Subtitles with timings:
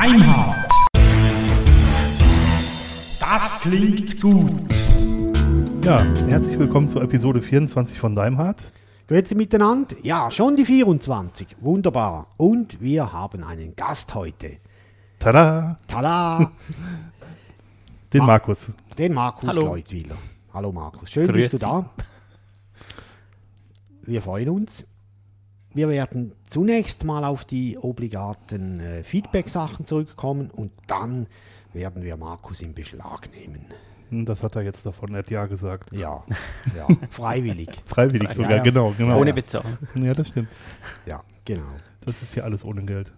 [0.00, 0.66] Deimhardt.
[3.20, 4.72] Das klingt gut.
[5.84, 8.72] Ja, herzlich willkommen zur Episode 24 von Daimhardt.
[9.08, 9.94] Grüezi miteinander.
[10.02, 11.48] Ja, schon die 24.
[11.60, 12.28] Wunderbar.
[12.38, 14.56] Und wir haben einen Gast heute.
[15.18, 15.76] Tada!
[15.86, 16.50] Tada!
[18.14, 18.24] Den Ah.
[18.24, 18.72] Markus.
[18.96, 19.66] Den Markus Hallo.
[19.66, 20.16] Leutwiler.
[20.54, 21.50] Hallo Markus, schön Grüezi.
[21.50, 21.90] bist du da.
[24.06, 24.86] Wir freuen uns.
[25.72, 31.26] Wir werden zunächst mal auf die obligaten äh, Feedback-Sachen zurückkommen und dann
[31.72, 33.64] werden wir Markus in Beschlag nehmen.
[34.08, 35.92] Hm, Das hat er jetzt davon, er hat ja gesagt.
[35.92, 36.24] Ja,
[36.76, 37.70] ja freiwillig.
[37.86, 38.62] Freiwillig sogar, ja.
[38.62, 39.18] genau, genau.
[39.18, 39.34] Ohne ja.
[39.36, 39.78] Bezahlen.
[39.94, 40.48] Ja, das stimmt.
[41.06, 41.62] Ja, genau.
[42.04, 43.12] Das ist ja alles ohne Geld.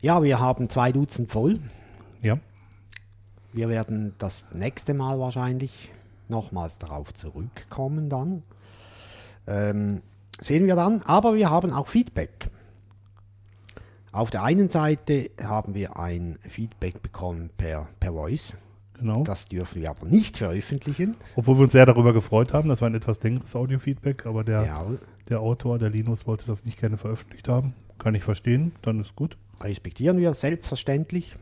[0.00, 1.58] Ja, wir haben zwei Dutzend voll.
[2.22, 2.38] Ja,
[3.52, 5.90] Wir werden das nächste Mal wahrscheinlich
[6.28, 8.42] nochmals darauf zurückkommen dann.
[9.46, 10.02] Ähm,
[10.40, 12.50] sehen wir dann, aber wir haben auch Feedback.
[14.12, 18.56] Auf der einen Seite haben wir ein Feedback bekommen per, per Voice.
[18.98, 19.22] genau.
[19.22, 21.14] Das dürfen wir aber nicht veröffentlichen.
[21.36, 22.68] Obwohl wir uns sehr darüber gefreut haben.
[22.68, 24.86] Das war ein etwas längeres Audio-Feedback, aber der, Ja,
[25.28, 27.74] der Autor, der Linus, wollte das nicht gerne veröffentlicht haben.
[27.98, 29.36] Kann ich verstehen, dann ist gut.
[29.60, 31.36] respektieren wir selbstverständlich.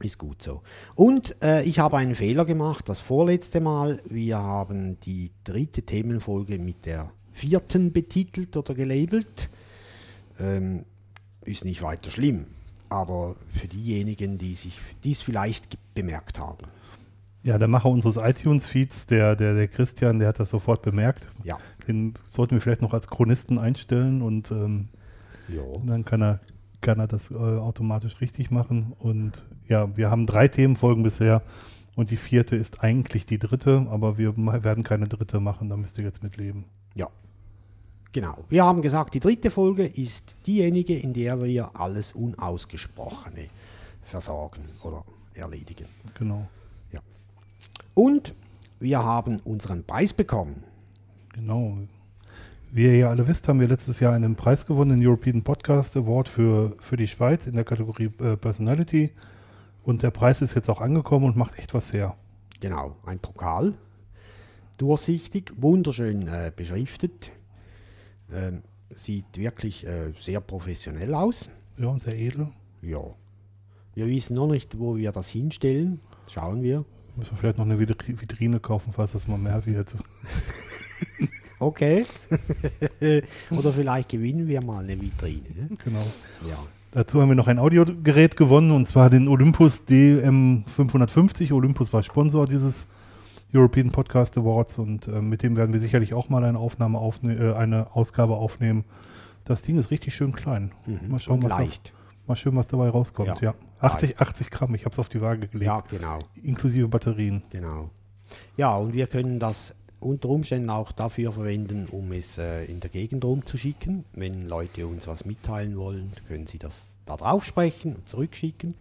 [0.00, 0.62] Ist gut so.
[0.94, 4.00] Und äh, ich habe einen Fehler gemacht, das vorletzte Mal.
[4.08, 9.48] Wir haben die dritte Themenfolge mit der vierten betitelt oder gelabelt.
[10.38, 10.84] Ähm,
[11.44, 12.46] ist nicht weiter schlimm.
[12.90, 16.66] Aber für diejenigen, die sich dies vielleicht bemerkt haben.
[17.42, 21.30] Ja, der Macher unseres iTunes-Feeds, der, der, der Christian, der hat das sofort bemerkt.
[21.44, 21.56] Ja.
[21.86, 24.88] Den sollten wir vielleicht noch als Chronisten einstellen und ähm.
[25.86, 26.40] Dann kann er,
[26.82, 28.92] kann er das äh, automatisch richtig machen.
[28.98, 31.42] Und ja, wir haben drei Themenfolgen bisher
[31.94, 35.96] und die vierte ist eigentlich die dritte, aber wir werden keine dritte machen, da müsst
[35.98, 36.66] ihr jetzt mit leben.
[36.94, 37.08] Ja.
[38.12, 38.44] Genau.
[38.48, 43.48] Wir haben gesagt, die dritte Folge ist diejenige, in der wir alles Unausgesprochene
[44.02, 45.86] versorgen oder erledigen.
[46.18, 46.48] Genau.
[47.98, 48.32] Und
[48.78, 50.62] wir haben unseren Preis bekommen.
[51.34, 51.78] Genau.
[52.70, 55.96] Wie ihr ja alle wisst, haben wir letztes Jahr einen Preis gewonnen, den European Podcast
[55.96, 59.10] Award für, für die Schweiz in der Kategorie äh, Personality.
[59.82, 62.14] Und der Preis ist jetzt auch angekommen und macht echt was her.
[62.60, 63.74] Genau, ein Pokal.
[64.76, 67.32] Durchsichtig, wunderschön äh, beschriftet.
[68.32, 68.62] Ähm,
[68.94, 71.48] sieht wirklich äh, sehr professionell aus.
[71.78, 72.48] Ja, und sehr edel.
[72.82, 73.00] Ja.
[73.94, 76.00] Wir wissen noch nicht, wo wir das hinstellen.
[76.28, 76.84] Schauen wir.
[77.16, 79.94] Müssen wir vielleicht noch eine Vitri- Vitrine kaufen, falls das mal mehr wird.
[81.60, 82.06] Okay.
[83.50, 85.48] Oder vielleicht gewinnen wir mal eine Vitrine.
[85.56, 85.68] Ne?
[85.84, 86.06] Genau.
[86.48, 86.56] Ja.
[86.92, 91.52] Dazu haben wir noch ein Audiogerät gewonnen und zwar den Olympus DM550.
[91.52, 92.86] Olympus war Sponsor dieses
[93.54, 97.34] European Podcast Awards und äh, mit dem werden wir sicherlich auch mal eine Aufnahme aufne
[97.34, 98.84] äh, eine Ausgabe aufnehmen.
[99.44, 100.72] Das Ding ist richtig schön klein.
[101.08, 101.44] Mal schauen, Mhm.
[101.46, 101.92] Und was, leicht.
[102.26, 103.40] mal schön, was dabei rauskommt.
[103.40, 103.52] Ja.
[103.52, 103.54] Ja.
[103.80, 105.66] 80, 80 Gramm, ich habe es auf die Waage gelegt.
[105.66, 106.18] Ja, genau.
[106.42, 107.42] Inklusive Batterien.
[107.50, 107.90] Genau.
[108.58, 112.90] Ja, und wir können das unter Umständen auch dafür verwenden, um es äh, in der
[112.90, 114.04] Gegend rumzuschicken.
[114.12, 118.74] Wenn Leute uns was mitteilen wollen, können sie das da drauf sprechen und zurückschicken.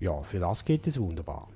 [0.00, 1.48] Ja, für das geht es wunderbar.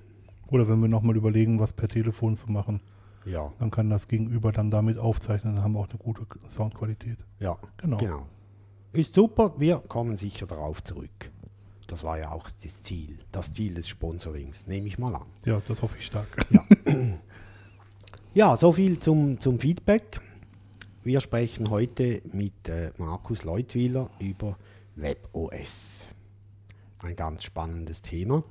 [0.50, 2.81] Oder wenn wir nochmal überlegen, was per Telefon zu machen,
[3.25, 5.55] Ja, dann kann das Gegenüber dann damit aufzeichnen.
[5.56, 7.19] Dann haben wir auch eine gute Soundqualität.
[7.38, 7.97] ja, Genau.
[7.99, 8.27] genau.
[8.93, 11.31] Ist super, wir kommen sicher darauf zurück.
[11.87, 15.27] Das war ja auch das Ziel, das Ziel des Sponsorings, nehme ich mal an.
[15.44, 16.27] Ja, das hoffe ich stark.
[18.34, 20.21] Ja, so viel zum, zum Feedback.
[21.03, 24.56] Wir sprechen heute mit äh, Markus Leutwiler über
[24.97, 26.06] WebOS.
[27.03, 28.44] Ein ganz spannendes Thema,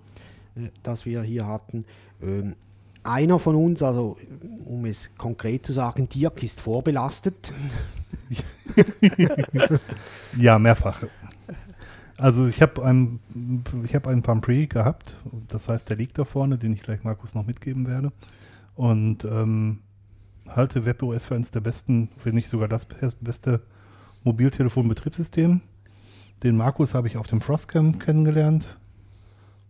[0.84, 1.86] das wir hier hatten.
[2.22, 2.56] Ähm,
[3.04, 4.18] einer von uns, also
[4.66, 7.54] um es konkret zu sagen, Dirk ist vorbelastet.
[10.38, 11.04] Ja, mehrfach.
[12.18, 13.20] Also ich habe einen,
[13.84, 17.34] ich hab einen Pumpre gehabt, das heißt, der liegt da vorne, den ich gleich Markus
[17.34, 18.12] noch mitgeben werde.
[18.76, 19.80] Und ähm,
[20.48, 23.62] halte WebOS für eines der besten, wenn nicht sogar das be- beste
[24.24, 25.62] Mobiltelefon-Betriebssystem.
[26.44, 28.78] Den Markus habe ich auf dem Frostcam kennengelernt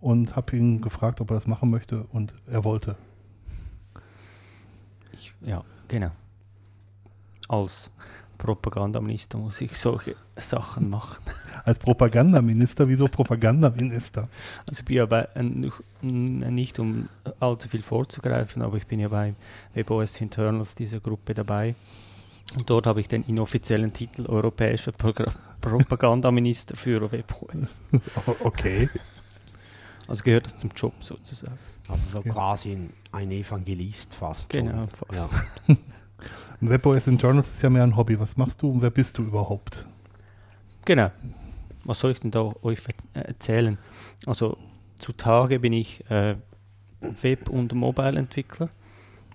[0.01, 2.95] und habe ihn gefragt, ob er das machen möchte und er wollte.
[5.11, 6.11] Ich, ja, genau.
[7.47, 7.89] Als
[8.37, 11.21] Propagandaminister muss ich solche Sachen machen.
[11.65, 14.29] Als Propagandaminister, wieso Propagandaminister?
[14.65, 15.27] Also ich bin ja bei,
[16.01, 17.09] nicht um
[17.39, 19.35] allzu viel vorzugreifen, aber ich bin ja bei
[19.73, 21.75] WebOS Internals dieser Gruppe dabei.
[22.55, 25.31] Und dort habe ich den inoffiziellen Titel Europäischer Progra
[25.61, 27.81] Propagandaminister für WebOS.
[28.43, 28.89] Okay.
[30.09, 31.57] Also gehört das zum Job sozusagen.
[31.87, 32.29] Also so Okay.
[32.29, 34.89] quasi ein, ein Evangelist fast Genau, schon.
[34.89, 35.29] fast.
[35.69, 35.75] Ja.
[36.61, 38.19] WebOS Internals ist ja mehr ein Hobby.
[38.19, 39.87] Was machst du und wer bist du überhaupt?
[40.83, 41.11] Genau.
[41.85, 42.79] was soll ich denn da euch
[43.13, 43.77] äh, erzählen?
[44.25, 44.57] Also
[44.97, 46.35] zutage bin ich äh,
[47.21, 48.67] Web- und Mobile-Entwickler,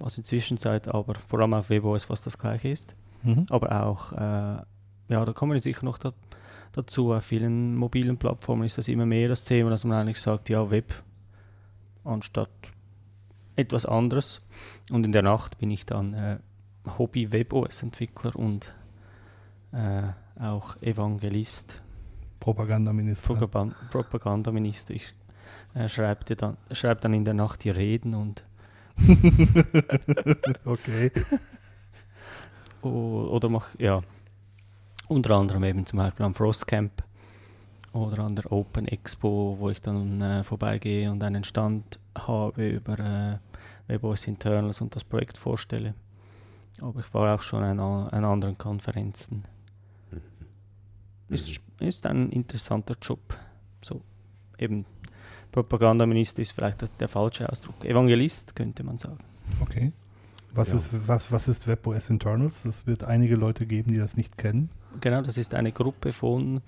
[0.00, 2.94] was in Zwischenzeit aber vor allem auf WebOS fast das gleiche ist.
[3.22, 3.46] Mhm.
[3.48, 4.16] Aber auch, äh,
[5.08, 6.12] ja, da kommen wir sicher noch da,
[6.76, 7.12] dazu.
[7.12, 10.70] Auf vielen mobilen Plattformen ist das immer mehr das Thema, dass man eigentlich sagt, ja,
[10.70, 11.02] Web
[12.04, 12.50] anstatt
[13.56, 14.40] etwas anderes.
[14.90, 16.38] Und in der Nacht bin ich dann äh,
[16.98, 18.74] Hobby-WebOS-Entwickler und
[19.72, 20.02] äh,
[20.40, 21.80] auch Evangelist,
[22.40, 23.34] Propagandaminister.
[23.34, 24.94] Propagan- Propagandaminister.
[24.94, 25.14] Ich
[25.74, 28.44] äh, schreibe dann, schreib dann in der Nacht die Reden und
[30.64, 31.10] okay.
[32.82, 34.02] Oder mach, ja,
[35.08, 37.02] unter anderem eben zum Beispiel am Frostcamp
[37.92, 42.98] oder an der Open Expo, wo ich dann äh, vorbeigehe und einen Stand habe über
[42.98, 43.38] äh,
[43.86, 45.94] WebOS Internals und das Projekt vorstelle.
[46.80, 49.44] Aber ich war auch schon an, an anderen Konferenzen.
[51.28, 53.38] Ist, ist ein interessanter Job.
[53.80, 54.02] So,
[54.58, 54.84] eben
[55.52, 57.84] Propagandaminister ist vielleicht der, der falsche Ausdruck.
[57.84, 59.18] Evangelist könnte man sagen.
[59.60, 59.92] Okay.
[60.52, 60.76] Was, Ja.
[60.76, 62.62] ist, was, was ist WebOS Internals?
[62.64, 64.68] Das wird einige Leute geben, die das nicht kennen.
[65.00, 66.61] Genau, das ist eine Gruppe von,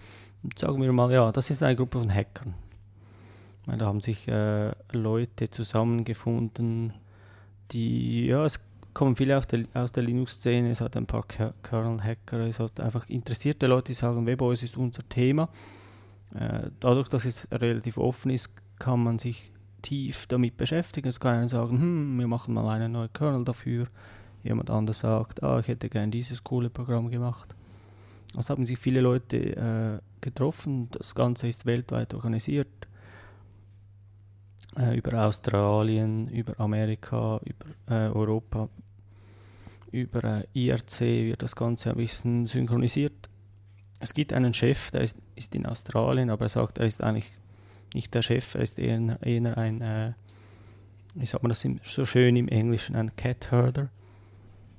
[0.57, 2.55] sagen wir mal, ja, das ist eine Gruppe von Hackern.
[3.67, 6.93] Da haben sich äh, Leute zusammengefunden,
[7.73, 8.61] die, ja, es
[8.95, 12.79] kommen viele auf der, aus der Linux-Szene, es hat ein paar Ker- Kernel-Hacker, es hat
[12.81, 15.49] einfach interessierte Leute, die sagen, WebOS ist unser Thema.
[16.35, 19.51] Äh, dadurch, dass es relativ offen ist, kann man sich
[19.83, 21.09] tief damit beschäftigen.
[21.09, 23.89] Es kann einer sagen, hm, wir machen mal einen neuen Kernel dafür.
[24.43, 27.55] Jemand anders sagt, ah, ich hätte gern dieses coole Programm gemacht.
[28.39, 30.89] Es haben sich viele Leute äh, getroffen.
[30.91, 32.69] Das Ganze ist weltweit organisiert.
[34.79, 38.69] Äh, über Australien, über Amerika, über äh, Europa,
[39.91, 43.31] über äh, IRC wird das Ganze ein bisschen synchronisiert.
[44.01, 47.33] Es gibt einen Chef, der ist, ist in Australien, aber er sagt, er ist eigentlich
[47.95, 50.13] nicht der Chef, er ist eher, eher ein, äh,
[51.15, 53.89] wie sagt man das im, so schön im Englischen, ein Cat Herder.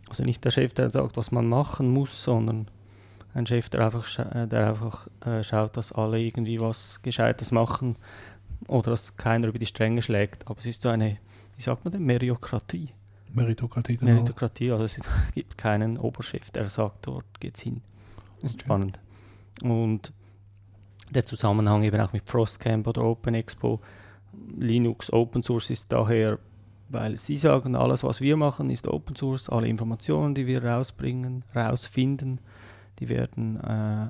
[0.10, 2.68] Also nicht der Chef, der sagt, was man machen muss, sondern
[3.38, 7.95] ein Chef, der einfach, äh, der einfach äh, schaut, dass alle irgendwie was Gescheites machen
[8.68, 10.48] oder dass keiner über die Stränge schlägt.
[10.48, 11.18] Aber es ist so eine,
[11.56, 12.89] wie sagt man denn, Meriokratie.
[13.34, 14.13] Meritokratie, genau.
[14.13, 15.00] Meritokratie, also es
[15.36, 17.81] gibt keinen Oberchef, der sagt, dort geht's hin.
[18.42, 18.66] Das ist Okay.
[18.66, 19.00] spannend.
[19.63, 20.13] Und
[21.10, 23.80] der Zusammenhang eben auch mit Frostcamp oder Open Expo,
[24.57, 26.39] Linux Open Source ist daher,
[26.89, 31.44] weil sie sagen, alles was wir machen ist Open Source, alle Informationen, die wir rausbringen,
[31.56, 32.39] rausfinden,
[33.00, 34.10] die werden äh,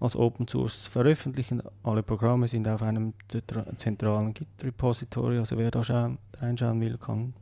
[0.00, 1.62] als Open Source veröffentlichen.
[1.82, 7.34] Alle Programme sind auf einem zentra- zentralen Git-Repository, also wer da schauen, reinschauen will, kann.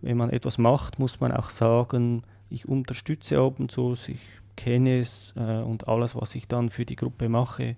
[0.00, 4.20] Wenn man etwas macht, muss man auch sagen, ich unterstütze Open Source, ich
[4.56, 7.76] kenne es äh, und alles, was ich dann für die Gruppe mache,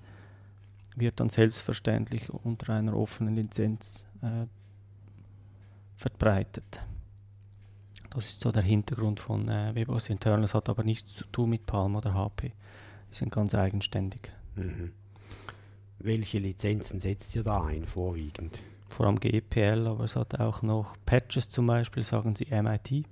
[0.94, 4.47] wird dann selbstverständlich unter einer offenen Lizenz äh,
[5.97, 6.81] verbreitet.
[8.10, 11.66] Das ist so der Hintergrund von äh, WebOS Internals, hat aber nichts zu tun mit
[11.66, 12.52] Palm oder HP.
[13.10, 14.32] Die sind ganz eigenständig.
[14.56, 14.93] Mhm.
[15.99, 18.62] Welche Lizenzen setzt ihr da ein, vorwiegend?
[18.88, 23.05] Vor allem GPL, aber es hat auch noch Patches zum Beispiel, sagen sie MIT.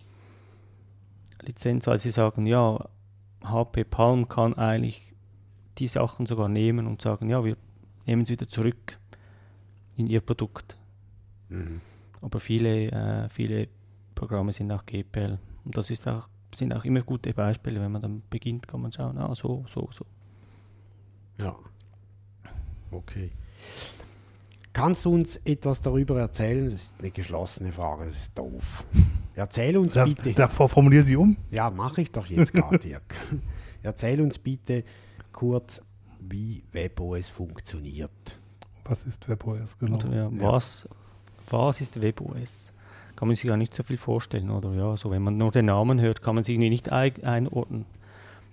[1.43, 2.89] Lizenz, weil sie sagen, ja,
[3.45, 5.13] HP Palm kann eigentlich
[5.79, 7.57] die Sachen sogar nehmen und sagen, ja, wir
[8.07, 8.99] nehmen es wieder zurück
[9.97, 10.77] in ihr Produkt.
[11.49, 11.81] Mhm.
[12.23, 13.69] Aber viele, äh, viele
[14.17, 15.39] Programme sind auch GPL.
[15.65, 17.81] Und das ist auch, sind auch immer gute Beispiele.
[17.81, 20.05] Wenn man dann beginnt, kann man schauen, ah, so, so, so.
[21.39, 21.55] Ja.
[22.91, 23.31] Okay.
[24.73, 26.65] Kannst du uns etwas darüber erzählen?
[26.67, 28.85] Das ist eine geschlossene Frage, das ist doof.
[29.35, 30.33] Erzähl uns Da, bitte.
[30.35, 31.37] davor formulier sie um.
[31.51, 33.15] Ja, mache ich doch jetzt gerade, Dirk.
[33.83, 34.85] Erzähl uns bitte
[35.33, 35.81] kurz,
[36.21, 38.39] wie WebOS funktioniert.
[38.85, 39.97] Was ist WebOS genau?
[39.97, 40.89] Oder, ja, was,
[41.49, 42.73] was ist WebOS?
[43.17, 44.73] Kann man sich ja nicht so viel vorstellen, oder?
[44.75, 47.87] Ja, so wenn man nur den Namen hört, kann man sich nicht ei- einordnen.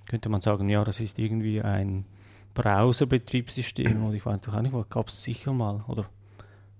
[0.07, 2.05] Könnte man sagen, ja, das ist irgendwie ein
[2.53, 5.83] Browser-Betriebssystem oder ich weiß doch auch nicht, gab es sicher mal.
[5.87, 6.05] Oder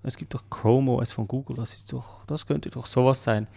[0.03, 3.47] es gibt doch Chrome OS von Google, das ist doch, das könnte doch sowas sein.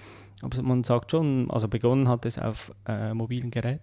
[0.42, 3.80] Aber man sagt schon, also begonnen hat es auf äh, mobilen Geräten.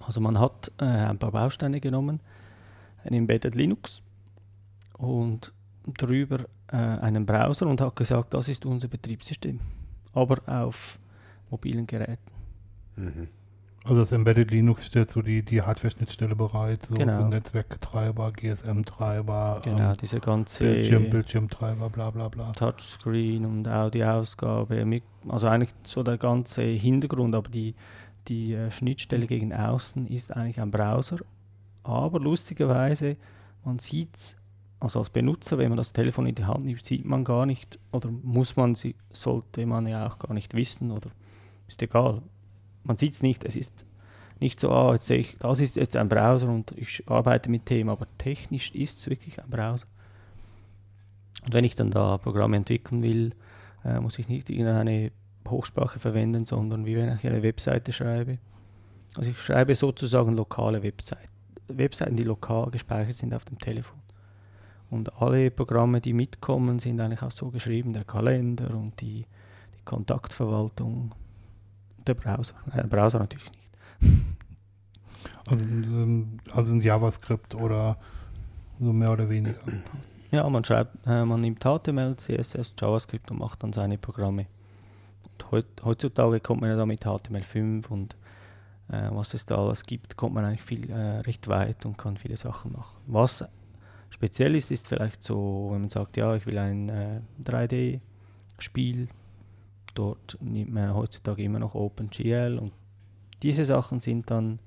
[0.00, 2.20] Also man hat äh, ein paar Bausteine genommen,
[3.04, 4.02] ein Embedded Linux
[4.98, 5.52] und
[5.86, 9.60] drüber äh, einen Browser und hat gesagt, das ist unser Betriebssystem.
[10.12, 10.98] Aber auf
[11.50, 12.30] mobilen Geräten.
[12.96, 13.28] Mhm.
[13.86, 17.20] Also das Embedded Linux stellt so die, die Hardware-Schnittstelle bereit, so, Genau.
[17.20, 22.52] so Netzwerktreiber, GSM-Treiber, Genau, ähm, diese ganze Bildschirm, Bildschirmtreiber, bla bla bla.
[22.52, 27.74] Touchscreen und Audioausgabe, also eigentlich so der ganze Hintergrund, aber die,
[28.28, 31.18] die äh, Schnittstelle gegen außen ist eigentlich ein Browser
[31.82, 33.18] Aber lustigerweise,
[33.66, 34.36] man sieht es,
[34.84, 37.78] also als Benutzer, wenn man das Telefon in die Hand nimmt, sieht man gar nicht
[37.90, 41.10] oder muss man sie, sollte man ja auch gar nicht wissen oder
[41.66, 42.20] ist egal.
[42.82, 43.86] Man sieht es nicht, es ist
[44.40, 47.70] nicht so, ah, jetzt sehe ich, das ist jetzt ein Browser und ich arbeite mit
[47.70, 49.86] dem, aber technisch ist es wirklich ein Browser.
[51.46, 53.32] Und wenn ich dann da Programme entwickeln will,
[53.84, 55.12] äh, muss ich nicht irgendeine
[55.48, 58.38] Hochsprache verwenden, sondern wie wenn ich eine Webseite schreibe.
[59.16, 61.30] Also ich schreibe sozusagen lokale Webseiten,
[61.68, 64.03] Webseiten, die lokal gespeichert sind auf dem Telefon.
[64.94, 69.26] Und alle Programme, die mitkommen, sind eigentlich auch so geschrieben, der Kalender und die,
[69.76, 71.12] die Kontaktverwaltung,
[72.06, 72.54] der Browser.
[72.72, 73.64] Äh, der Browser natürlich nicht.
[75.46, 77.98] Also, ähm, also ein JavaScript oder
[78.78, 79.58] so mehr oder weniger.
[80.30, 84.46] Ja, man schreibt, äh, man nimmt HTML, CSS, JavaScript und macht dann seine Programme.
[85.22, 88.16] Und heut, heutzutage kommt man ja da mit HTML5 und
[88.88, 92.16] äh, was es da alles gibt, kommt man eigentlich viel äh, recht weit und kann
[92.16, 92.96] viele Sachen machen.
[93.06, 93.44] Was
[94.14, 99.08] speziell ist, ist vielleicht so, wenn man sagt, ja, ich will ein äh, 3D-Spiel,
[99.94, 102.72] dort nimmt man heutzutage immer noch OpenGL und
[103.42, 104.60] diese Sachen sind dann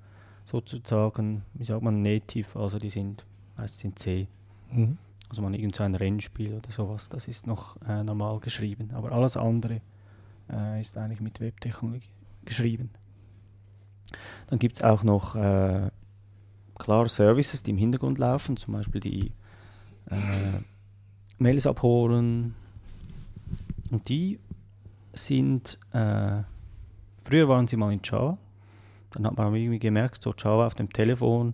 [0.44, 3.26] sozusagen, wie sagt man, native, also die sind
[3.56, 4.28] meistens in C.
[4.70, 4.98] Mhm.
[5.30, 8.92] Also man irgend so ein Rennspiel oder sowas, das ist noch äh, normal geschrieben.
[8.94, 9.82] Aber alles andere
[10.50, 12.10] äh, ist eigentlich mit Webtechnologie
[12.46, 12.90] geschrieben.
[14.48, 15.90] Dann gibt es auch noch äh,
[16.78, 19.32] klar Services, die im Hintergrund laufen, zum Beispiel die
[20.10, 20.62] äh,
[21.38, 22.56] Mails abholen.
[23.90, 24.40] Und die
[25.14, 26.44] sind, äh,
[27.24, 28.38] früher waren sie mal in Java,
[29.12, 31.54] dann hat man irgendwie gemerkt, so Java auf dem Telefon,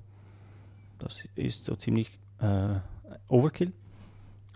[0.99, 2.79] das ist so ziemlich äh,
[3.27, 3.71] Overkill.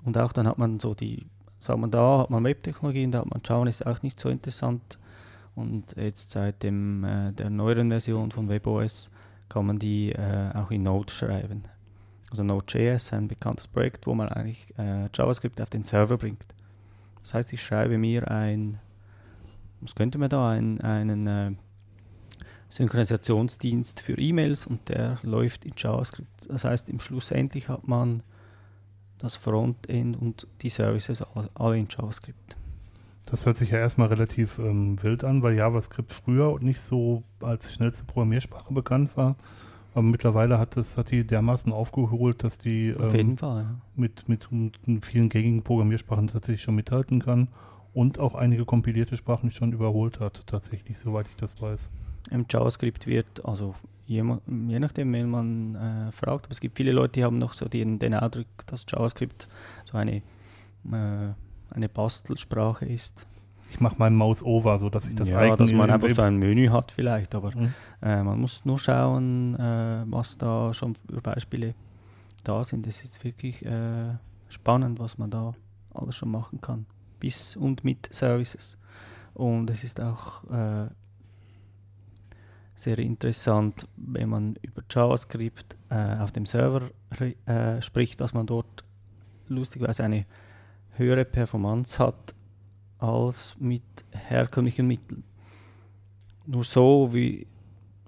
[0.03, 1.27] Und auch dann hat man so die,
[1.59, 4.97] sagt man, da hat man Webtechnologien, da hat man Java, ist auch nicht so interessant.
[5.55, 9.09] Und jetzt seit dem, äh, der neueren Version von WebOS
[9.49, 11.63] kann man die äh, auch in Node schreiben.
[12.29, 16.45] Also Node.js, ein bekanntes Projekt, wo man eigentlich äh, JavaScript auf den Server bringt.
[17.21, 18.79] Das heißt, ich schreibe mir ein,
[19.79, 21.51] was könnte man da, ein, einen äh,
[22.69, 26.49] Synchronisationsdienst für E-Mails und der läuft in JavaScript.
[26.49, 28.23] Das heißt, im Schlussendlich hat man
[29.19, 32.56] das Frontend und die Services alle, alle in JavaScript.
[33.29, 37.73] Das hört sich ja erstmal relativ ähm, wild an, weil JavaScript früher nicht so als
[37.73, 39.35] schnellste Programmiersprache bekannt war.
[39.93, 43.75] Aber mittlerweile hat, das, hat die dermaßen aufgeholt, dass die Auf ähm, Fall, ja.
[43.95, 47.49] mit, mit, mit vielen gängigen Programmiersprachen tatsächlich schon mithalten kann
[47.93, 51.89] und auch einige kompilierte Sprachen schon überholt hat, tatsächlich, soweit ich das weiß.
[52.29, 53.73] Im JavaScript wird, also
[54.05, 54.23] je,
[54.67, 57.67] je nachdem, wen man äh, fragt, aber es gibt viele Leute, die haben noch so
[57.67, 59.49] den, den Eindruck, dass JavaScript
[59.85, 60.17] so eine,
[60.91, 61.33] äh,
[61.69, 63.25] eine Bastelsprache ist.
[63.69, 66.37] Ich mache meinen Maus over, so dass ich das ja, dass man einfach so ein
[66.37, 67.73] Menü hat vielleicht, aber Mhm.
[68.01, 71.75] äh, man muss nur schauen, äh, was da schon für Beispiele
[72.43, 72.87] da sind.
[72.87, 74.15] Es ist wirklich äh,
[74.47, 75.53] spannend, was man da
[75.93, 76.85] alles schon machen kann.
[77.19, 78.77] Bis und mit Services.
[79.33, 80.87] Und es ist auch äh,
[82.75, 86.89] sehr interessant, wenn man über JavaScript äh, auf dem Server
[87.45, 88.83] äh, spricht, dass man dort
[89.49, 90.25] lustigerweise eine
[90.97, 92.33] höhere Performance hat
[92.99, 95.23] als mit herkömmlichen Mitteln.
[96.45, 97.47] Nur so, wie,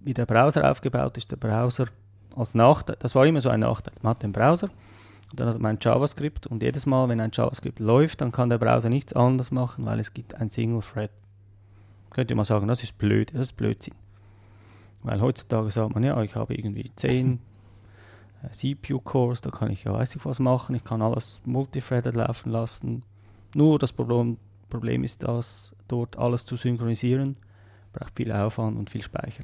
[0.01, 1.87] wie der Browser aufgebaut ist, der Browser
[2.35, 3.93] als Nachteil, das war immer so ein Nachteil.
[4.01, 4.69] Man hat den Browser,
[5.31, 8.57] und dann hat man JavaScript und jedes Mal, wenn ein JavaScript läuft, dann kann der
[8.57, 11.11] Browser nichts anderes machen, weil es gibt ein Single Thread.
[12.09, 13.93] Könnte man sagen, das ist blöd, das ist Blödsinn.
[15.03, 17.37] Weil heutzutage sagt man, ja, ich habe irgendwie 10 äh,
[18.51, 23.03] CPU-Cores, da kann ich ja weiß ich was machen, ich kann alles multithreaded laufen lassen.
[23.55, 24.37] Nur das Problem,
[24.69, 27.37] Problem ist, dass dort alles zu synchronisieren
[27.91, 29.43] braucht viel Aufwand und viel Speicher.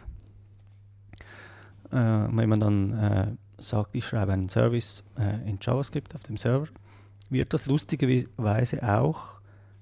[1.91, 6.37] Äh, wenn man dann äh, sagt, ich schreibe einen Service äh, in JavaScript auf dem
[6.37, 6.67] Server,
[7.29, 9.39] wird das lustigerweise auch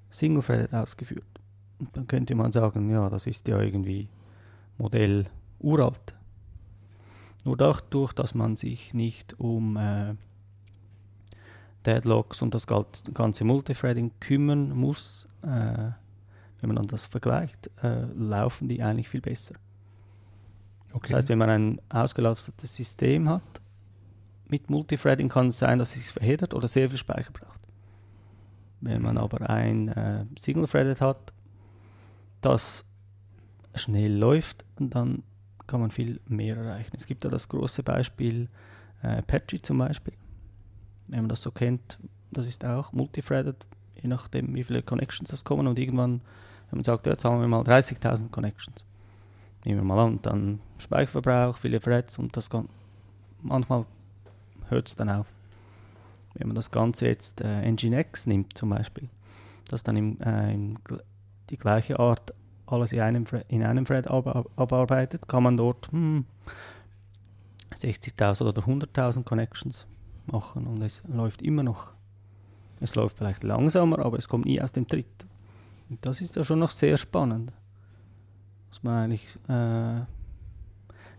[0.09, 1.25] single-threaded ausgeführt.
[1.79, 4.07] Und dann könnte man sagen, ja, das ist ja irgendwie
[4.77, 5.25] Modell
[5.59, 6.13] uralt.
[7.43, 10.15] Nur dadurch, dass man sich nicht um äh,
[11.85, 15.91] Deadlocks und das ganze Multithreading kümmern muss, äh,
[16.61, 19.55] wenn man dann das vergleicht, äh, laufen die eigentlich viel besser.
[20.93, 21.09] Okay.
[21.09, 23.41] Das heißt, wenn man ein ausgelastetes System hat,
[24.47, 27.61] mit Multithreading kann es sein, dass es sich verheddert oder sehr viel Speicher braucht.
[28.79, 31.33] Wenn man aber ein äh, Single-Threaded hat,
[32.41, 32.85] das
[33.75, 35.23] schnell läuft, dann
[35.67, 36.91] kann man viel mehr erreichen.
[36.95, 38.49] Es gibt da das große Beispiel
[39.01, 40.13] äh, Apache zum Beispiel.
[41.07, 41.99] Wenn man das so kennt,
[42.31, 43.65] das ist auch multithreaded,
[44.01, 46.21] je nachdem wie viele Connections das kommen und irgendwann,
[46.69, 48.83] wenn man sagt, ja, jetzt haben wir mal 30.000 Connections,
[49.65, 52.67] nehmen wir mal an, dann Speicherverbrauch, viele Threads und das kann,
[53.41, 53.85] manchmal
[54.69, 55.27] hört es dann auf.
[56.33, 59.09] Wenn man das Ganze jetzt äh, Nginx nimmt zum Beispiel,
[59.69, 60.77] das dann im, äh, im,
[61.49, 62.33] die gleiche Art
[62.65, 66.25] alles in einem, in einem Thread ab, abarbeitet, kann man dort hm,
[67.73, 69.87] 60.000 oder 100.000 Connections
[70.25, 71.93] machen und es läuft immer noch.
[72.79, 75.25] Es läuft vielleicht langsamer, aber es kommt nie aus dem Tritt.
[75.89, 77.51] Und das ist ja schon noch sehr spannend,
[78.69, 80.01] dass man eigentlich äh,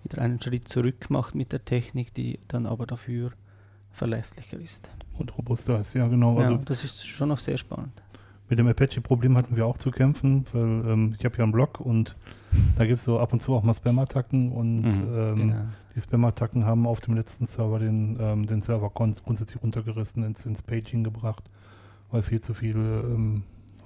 [0.03, 3.33] wieder einen Schritt zurück macht mit der Technik, die dann aber dafür
[3.91, 4.91] verlässlicher ist.
[5.19, 6.37] Und robuster ist, ja genau.
[6.37, 8.03] Also ja, das ist schon noch sehr spannend.
[8.55, 11.81] Mit dem Apache-Problem hatten wir auch zu kämpfen, weil ähm, ich habe ja einen Blog
[11.81, 12.15] und
[12.77, 15.57] da gibt es so ab und zu auch mal Spam-Attacken und Mhm, ähm, genau.
[15.95, 20.63] die Spam-Attacken haben auf dem letzten Server den, ähm, den Server grundsätzlich runtergerissen, ins, ins
[20.63, 21.43] Paging gebracht,
[22.13, 23.43] weil viel zu viele ähm,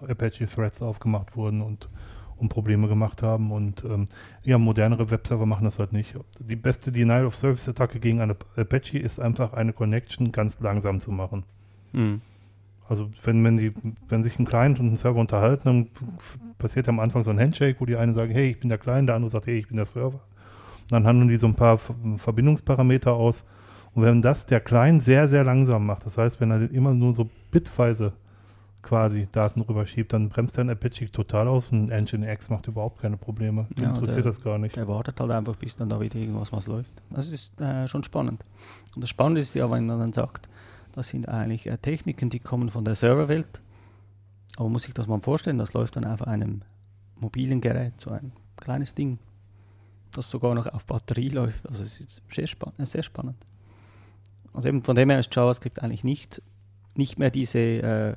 [0.06, 1.88] Apache-Threads aufgemacht wurden und,
[2.37, 3.50] und Probleme gemacht haben.
[3.50, 4.06] Und ähm,
[4.42, 6.14] ja, modernere Webserver machen das halt nicht.
[6.40, 11.44] Die beste Denial-of-Service-Attacke gegen eine Apache ist einfach eine Connection ganz langsam zu machen.
[11.92, 12.20] Mhm.
[12.88, 13.73] Also wenn, wenn, die,
[14.09, 15.87] wenn sich ein Client und ein Server unterhalten, dann
[16.59, 19.09] passiert am Anfang so ein Handshake, wo die eine sagen, hey, ich bin der Client,
[19.09, 20.21] der andere sagt, hey, ich bin der Server.
[20.85, 23.45] Und dann handeln die so ein paar Ver- Verbindungsparameter aus.
[23.95, 27.14] Und wenn das der Client sehr, sehr langsam macht, das heißt, wenn er immer nur
[27.14, 28.12] so bitweise
[28.80, 33.02] quasi Daten rüberschiebt, dann bremst er ein Apache total aus und ein Nginx macht überhaupt
[33.02, 33.66] keine Probleme.
[33.78, 34.76] Ja, interessiert der- das gar nicht.
[34.76, 36.92] Der wartet halt einfach, bis dann da wieder irgendwas was läuft.
[37.11, 38.42] Das ist äh, schon spannend.
[38.95, 40.49] Und das Spannende ist ja, wenn man dann sagt,
[40.99, 43.62] das sind eigentlich äh, Techniken, die kommen von der Serverwelt.
[44.57, 46.62] Aber man muss sich das mal vorstellen, das läuft dann auf einem
[47.14, 49.19] mobilen Gerät, so ein kleines Ding,
[50.11, 51.69] das sogar noch auf Batterie läuft.
[51.69, 53.37] Also es ist sehr, spann äh, sehr spannend.
[54.52, 56.43] Also eben von dem her ist JavaScript eigentlich nicht,
[56.97, 58.17] nicht mehr diese äh,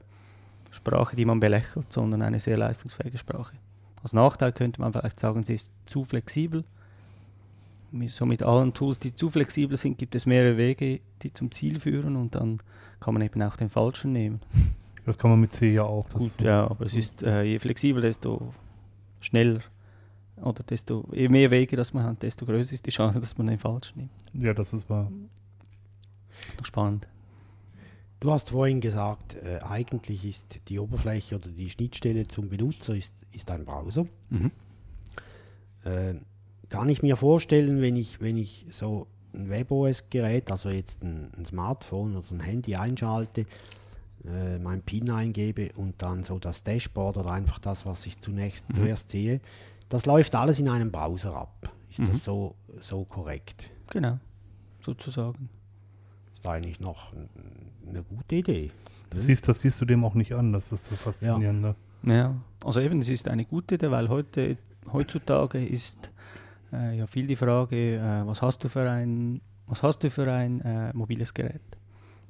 [0.72, 3.58] Sprache, die man belächelt, sondern eine sehr leistungsfähige Sprache.
[4.02, 6.64] Als Nachteil könnte man vielleicht sagen, sie ist zu flexibel.
[8.08, 11.80] So mit allen Tools, die zu flexibel sind, gibt es mehrere Wege, die zum Ziel
[11.80, 12.62] führen und dann
[13.00, 14.40] kann man eben auch den falschen nehmen.
[15.06, 16.08] Das kann man mit C ja auch.
[16.10, 18.54] Das Gut, ja, aber es ist äh, je flexibler, desto
[19.20, 19.62] schneller
[20.38, 23.48] oder desto je mehr Wege, dass man hat, desto größer ist die Chance, dass man
[23.48, 24.12] den falschen nimmt.
[24.34, 25.12] ja, das ist wahr.
[26.58, 27.08] Doch spannend.
[28.20, 33.16] Du hast vorhin gesagt, äh, eigentlich ist die Oberfläche oder die Schnittstelle zum Benutzer ist,
[33.32, 34.06] ist ein Browser.
[34.30, 34.52] Mhm.
[35.84, 36.14] Äh,
[36.72, 41.46] kann ich mir vorstellen, wenn ich, wenn ich so ein WebOS-Gerät, also jetzt ein, ein
[41.46, 43.46] Smartphone oder ein Handy einschalte,
[44.26, 48.70] äh, mein PIN eingebe und dann so das Dashboard oder einfach das, was ich zunächst
[48.70, 48.74] Mhm.
[48.76, 49.40] zuerst sehe,
[49.90, 51.70] das läuft alles in einem Browser ab.
[51.90, 52.08] Ist Mhm.
[52.08, 53.70] das so, so korrekt?
[53.90, 54.18] Genau,
[54.82, 55.50] sozusagen.
[56.36, 57.12] Ist eigentlich noch
[57.88, 58.72] eine gute Idee.
[59.10, 61.62] Das siehst, das siehst du dem auch nicht an, das ist so faszinierend.
[61.62, 61.76] ne?
[62.04, 64.58] Ja, also eben, es ist eine gute Idee, weil heute,
[64.94, 66.10] heutzutage ist
[66.74, 70.32] äh, ja viel die Frage, äh, was hast du für ein, was hast du für
[70.32, 71.62] ein äh, mobiles Gerät?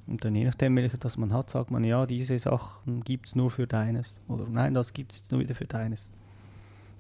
[0.08, 3.36] Und dann je nachdem, welches das man hat, sagt man, ja, diese Sachen gibt es
[3.36, 4.20] nur für deines.
[4.28, 6.12] Oder nein, das gibt es jetzt nur wieder für deines.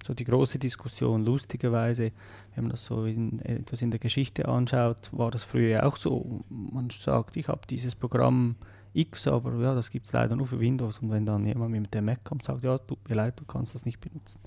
[0.03, 2.11] So die große Diskussion, lustigerweise,
[2.55, 6.41] wenn man das so in, etwas in der Geschichte anschaut, war das früher auch so.
[6.49, 8.55] Man sagt, ich habe dieses Programm
[8.93, 10.99] X, aber ja, das gibt es leider nur für Windows.
[10.99, 13.75] Und wenn dann jemand mit dem Mac kommt, sagt, ja, tut mir leid, du kannst
[13.75, 14.39] das nicht benutzen.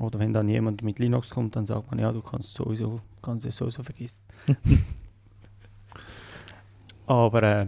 [0.00, 3.44] Oder wenn dann jemand mit Linux kommt, dann sagt man, ja, du kannst sowieso, kannst
[3.44, 4.22] es sowieso vergessen.
[7.06, 7.66] aber äh,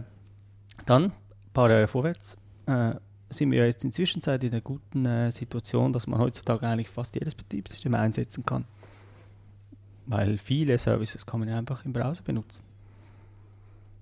[0.87, 1.11] dann, ein
[1.53, 2.95] paar Jahre vorwärts, äh,
[3.29, 7.35] sind wir jetzt inzwischen in der guten äh, Situation, dass man heutzutage eigentlich fast jedes
[7.35, 8.65] Betriebssystem einsetzen kann.
[10.07, 12.63] Weil viele Services kann man ja einfach im Browser benutzen.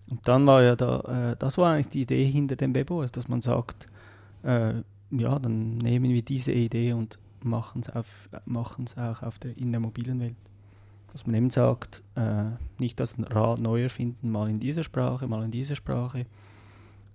[0.10, 3.28] Und dann war ja da, äh, das war eigentlich die Idee hinter dem WebOS, dass
[3.28, 3.88] man sagt,
[4.44, 4.74] äh,
[5.12, 10.20] ja, dann nehmen wir diese Idee und machen es auch auf der, in der mobilen
[10.20, 10.36] Welt.
[11.12, 15.44] Dass man eben sagt, äh, nicht das Rad neu erfinden, mal in dieser Sprache, mal
[15.44, 16.26] in dieser Sprache,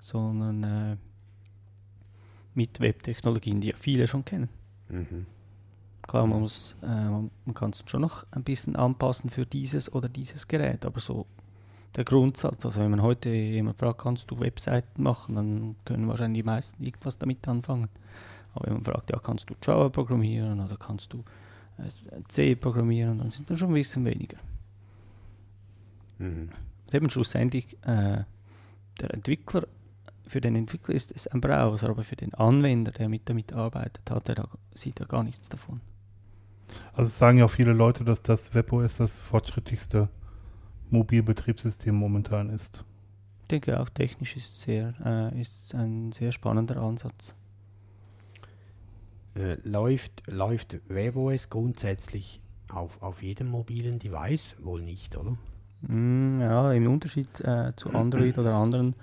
[0.00, 0.96] sondern äh,
[2.54, 4.48] mit Webtechnologien, die ja viele schon kennen.
[4.88, 5.26] Mhm.
[6.06, 10.08] Klar, man, muss, äh, man kann es schon noch ein bisschen anpassen für dieses oder
[10.08, 11.26] dieses Gerät, aber so
[11.96, 16.42] der Grundsatz, also wenn man heute jemand fragt, kannst du Webseiten machen, dann können wahrscheinlich
[16.42, 17.88] die meisten irgendwas damit anfangen.
[18.56, 21.24] Aber wenn man fragt, ja, kannst du Java programmieren oder kannst du
[21.78, 24.38] äh, C programmieren, dann sind es dann schon ein bisschen weniger.
[26.18, 26.50] Mhm.
[26.86, 28.24] Und eben schlussendlich, äh,
[29.00, 29.66] der Entwickler,
[30.26, 34.10] für den Entwickler ist es ein Browser, aber für den Anwender, der mit damit arbeitet,
[34.10, 35.80] hat er da, sieht er gar nichts davon.
[36.92, 40.08] Also es sagen ja auch viele Leute, dass das WebOS das fortschrittlichste
[40.90, 42.84] Mobilbetriebssystem momentan ist.
[43.40, 47.34] Ich denke auch technisch ist sehr, äh, ist ein sehr spannender Ansatz.
[49.38, 52.40] Äh, läuft, läuft WebOS grundsätzlich
[52.72, 54.56] auf, auf jedem mobilen Device?
[54.60, 55.36] Wohl nicht, oder?
[55.82, 58.94] Mm, Ja, im Unterschied äh, zu Android oder anderen,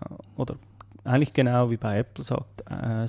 [0.00, 0.56] äh, oder
[1.04, 3.06] eigentlich genau wie bei Apple sagt, äh,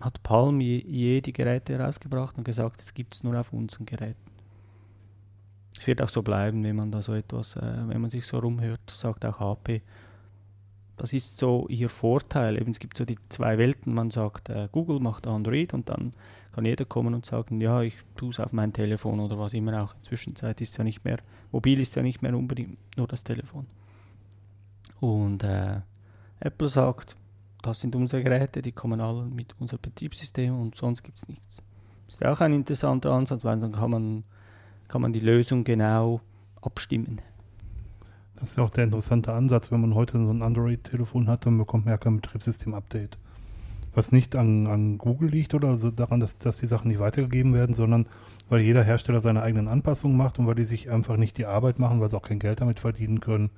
[0.00, 3.86] hat Palm je, je die Geräte herausgebracht und gesagt, es gibt es nur auf unseren
[3.86, 4.16] Geräten.
[5.78, 8.38] Es wird auch so bleiben, wenn man da so etwas, äh, wenn man sich so
[8.38, 9.82] rumhört, sagt auch HP.
[10.98, 12.60] Das ist so ihr Vorteil.
[12.60, 13.94] Eben, es gibt so die zwei Welten.
[13.94, 16.12] Man sagt, äh, Google macht Android und dann
[16.52, 19.82] kann jeder kommen und sagen, ja, ich tue es auf mein Telefon oder was immer
[19.82, 19.94] auch.
[19.94, 21.18] Inzwischen ist es ja nicht mehr,
[21.52, 23.66] mobil ist ja nicht mehr unbedingt nur das Telefon.
[25.00, 25.80] Und äh,
[26.40, 27.14] Apple sagt,
[27.62, 31.58] das sind unsere Geräte, die kommen alle mit unserem Betriebssystem und sonst gibt es nichts.
[32.08, 34.24] Ist ja auch ein interessanter Ansatz, weil dann kann man,
[34.88, 36.20] kann man die Lösung genau
[36.60, 37.20] abstimmen.
[38.38, 41.58] Das ist ja auch der interessante Ansatz, wenn man heute so ein Android-Telefon hat, dann
[41.58, 43.18] bekommt man ja kein Betriebssystem-Update.
[43.94, 47.52] Was nicht an, an Google liegt oder so daran, dass, dass die Sachen nicht weitergegeben
[47.52, 48.06] werden, sondern
[48.48, 51.80] weil jeder Hersteller seine eigenen Anpassungen macht und weil die sich einfach nicht die Arbeit
[51.80, 53.50] machen, weil sie auch kein Geld damit verdienen können,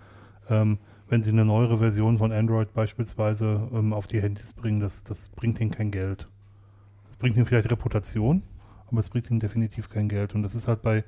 [0.49, 0.79] ähm,
[1.11, 5.29] wenn sie eine neuere Version von Android beispielsweise ähm, auf die Handys bringen, das, das
[5.29, 6.27] bringt ihnen kein Geld.
[7.09, 8.43] Das bringt ihnen vielleicht Reputation,
[8.87, 10.35] aber es bringt ihnen definitiv kein Geld.
[10.35, 11.05] Und das ist halt bei,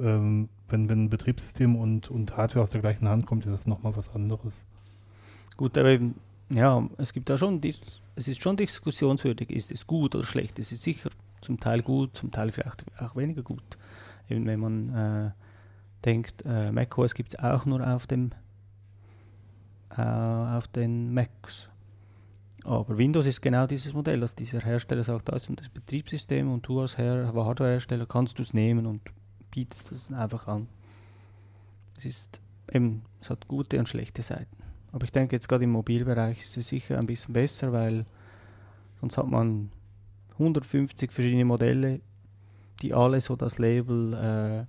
[0.00, 3.96] ähm, wenn, wenn Betriebssystem und, und Hardware aus der gleichen Hand kommt, ist das nochmal
[3.96, 4.66] was anderes.
[5.56, 6.14] Gut, aber eben,
[6.48, 10.58] ja, es gibt da schon, es ist schon diskussionswürdig, ist es gut oder schlecht.
[10.58, 11.10] Es ist sicher
[11.40, 13.78] zum Teil gut, zum Teil vielleicht auch weniger gut.
[14.28, 15.30] Eben wenn man äh,
[16.04, 18.30] denkt, äh, macOS gibt es auch nur auf dem
[19.96, 21.68] äh, auf den Macs.
[22.64, 26.66] Aber Windows ist genau dieses Modell, dass dieser Hersteller sagt, das ist das Betriebssystem und
[26.66, 29.00] du als Her Hardwarehersteller kannst du es nehmen und
[29.50, 30.68] bietest das einfach an.
[31.98, 32.40] Es ist
[32.72, 34.56] eben, es hat gute und schlechte Seiten.
[34.92, 38.06] Aber ich denke jetzt gerade im Mobilbereich ist es sicher ein bisschen besser, weil
[39.00, 39.70] sonst hat man
[40.32, 42.00] 150 verschiedene Modelle,
[42.82, 44.66] die alle so das Label äh,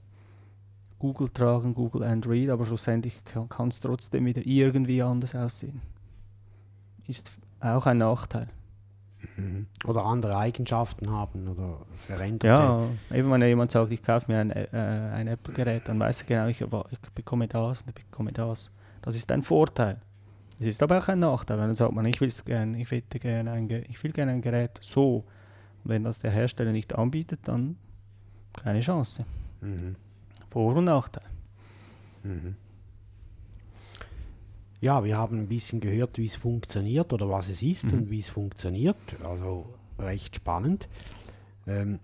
[1.00, 5.82] Google tragen, Google Android, aber schlussendlich kann es trotzdem wieder irgendwie anders aussehen.
[7.08, 8.50] Ist auch ein Nachteil.
[9.38, 9.68] Mhm.
[9.86, 12.48] Oder andere Eigenschaften haben oder veränderte.
[12.48, 16.28] Ja, eben wenn jemand sagt, ich kaufe mir ein, äh, ein Apple-Gerät, dann weiß er
[16.28, 18.72] genau, ich, ich bekomme das und ich bekomme das.
[19.02, 19.98] Das ist ein Vorteil.
[20.60, 23.48] Es ist aber auch ein Nachteil, wenn dann sagt man, ich, will's gern, ich, gern
[23.48, 25.26] ein, ich will gerne ein Gerät so.
[25.84, 27.78] Und wenn das der Hersteller nicht anbietet, dann
[28.54, 29.26] keine Chance.
[29.62, 29.96] Mhm.
[30.50, 31.24] Vor- und Nachteil.
[32.24, 32.56] Mhm.
[34.82, 37.94] Ja, wir haben ein bisschen gehört, wie es funktioniert oder was es ist Mhm.
[37.94, 38.98] und wie es funktioniert.
[39.24, 39.68] Also
[40.00, 40.90] recht spannend.
[41.68, 42.00] Ähm,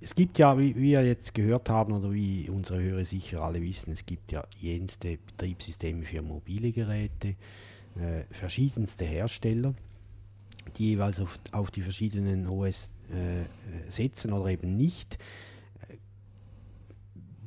[0.00, 3.60] es gibt ja, wie wie wir jetzt gehört haben oder wie unsere Hörer sicher alle
[3.62, 7.36] wissen, es gibt ja jenste Betriebssysteme für mobile Geräte,
[7.96, 9.74] äh, verschiedenste Hersteller,
[10.76, 13.46] die jeweils auf, auf die verschiedenen OS äh, äh,
[13.88, 15.18] setzen oder eben nicht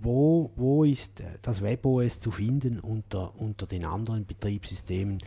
[0.02, 5.20] wo, wo ist äh, das WebOS zu finden unter, unter den anderen Betriebssystemen?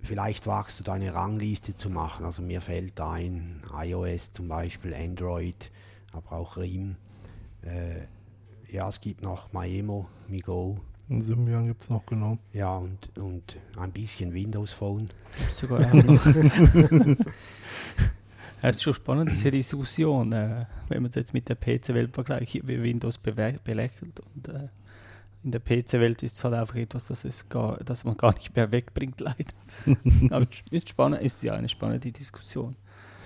[0.00, 2.24] Vielleicht wagst du da eine Rangliste zu machen.
[2.24, 5.70] Also mir fällt ein iOS zum Beispiel, Android,
[6.12, 6.96] aber auch RIM.
[7.62, 8.06] Äh,
[8.72, 12.38] ja, es gibt noch Maemo, Migo, Und Symbian gibt es noch, genau.
[12.52, 15.10] ja, und, und ein bisschen Windows Phone.
[15.54, 16.26] Sogar noch.
[18.62, 22.54] Es ist schon spannend, diese Diskussion, äh, wenn man es jetzt mit der PC-Welt vergleicht,
[22.66, 24.20] wie Windows belächelt.
[24.34, 24.68] Und äh,
[25.44, 28.54] in der PC-Welt ist es halt einfach etwas, das, es gar, das man gar nicht
[28.54, 29.52] mehr wegbringt, leider.
[30.30, 32.76] Aber es ist, spannend, ist ja eine spannende Diskussion,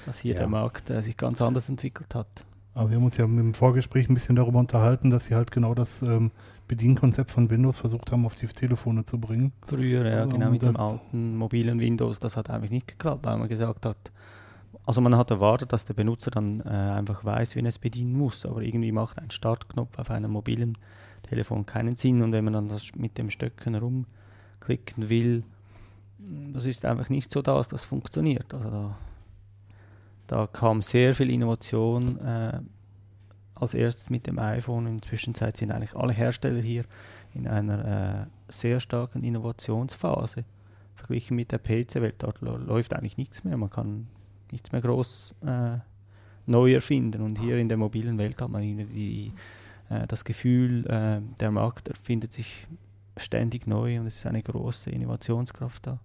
[0.07, 0.40] dass hier Ja.
[0.40, 2.44] der Markt äh, sich ganz anders entwickelt hat.
[2.72, 5.75] Aber wir haben uns ja im Vorgespräch ein bisschen darüber unterhalten, dass sie halt genau
[5.75, 6.31] das ähm,
[6.68, 9.53] Bedienkonzept von Windows versucht haben, auf die Telefone zu bringen.
[9.66, 13.49] Früher, ja, genau mit dem alten mobilen Windows, das hat eigentlich nicht geklappt, weil man
[13.49, 14.12] gesagt hat,
[14.87, 18.12] also man hat erwartet, dass der Benutzer dann äh, einfach weiß, wie er es bedienen
[18.12, 20.79] muss, aber irgendwie macht ein Startknopf auf einem mobilen
[21.22, 25.42] Telefon keinen Sinn und wenn man dann das mit dem Stöcken rumklicken will,
[26.18, 28.55] mh, das ist einfach nicht so da, dass das funktioniert.
[28.55, 28.99] Also da,
[30.29, 32.61] da kam sehr viel Innovation äh,
[33.57, 34.87] als erstes mit dem iPhone.
[34.87, 36.85] In der Zwischenzeit sind eigentlich alle Hersteller hier
[37.35, 40.44] in einer äh, sehr starken Innovationsphase.
[40.94, 43.57] Verglichen mit der PC-Welt, dort läuft eigentlich nichts mehr.
[43.57, 44.07] Man kann
[44.57, 45.79] nichts mehr groß äh,
[46.47, 47.23] neu erfinden.
[47.23, 48.85] Und hier in der mobilen Welt hat man irgendwie
[49.90, 52.66] die, äh, das Gefühl, äh, der Markt erfindet sich
[53.19, 55.99] ständig neu und es ist eine große Innovationskraft da.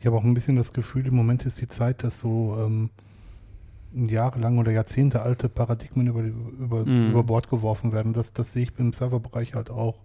[0.00, 2.90] Ich habe auch ein bisschen das Gefühl, im Moment ist die Zeit, dass so ähm,
[3.94, 7.10] jahrelang oder Jahrzehnte alte Paradigmen über, über, Mhm.
[7.10, 8.12] über Bord geworfen werden.
[8.12, 9.96] Das, das sehe ich im Serverbereich halt auch.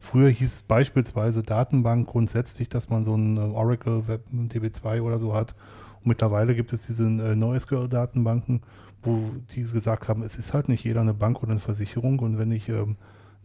[0.00, 5.34] Früher hieß beispielsweise Datenbank grundsätzlich, dass man so ein äh, Oracle Web DB2 oder so
[5.34, 5.54] hat.
[6.02, 8.62] Und mittlerweile gibt es diese äh, NoSQL-Datenbanken,
[9.02, 12.18] wo die gesagt haben, es ist halt nicht jeder eine Bank oder eine Versicherung.
[12.20, 12.96] Und wenn ich ähm,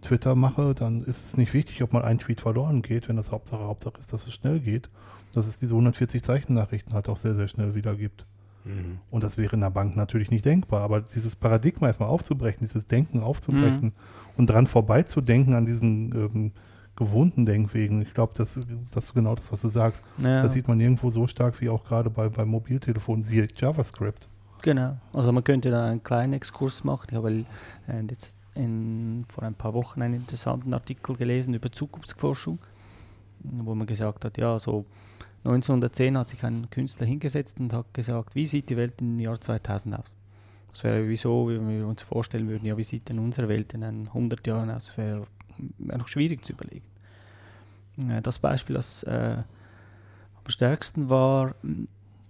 [0.01, 3.31] Twitter mache, dann ist es nicht wichtig, ob mal ein Tweet verloren geht, wenn das
[3.31, 4.89] Hauptsache Hauptsache ist, dass es schnell geht,
[5.33, 8.25] dass es diese 140 Zeichen Nachrichten halt auch sehr, sehr schnell wieder gibt.
[8.63, 8.99] Mhm.
[9.09, 10.81] Und das wäre in der Bank natürlich nicht denkbar.
[10.81, 13.93] Aber dieses Paradigma erstmal aufzubrechen, dieses Denken aufzubrechen
[14.37, 16.51] und dran vorbeizudenken an diesen ähm,
[16.97, 18.59] gewohnten Denkwegen, ich glaube, das,
[18.91, 20.03] das ist genau das, was du sagst.
[20.17, 24.27] Ja, Das sieht man nirgendwo so stark wie auch gerade bei, bei Mobiltelefonen, siehe JavaScript.
[24.61, 24.97] genau.
[25.13, 27.07] Also man könnte da einen kleinen Exkurs machen.
[27.11, 27.45] Ich habe
[27.87, 32.59] äh, jetzt in, vor ein paar Wochen einen interessanten Artikel gelesen über Zukunftsforschung,
[33.43, 34.83] wo man gesagt hat, ja, so
[35.43, 39.39] 1910 hat sich ein Künstler hingesetzt und hat gesagt, wie sieht die Welt im Jahr
[39.39, 40.13] 2000 aus?
[40.73, 43.83] Das wäre wieso, wenn wir uns vorstellen würden, ja, wie sieht denn unsere Welt in
[43.83, 44.97] ein 100 Jahren aus?
[44.97, 45.25] Wäre
[45.77, 46.85] noch schwierig zu überlegen.
[48.09, 49.43] Äh, Das Beispiel, das äh,
[50.35, 51.55] am stärksten war,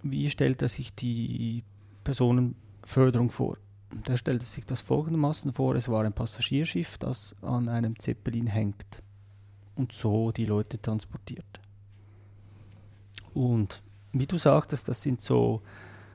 [0.03, 1.63] wie stellt er sich die
[2.03, 3.57] Personenförderung vor?
[4.07, 9.01] Der stellte sich das folgendermaßen vor: Es war ein Passagierschiff, das an einem Zeppelin hängt
[9.75, 11.59] und so die Leute transportiert.
[13.33, 13.81] Und
[14.13, 15.61] wie du sagtest, das sind so,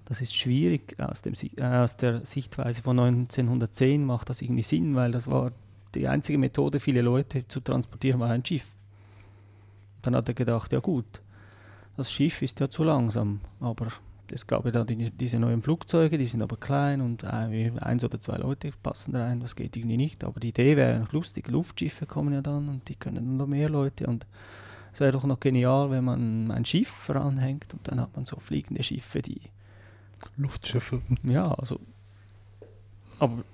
[0.05, 4.94] das ist schwierig aus, dem, äh, aus der Sichtweise von 1910 macht das irgendwie Sinn,
[4.94, 5.53] weil das war
[5.94, 8.66] die einzige Methode, viele Leute zu transportieren, war ein Schiff.
[10.02, 11.22] Dann hat er gedacht, ja gut,
[11.96, 13.88] das Schiff ist ja zu langsam, aber
[14.31, 18.02] es gab ja dann die, diese neuen Flugzeuge, die sind aber klein und äh, eins
[18.02, 20.24] oder zwei Leute passen da rein, das geht irgendwie nicht.
[20.24, 23.46] Aber die Idee wäre noch lustig, Luftschiffe kommen ja dann und die können dann noch
[23.46, 24.26] mehr Leute und
[24.92, 28.37] es wäre doch noch genial, wenn man ein Schiff voranhängt und dann hat man so
[28.37, 29.40] fliegende Schiffe, die
[30.37, 31.00] Luftschiffe.
[31.22, 31.81] ja, also.
[33.18, 33.44] Aber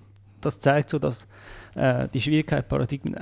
[0.40, 1.26] das zeigt so, dass
[1.74, 3.16] äh, die Schwierigkeit, Paradigmen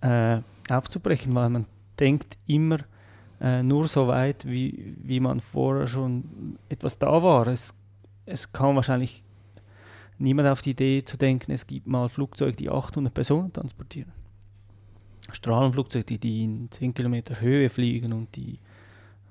[0.00, 1.66] äh, aufzubrechen, weil man
[1.98, 2.78] denkt immer
[3.40, 7.46] äh, nur so weit, wie, wie man vorher schon etwas da war.
[7.46, 7.74] Es,
[8.26, 9.22] es kam wahrscheinlich
[10.18, 14.12] niemand auf die Idee zu denken, es gibt mal Flugzeuge, die 800 Personen transportieren.
[15.32, 18.58] Strahlenflugzeuge, die, die in 10 Kilometer Höhe fliegen und die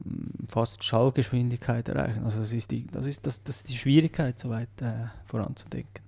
[0.03, 2.23] mm, fast Schallgeschwindigkeit erreichen.
[2.23, 6.03] Also das ist die, das ist, das, das ist die Schwierigkeit, so weit äh, voranzudenken.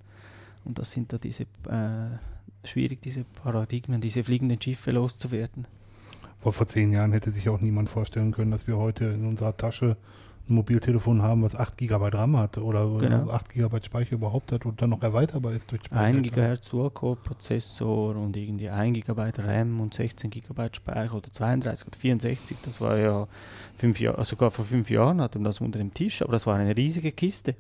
[0.64, 2.18] Und das sind da diese äh,
[2.66, 5.68] schwierig, diese Paradigmen, diese fliegenden Schiffe loszuwerden.
[6.40, 9.56] Vor, vor zehn Jahren hätte sich auch niemand vorstellen können, dass wir heute in unserer
[9.56, 9.98] Tasche
[10.50, 13.30] ein Mobiltelefon haben, was 8 GB RAM hat oder Genau.
[13.30, 18.36] 8 GB Speicher überhaupt hat und dann noch erweiterbar ist durch 1 GHz Dual-Core-Prozessor und
[18.36, 23.28] irgendwie 1 GB RAM und 16 GB Speicher oder 32 oder 64, das war ja
[23.78, 26.56] fünf Jahre, sogar vor fünf Jahren hatten wir das unter dem Tisch, aber das war
[26.58, 27.56] eine riesige Kiste.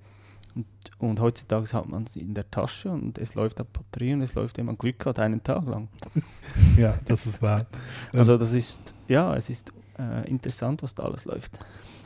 [0.55, 0.65] Und,
[0.99, 4.35] und heutzutage hat man es in der Tasche und es läuft auf Batterie und es
[4.35, 5.87] läuft, wenn man Glück hat, einen Tag lang.
[6.77, 7.65] Ja, das ist wahr.
[8.13, 11.59] Also das ist, ja, es ist äh, interessant, was da alles läuft.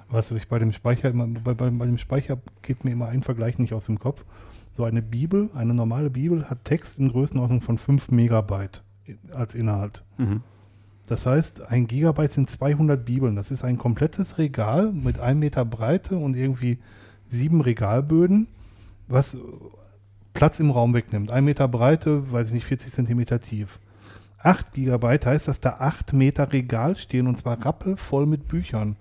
[0.09, 3.23] Was ich bei dem Speicher immer, bei, bei, bei dem Speicher geht mir immer ein
[3.23, 4.23] Vergleich nicht aus dem Kopf.
[4.75, 8.83] So eine Bibel, eine normale Bibel hat Text in Größenordnung von 5 Megabyte
[9.33, 10.03] als Inhalt.
[10.17, 10.41] Mhm.
[11.07, 13.35] Das heißt, ein Gigabyte sind 200 Bibeln.
[13.35, 16.79] Das ist ein komplettes Regal mit einem Meter Breite und irgendwie
[17.35, 18.47] sieben Regalböden,
[19.07, 19.37] was
[20.33, 21.31] Platz im Raum wegnimmt.
[21.31, 23.79] Ein Meter Breite, weiß ich nicht, 40 Zentimeter tief.
[24.39, 28.95] 8 Gigabyte heißt, dass da 8 Meter Regal stehen und zwar rappelvoll mit Büchern.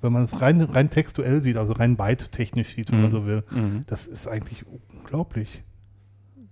[0.00, 3.14] Wenn man es rein, rein textuell sieht, also rein byte-technisch sieht, wenn man Mhm.
[3.14, 3.42] so will.
[3.50, 3.82] Mhm.
[3.86, 5.62] Das ist eigentlich unglaublich.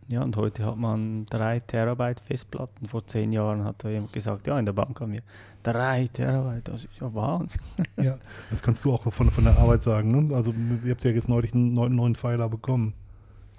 [0.09, 2.87] Ja, und heute hat man 3 Terabyte Festplatten.
[2.89, 5.23] Vor zehn Jahren hat da jemand gesagt, ja, in der Bank haben wir
[5.63, 6.69] 3 Terabyte.
[6.69, 7.63] Das ist ja Wahnsinn.
[7.97, 8.19] Ja,
[8.51, 10.11] das kannst du auch von, von der Arbeit sagen.
[10.29, 10.35] Ne?
[10.35, 10.53] Also
[10.85, 12.95] ihr habt ja jetzt neulich einen neuen, neuen Pfeiler bekommen.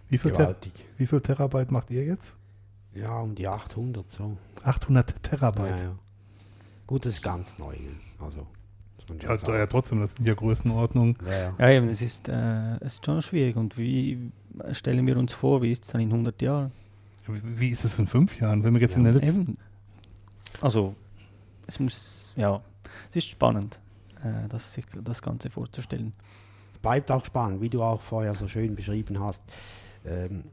[0.10, 0.86] Wie viel, Ter Gewaltig.
[0.98, 2.36] wie viel Terabyte macht ihr jetzt?
[2.94, 4.38] Ja, um die 800 so.
[4.64, 5.80] 800 Terabyte.
[5.80, 5.96] Ja, ja.
[6.86, 7.72] Gut, das ist ganz neu.
[7.74, 7.90] ne?
[8.20, 8.46] Also,
[9.22, 9.54] Ja, sagen.
[9.58, 11.16] ja, trotzdem, das sind ja Größenordnungen.
[11.26, 11.54] Ja, ja.
[11.58, 13.56] Ja, eben, es ist, äh, es ist schon schwierig.
[13.56, 14.32] Und wie
[14.72, 16.72] stellen wir uns vor, wie ist es dann in 100 Jahren?
[17.28, 18.64] Wie, ist es in fünf Jahren?
[18.64, 19.42] Wenn wir jetzt in der letzten.
[19.42, 19.58] Eben.
[20.62, 20.96] Also,
[21.68, 22.62] es muss, ja,
[23.10, 23.80] es ist spannend,
[24.22, 26.14] äh, das, sich das Ganze vorzustellen.
[26.82, 29.42] bleibt auch spannend, wie du auch vorher so schön beschrieben hast,
[30.06, 30.44] ähm,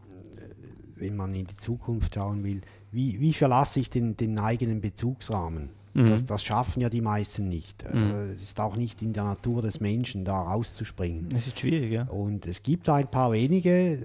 [0.94, 2.60] wenn man in die Zukunft schauen will,
[2.92, 5.70] wie, wie verlasse ich den, den eigenen Bezugsrahmen?
[5.94, 6.06] Mhm.
[6.06, 7.82] Das, das schaffen ja die meisten nicht.
[7.84, 8.10] Äh, Mhm.
[8.36, 11.28] Es ist auch nicht in der Natur des Menschen, da rauszuspringen.
[11.36, 12.04] Es ist schwierig, ja.
[12.04, 13.98] Und es gibt ein paar wenige, äh,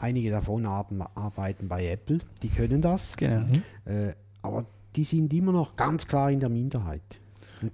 [0.00, 3.44] einige davon haben, arbeiten bei Apple, die können das, Genau.
[3.84, 4.64] äh, aber
[4.96, 7.02] die sind immer noch ganz klar in der Minderheit.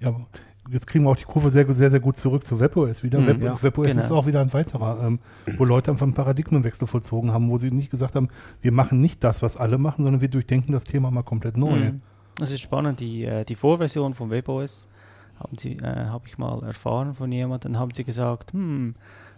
[0.00, 0.26] Ja, aber
[0.70, 3.20] jetzt kriegen wir auch die Kurve sehr, sehr, sehr gut zurück zu WebOS wieder.
[3.20, 4.02] Mhm, Web, ja, WebOS genau.
[4.02, 5.18] ist auch wieder ein weiterer, ähm,
[5.59, 8.28] wo Leute einfach einen Paradigmenwechsel vollzogen haben, wo sie nicht gesagt haben,
[8.62, 11.78] wir machen nicht das, was alle machen, sondern wir durchdenken das Thema mal komplett neu.
[11.92, 12.00] Mhm.
[12.36, 13.00] Das ist spannend.
[13.00, 14.88] Die, äh, die Vorversion von WebOS
[15.38, 17.72] haben sie, äh, habe ich mal erfahren von jemandem.
[17.72, 18.94] Dann haben sie gesagt, hm,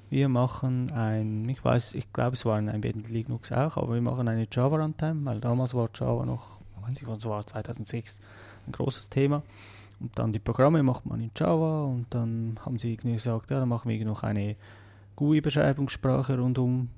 [0.08, 4.02] wir machen ein, ich weiß, ich glaube, es war ein Embedded Linux auch, aber wir
[4.02, 6.56] machen eine Java Runtime, weil damals war Java noch
[6.86, 8.20] weiß nicht, was war 2006
[8.66, 9.42] ein großes Thema.
[10.00, 13.68] Und dann die Programme macht man in Java und dann haben sie gesagt, ja, dann
[13.68, 14.56] machen wir noch eine
[15.16, 16.90] GUI-Beschreibungssprache rundum.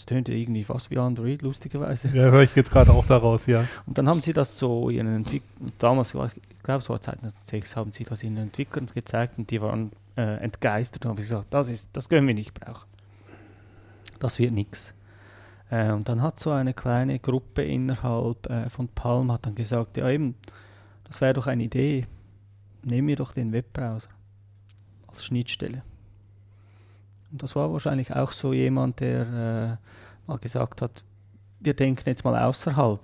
[0.00, 2.08] Es, tönte irgendwie fast wie Android, lustigerweise.
[2.08, 3.64] Ja, höre ich jetzt gerade auch daraus, ja.
[3.86, 7.92] Und dann haben sie das so ihren Entwicklern, damals ich glaube es war 2006, haben
[7.92, 11.90] sie das ihren Entwicklern gezeigt und die waren äh, entgeistert und haben gesagt, das, ist,
[11.92, 12.88] das können wir nicht brauchen.
[14.18, 14.94] Das wird nichts.
[15.70, 19.96] Äh, und dann hat so eine kleine Gruppe innerhalb äh, von Palm hat dann gesagt,
[19.96, 20.34] ja eben,
[21.04, 22.06] das wäre doch eine Idee,
[22.82, 24.08] nehmen wir doch den Webbrowser
[25.08, 25.82] als Schnittstelle.
[27.30, 31.04] Und das war wahrscheinlich auch so jemand, der äh, mal gesagt hat,
[31.60, 33.00] wir denken jetzt mal außerhalb.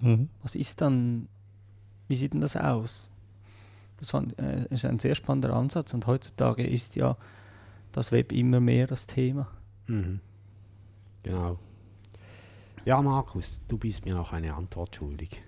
[0.00, 0.28] Mhm.
[0.42, 1.28] Was ist dann,
[2.08, 3.10] wie sieht denn das aus?
[3.98, 7.16] Das war, äh, ist ein sehr spannender Ansatz und heutzutage ist ja
[7.92, 9.48] das Web immer mehr das Thema.
[9.86, 10.20] Mhm.
[11.22, 11.58] Genau.
[12.84, 15.42] Ja, Markus, du bist mir noch eine Antwort schuldig.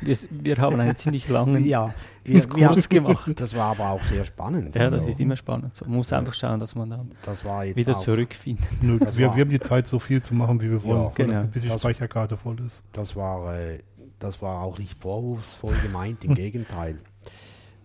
[0.00, 1.94] Wir, wir haben einen ziemlich langen Ja,
[2.26, 3.32] Diskurs gemacht.
[3.40, 4.74] Das war aber auch sehr spannend.
[4.74, 5.74] Ja, das Also, ist immer spannend.
[5.76, 8.66] So, man muss einfach schauen, dass man dann Das war jetzt wieder zurückfindet.
[8.82, 11.02] Nö, Das wir, war- wir haben die Zeit, so viel zu machen, wie wir wollen,
[11.04, 11.42] Ja, genau.
[11.44, 12.82] bis die Das- Speicherkarte voll ist.
[12.92, 13.78] Das war, äh,
[14.18, 16.98] das war auch nicht vorwurfsvoll gemeint, im Gegenteil.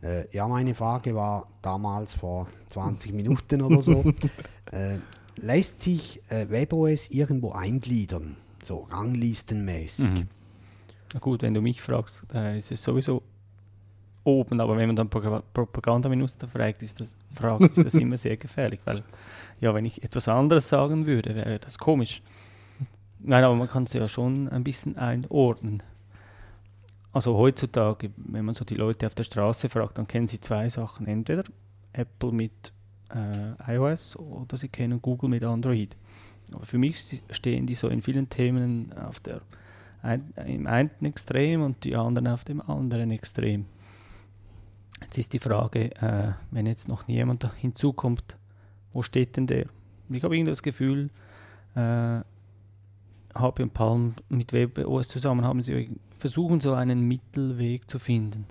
[0.01, 4.03] Äh, ja, meine Frage war damals vor 20 Minuten oder so.
[4.71, 4.97] äh,
[5.37, 10.09] lässt sich äh, WebOS irgendwo eingliedern, so ranglistenmäßig?
[10.09, 10.27] Mhm.
[11.19, 13.21] Gut, wenn du mich fragst, äh, ist es sowieso
[14.23, 18.79] oben, aber wenn man dann Propagandaminister fragt, ist das, fragt, ist das immer sehr gefährlich,
[18.85, 19.03] weil
[19.59, 22.21] ja, wenn ich etwas anderes sagen würde, wäre das komisch.
[23.19, 25.83] Nein, aber man kann es ja schon ein bisschen einordnen.
[27.13, 30.67] Also heutzutage, wenn man so die Leute auf der Straße fragt, dann kennen sie zwei
[30.67, 31.05] Sachen.
[31.05, 31.43] Entweder
[31.93, 32.73] Apple mit
[33.13, 35.95] äh, iOS oder sie kennen Google mit Android.
[36.51, 39.41] Aber für mich stehen die so in vielen Themen auf der
[40.03, 43.65] ein, im einen Extrem und die anderen auf dem anderen Extrem.
[45.01, 48.37] Jetzt ist die Frage, äh, wenn jetzt noch jemand da hinzukommt,
[48.91, 49.65] wo steht denn der?
[50.09, 51.09] Ich habe irgendwie das Gefühl,
[51.75, 52.21] äh,
[53.33, 58.45] HP und Palm mit WebOS zusammen haben sie versuchen so einen Mittelweg zu finden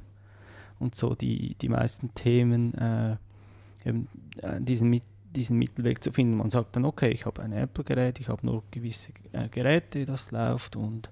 [0.78, 3.16] und so die, die meisten Themen äh,
[3.84, 6.36] eben, äh, diesen, diesen Mittelweg zu finden.
[6.36, 10.32] Man sagt dann, okay, ich habe ein Apple-Gerät, ich habe nur gewisse äh, Geräte, das
[10.32, 11.10] läuft und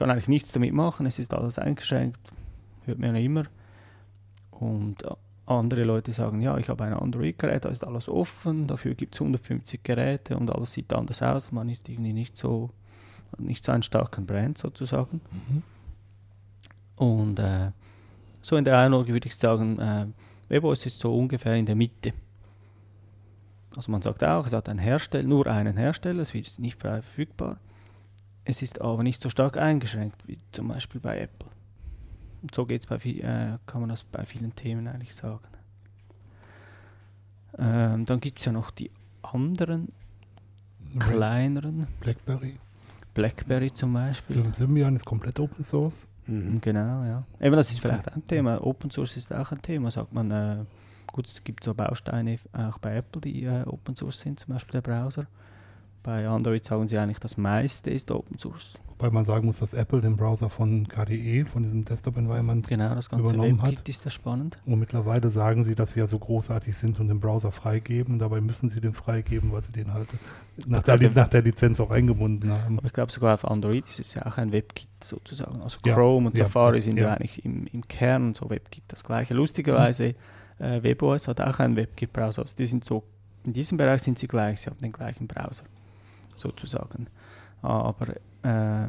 [0.00, 2.18] kann eigentlich nichts damit machen, es ist alles eingeschränkt,
[2.86, 3.44] hört man ja immer.
[4.50, 5.04] Und
[5.44, 9.20] andere Leute sagen, ja, ich habe ein Android-Gerät, da ist alles offen, dafür gibt es
[9.20, 12.70] 150 Geräte und alles sieht anders aus, man ist irgendwie nicht so,
[13.36, 15.20] nicht so einen starken Brand sozusagen.
[16.96, 17.72] Und äh,
[18.40, 20.06] so in der Einordnung würde ich sagen, äh,
[20.48, 22.14] WebOS ist so ungefähr in der Mitte.
[23.76, 27.02] Also man sagt auch, es hat einen Hersteller, nur einen Hersteller, es ist nicht frei
[27.02, 27.58] verfügbar.
[28.44, 31.48] Es ist aber nicht so stark eingeschränkt wie zum Beispiel bei Apple.
[32.42, 35.44] Und so geht's bei viel, äh, kann man das bei vielen Themen eigentlich sagen.
[37.58, 38.90] Ähm, dann gibt es ja noch die
[39.22, 39.92] anderen
[40.98, 42.58] kleineren, BlackBerry.
[43.14, 44.36] BlackBerry zum Beispiel.
[44.36, 46.08] Sym- Symbian ist komplett Open Source.
[46.26, 46.60] Mhm.
[46.60, 47.24] Genau, ja.
[47.40, 48.64] Eben, das ist vielleicht ein Thema.
[48.64, 50.30] Open Source ist auch ein Thema, sagt man.
[50.30, 50.64] Äh,
[51.06, 54.80] gut, es gibt so Bausteine auch bei Apple, die äh, Open Source sind, zum Beispiel
[54.80, 55.26] der Browser.
[56.02, 58.74] Bei Android sagen sie eigentlich, das meiste ist Open Source.
[58.88, 63.08] Wobei man sagen muss, dass Apple den Browser von KDE, von diesem Desktop-Environment, Genau, das
[63.08, 63.88] ganze Übernommen WebKit hat.
[63.88, 64.58] ist ja spannend.
[64.66, 68.18] und mittlerweile sagen sie, dass sie ja so großartig sind und den Browser freigeben.
[68.18, 70.08] Dabei müssen sie den freigeben, weil sie den halt
[70.66, 72.78] nach der, nach der Lizenz auch eingebunden haben.
[72.78, 75.62] Aber ich glaube sogar auf Android ist es ja auch ein WebKit sozusagen.
[75.62, 77.14] Also Ja, Chrome und ja, Safari ja, sind ja, ja.
[77.14, 79.32] eigentlich im, im Kern so WebKit das gleiche.
[79.32, 80.14] Lustigerweise,
[80.58, 82.42] äh, WebOS hat auch einen WebKit-Browser.
[82.42, 83.02] Also die sind so,
[83.44, 85.64] in diesem Bereich sind sie gleich, sie haben den gleichen Browser
[86.40, 87.08] sozusagen.
[87.62, 88.88] Aber äh,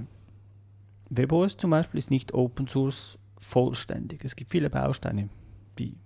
[1.09, 4.23] WebOS zum Beispiel ist nicht Open Source vollständig.
[4.23, 5.29] Es gibt viele Bausteine,
[5.77, 5.97] die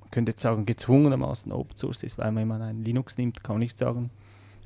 [0.00, 3.54] man könnte jetzt sagen, gezwungenermaßen Open Source ist, weil wenn man ein Linux nimmt, kann
[3.54, 4.10] man nicht sagen,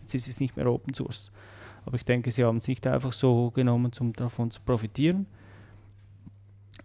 [0.01, 1.33] jetzt ist es nicht mehr Open Source.
[1.85, 5.27] Aber ich denke, sie haben es nicht einfach so genommen, um davon zu profitieren,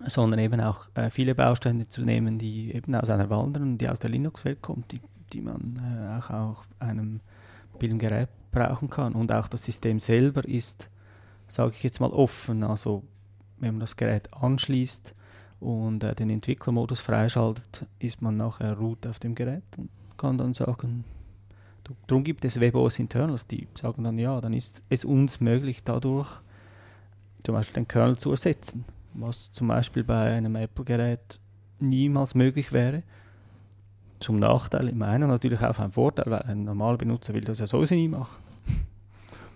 [0.06, 4.00] sondern eben auch äh, viele Bausteine zu nehmen, die eben aus einer anderen, die aus
[4.00, 5.02] der Linux-Welt kommt, die,
[5.34, 7.20] die man äh, auch auf einem
[7.80, 9.14] Bildgerät brauchen kann.
[9.14, 10.90] Und auch das System selber ist,
[11.48, 12.64] sage ich jetzt mal, offen.
[12.64, 13.04] Also
[13.58, 15.14] wenn man das Gerät anschließt
[15.60, 20.54] und äh, den Entwicklermodus freischaltet, ist man nachher root auf dem Gerät und kann dann
[20.54, 21.04] sagen,
[22.08, 26.30] darum gibt es WebOS Internals, die sagen dann, ja, dann ist es uns möglich, dadurch
[27.44, 31.40] zum Beispiel den Kernel zu ersetzen, was zum Beispiel bei einem Apple-Gerät
[31.80, 33.04] niemals möglich wäre.
[34.24, 37.68] Zum Nachteil im einen natürlich auch ein Vorteil, weil ein normaler Benutzer will das ja
[37.68, 38.42] sowieso nie machen.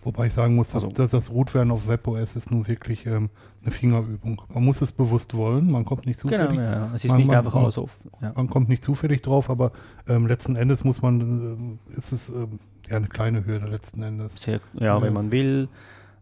[0.03, 3.29] Wobei ich sagen muss, dass, Also- dass das Root-Werden auf WebOS ist nun wirklich ähm,
[3.61, 4.41] eine Fingerübung.
[4.53, 6.91] Man muss es bewusst wollen, man kommt nicht Genau, zufällig, ja, ja.
[6.93, 8.11] es ist Man- nicht man- einfach man- alles offen.
[8.21, 8.31] Ja.
[8.35, 9.71] man kommt nicht zufällig drauf, aber
[10.07, 14.35] ähm, letzten Endes muss man, ähm, ist es ähm, ja eine kleine Hürde letzten Endes.
[14.41, 15.67] Sehr, ja, wenn man will,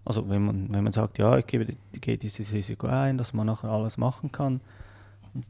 [0.03, 1.67] also wenn man, wenn man sagt, ja, ich gebe,
[1.99, 4.61] gehe dieses Risiko ein, dass man nachher alles machen kann.
[5.33, 5.45] Und,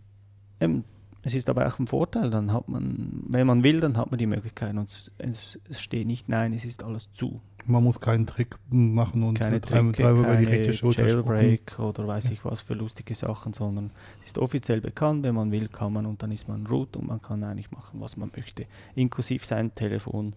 [0.60, 0.84] ähm,
[1.26, 4.19] es ist aber auch ein Vorteil, dann hat man, wenn man will, dann hat man
[4.19, 7.41] die Möglichkeit und es, es, es steht nicht, nein, es ist alles zu.
[7.65, 11.32] Man muss keinen Trick machen und Keine Tricke, über die keine rechte Schulter spucken.
[11.32, 15.51] Jailbreak oder weiß ich was für lustige Sachen, sondern es ist offiziell bekannt, wenn man
[15.51, 18.30] will, kann man und dann ist man root und man kann eigentlich machen, was man
[18.36, 20.36] möchte, inklusive sein Telefon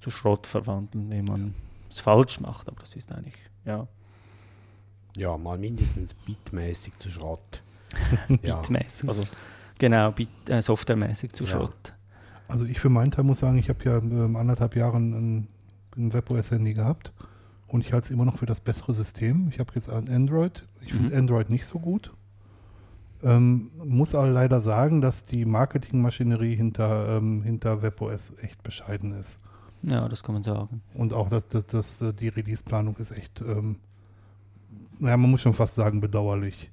[0.00, 1.54] zu Schrott verwandeln, wenn man
[1.90, 3.88] es falsch macht, aber das ist eigentlich, ja,
[5.16, 7.62] Ja, mal mindestens bitmäßig zu Schrott.
[8.44, 8.60] ja.
[8.60, 9.24] bitmäßig, also
[9.80, 10.14] genau,
[10.48, 11.50] äh, softwaremäßig zu Ja.
[11.50, 11.94] Schrott.
[12.46, 15.48] Also ich für meinen Teil muss sagen, ich habe ja ähm, anderthalb Jahre ein,
[15.96, 17.12] ein WebOS-Handy gehabt
[17.66, 19.48] und ich halte es immer noch für das bessere System.
[19.50, 20.64] Ich habe jetzt ein Android.
[20.80, 21.18] Ich finde Mhm.
[21.18, 22.12] Android nicht so gut.
[23.22, 29.38] Ähm, muss aber leider sagen, dass die Marketingmaschinerie hinter, ähm, hinter WebOS echt bescheiden ist.
[29.82, 30.80] Ja, das kann man sagen.
[30.94, 33.76] Und auch dass das, das, äh, die Release-Planung ist echt, ähm,
[34.98, 36.70] naja, man muss schon fast sagen, bedauerlich.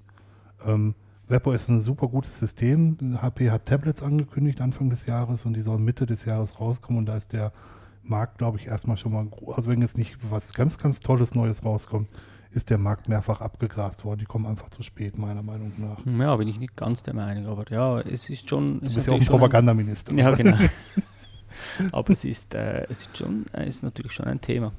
[0.65, 0.95] Ähm,
[1.29, 2.97] WebOS ist ein super gutes System.
[3.21, 7.05] HP hat Tablets angekündigt Anfang des Jahres und die sollen Mitte des Jahres rauskommen und
[7.05, 7.51] da ist der
[8.03, 11.65] Markt, glaube ich, erstmal schon mal, also wenn jetzt nicht was ganz, ganz Tolles Neues
[11.65, 12.09] rauskommt,
[12.51, 14.19] ist der Markt mehrfach abgegrast worden.
[14.19, 16.05] Die kommen einfach zu spät, meiner Meinung nach.
[16.05, 18.79] Ja, bin ich nicht ganz der Meinung, aber ja, es ist schon.
[18.79, 20.13] Du es ist bist ja auch ein Propagandaminister.
[20.13, 20.57] Ja, genau.
[21.91, 24.71] Aber es ist, äh, es ist schon, äh, ist natürlich schon ein Thema.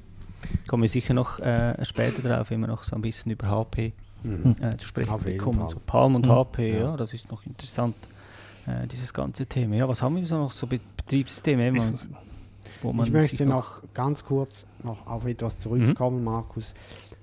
[0.67, 3.93] Kommen wir sicher noch äh, später drauf, wenn wir noch so ein bisschen über HP
[4.23, 4.55] Mhm.
[4.61, 5.67] äh, zu sprechen Auf bekommen.
[5.69, 6.31] So Palm und Mhm.
[6.31, 6.97] HP, ja.
[6.97, 7.95] Das ist noch interessant,
[8.67, 9.75] äh, dieses ganze Thema.
[9.75, 11.97] Ja, was haben wir so noch so Be Betriebssysteme, man,
[12.83, 16.75] wo man Ich möchte sich noch ganz kurz noch auf etwas zurückkommen, Markus.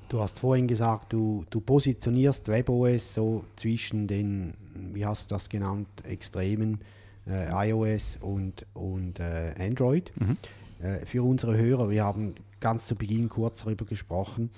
[0.09, 4.55] Du hast vorhin gesagt, du, du positionierst WebOS so zwischen den,
[4.92, 6.80] wie hast du das genannt, Extremen
[7.28, 10.12] äh, iOS und, und äh, Android.
[10.16, 10.36] Mhm.
[10.80, 14.51] Äh, für unsere Hörer, wir haben ganz zu Beginn kurz darüber gesprochen.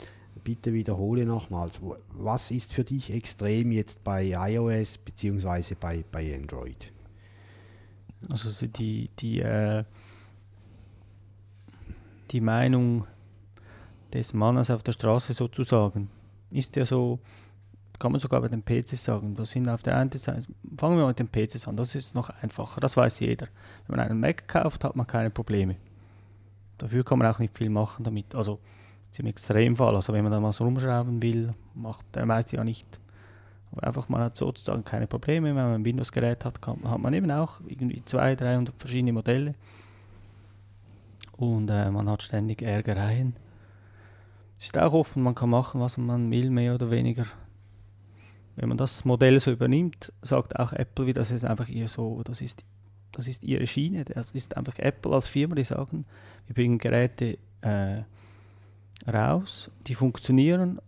[0.49, 1.79] Bitte wiederhole nochmals,
[2.15, 5.75] was ist für dich extrem jetzt bei iOS bzw.
[5.79, 6.91] Bei, bei Android?
[8.31, 9.85] Also so die, die, äh,
[12.31, 13.07] die Meinung
[14.11, 16.09] des Mannes auf der Straße sozusagen
[16.51, 17.19] ist ja so,
[17.99, 19.35] kann man sogar bei den PCs sagen.
[19.35, 22.31] Das sind auf der einen Seite, fangen wir mit den PCs an, das ist noch
[22.41, 23.49] einfacher, das weiß jeder.
[23.87, 25.77] Wenn man einen Mac kauft, hat man keine Probleme.
[26.79, 28.35] Dafür kann man auch nicht viel machen damit.
[28.35, 28.61] Also
[29.09, 32.65] jetzt im Extremfall, also wenn man da mal so rumschrauben will, macht der meiste ja
[32.65, 32.87] nicht.
[33.73, 35.49] Aber einfach, man hat sozusagen keine Probleme.
[35.49, 39.55] Wenn man ein Windows-Gerät hat, kann, hat man eben auch irgendwie 200, 300 verschiedene Modelle.
[41.37, 43.37] Und äh, man hat ständig Ärgereien.
[44.57, 47.27] Es ist auch offen, man kann machen, was man will, mehr oder weniger.
[48.57, 52.23] Wenn man das Modell so übernimmt, sagt auch Apple wieder, das ist einfach ihr so,
[52.25, 52.65] das ist,
[53.13, 54.05] das ist ihre Schiene.
[54.05, 56.07] Das ist einfach Apple als Firma, die sagen,
[56.47, 58.03] wir bringen Geräte äh,
[59.07, 60.81] raus, die funktionieren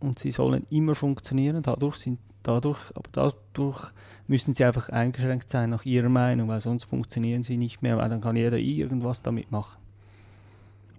[0.00, 1.62] und sie sollen immer funktionieren.
[1.62, 3.92] Dadurch sind dadurch, aber dadurch
[4.26, 8.08] müssen sie einfach eingeschränkt sein nach ihrer Meinung, weil sonst funktionieren sie nicht mehr, weil
[8.08, 9.78] dann kann jeder irgendwas damit machen.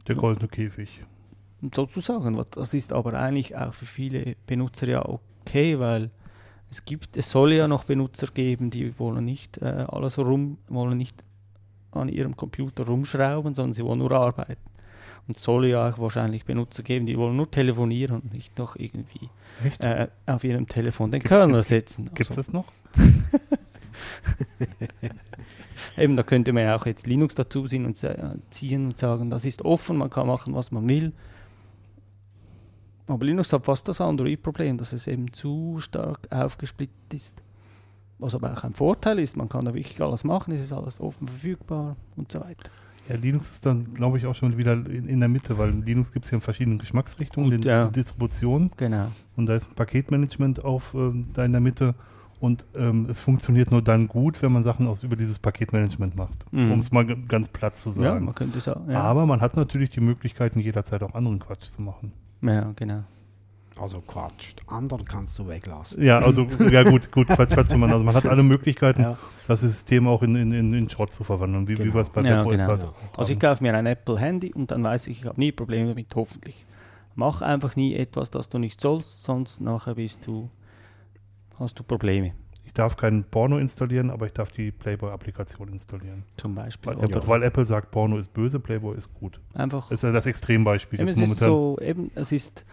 [0.07, 1.01] Der goldene Käfig.
[1.61, 6.11] Und sozusagen, das ist aber eigentlich auch für viele Benutzer ja okay, weil
[6.69, 10.97] es gibt, es soll ja noch Benutzer geben, die wollen nicht äh, alles rum, wollen
[10.97, 11.23] nicht
[11.91, 14.61] an ihrem Computer rumschrauben, sondern sie wollen nur arbeiten.
[15.27, 18.75] Und es soll ja auch wahrscheinlich Benutzer geben, die wollen nur telefonieren und nicht noch
[18.75, 19.29] irgendwie
[19.79, 22.05] äh, auf ihrem Telefon den Gibt's- Kernel setzen.
[22.13, 22.65] Gibt es Also, das noch?
[25.97, 27.97] eben, da könnte man ja auch jetzt Linux dazu ziehen und,
[28.49, 31.11] ziehen und sagen, das ist offen, man kann machen, was man will.
[33.07, 37.41] Aber Linux hat fast das Android-Problem, dass es eben zu stark aufgesplittet ist.
[38.17, 40.99] Was aber auch ein Vorteil ist, man kann da wirklich alles machen, es ist alles
[40.99, 42.71] offen verfügbar und so weiter.
[43.09, 46.11] Ja, Linux ist dann, glaube ich, auch schon wieder in, in der Mitte, weil Linux
[46.11, 47.85] gibt es ja in verschiedenen Geschmacksrichtungen, Und, den, ja.
[47.85, 49.11] die Distribution Genau.
[49.35, 51.93] und da ist ein Paketmanagement auf ähm, da in der Mitte
[52.39, 56.51] und ähm, es funktioniert nur dann gut, wenn man Sachen aus über dieses Paketmanagement macht,
[56.51, 56.71] Mhm.
[56.71, 58.25] um es mal ganz platt zu Ja, sagen.
[58.25, 58.89] man könnte sagen.
[58.91, 62.11] Ja, Aber man hat natürlich die Möglichkeiten, jederzeit auch anderen Quatsch zu machen.
[62.41, 63.03] ja genau.
[63.79, 64.53] Also Quatsch.
[64.67, 66.01] Anderen kannst du weglassen.
[66.01, 69.17] Ja, also, ja gut, gut, Quatsch, Quatsch, man, also man hat alle Möglichkeiten, Ja.
[69.47, 71.95] das System auch in, in, in, in Schrott zu verwandeln, wie, wie Genau.
[71.95, 72.67] wir es bei Ja, WebOS genau.
[72.69, 72.87] halt Ja.
[72.89, 75.89] auch Also ich kaufe mir ein Apple-Handy und dann weiß ich, ich habe nie Probleme
[75.89, 76.65] damit, hoffentlich.
[77.15, 80.49] Mach einfach nie etwas, das du nicht sollst, sonst nachher bist du,
[81.59, 82.33] hast du Probleme.
[82.63, 86.23] Ich darf kein Porno installieren, aber ich darf die Playboy-Applikation installieren.
[86.35, 86.93] Zum Beispiel.
[86.95, 89.39] Weil, Oder weil Apple sagt, Porno ist böse, Playboy ist gut.
[89.53, 89.83] einfach.
[89.83, 91.47] Das ist ja das Extrembeispiel Eben, jetzt es ist momentan.
[91.49, 92.65] so, eben, es ist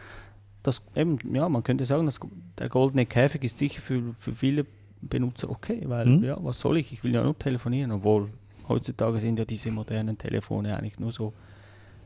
[0.62, 2.20] das, eben, ja, man könnte sagen, dass
[2.58, 4.66] der goldene Käfig ist sicher für, für viele
[5.00, 6.24] Benutzer okay, weil, Mhm.
[6.24, 6.92] ja, was soll ich?
[6.92, 8.28] Ich will ja nur telefonieren, obwohl
[8.68, 11.32] heutzutage sind ja diese modernen Telefone eigentlich nur so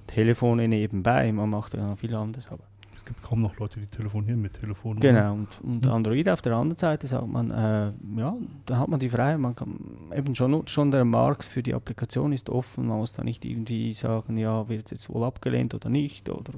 [0.07, 4.41] Telefone nebenbei, man macht ja viel anderes, aber Es gibt kaum noch Leute, die telefonieren
[4.41, 4.99] mit Telefonen.
[5.01, 5.93] Genau, und, und Mhm.
[5.93, 8.35] Android auf der anderen Seite sagt man, äh, ja,
[8.65, 9.79] da hat man die Freiheit, man kann
[10.17, 13.93] eben schon, schon der Markt für die Applikation ist offen, man muss da nicht irgendwie
[13.93, 16.53] sagen, ja, wird es jetzt wohl abgelehnt oder nicht, oder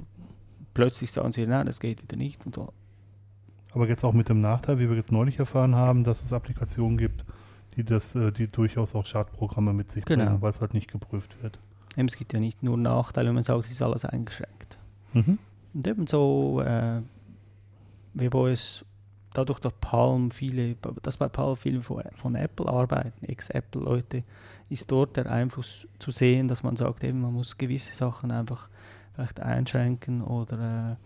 [0.79, 2.69] plötzlich sagen sie, nein, das geht wieder nicht und so.
[3.73, 6.97] Aber jetzt auch mit dem Nachteil, wie wir jetzt neulich erfahren haben, dass es Applikationen
[6.97, 7.25] gibt,
[7.75, 10.25] die das, äh, die durchaus auch Schadprogramme mit sich Genau.
[10.25, 11.59] bringen, weil es halt nicht geprüft wird.
[11.97, 14.79] Eben, es gibt ja nicht nur Nachteile, wenn man sagt, es ist alles eingeschränkt.
[15.13, 15.37] Mhm.
[15.73, 17.01] Und ebenso, äh,
[18.13, 18.85] WebOS,
[19.33, 24.23] dadurch, dass Palm viele, dass bei Palm viele von, von Apple arbeiten, Ex-Apple-Leute,
[24.69, 28.69] ist dort der Einfluss zu sehen, dass man sagt, eben, man muss gewisse Sachen einfach
[29.19, 30.97] vielleicht einschränken oder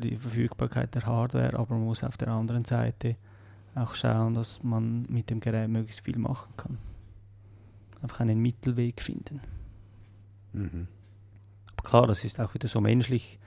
[0.00, 3.16] äh, die Verfügbarkeit der Hardware, aber man muss auf der anderen Seite
[3.74, 6.78] auch schauen, dass man mit dem Gerät möglichst viel machen kann.
[8.02, 9.40] Einfach einen Mittelweg finden.
[10.52, 10.88] Mhm.
[11.76, 13.38] Aber klar, das ist auch wieder so menschlich.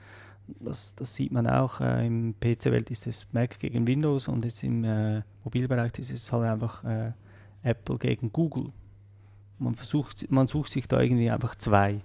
[0.60, 1.80] Das, das sieht man auch.
[1.80, 6.32] Äh, Im PC-Welt ist es Mac gegen Windows und jetzt im äh, Mobilbereich ist es
[6.32, 7.12] halt einfach äh,
[7.62, 8.72] Apple gegen Google.
[9.58, 12.00] Man versucht, man sucht sich da irgendwie einfach zwei.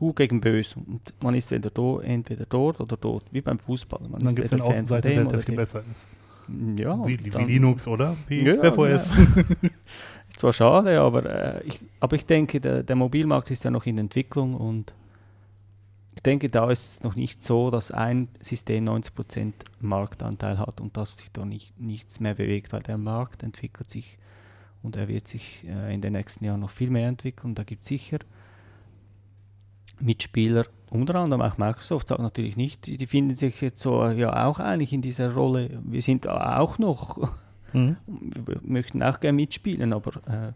[0.00, 0.76] Gut gegen böse.
[0.78, 4.00] Und man ist entweder, do, entweder dort oder dort, wie beim Fußball.
[4.08, 6.08] Man dann ist gibt es Außenseiter, dem der, der viel besser ist.
[6.78, 8.16] Ja, wie, wie Linux, oder?
[8.26, 9.12] Wie Ja, WebOS.
[9.12, 9.12] Ist
[10.38, 13.98] zwar schade, aber, äh, ich, aber ich denke, der, der Mobilmarkt ist ja noch in
[13.98, 14.94] Entwicklung und
[16.14, 20.96] ich denke, da ist es noch nicht so, dass ein System 90% Marktanteil hat und
[20.96, 24.16] dass sich da nicht, nichts mehr bewegt, weil der Markt entwickelt sich
[24.82, 27.54] und er wird sich äh, in den nächsten Jahren noch viel mehr entwickeln.
[27.54, 28.20] Da gibt es sicher
[30.00, 34.58] Mitspieler, unter anderem auch Microsoft, sagt natürlich nicht, die, finden sich jetzt so ja auch
[34.58, 35.80] eigentlich in dieser Rolle.
[35.84, 37.30] Wir sind auch noch
[37.72, 37.96] Mhm.
[38.06, 40.52] wir möchten auch gerne mitspielen, aber äh,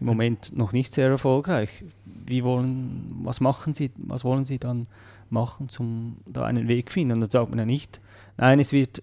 [0.00, 1.84] im Moment noch nicht sehr erfolgreich.
[2.04, 4.86] Wie wollen, was machen Sie, was wollen Sie dann
[5.28, 7.14] machen, um da einen Weg finden?
[7.14, 8.00] Und dann sagt man ja nicht,
[8.36, 9.02] nein, es wird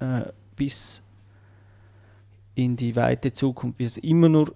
[0.00, 0.24] äh,
[0.56, 1.02] bis
[2.54, 4.54] in die weite Zukunft wird es immer nur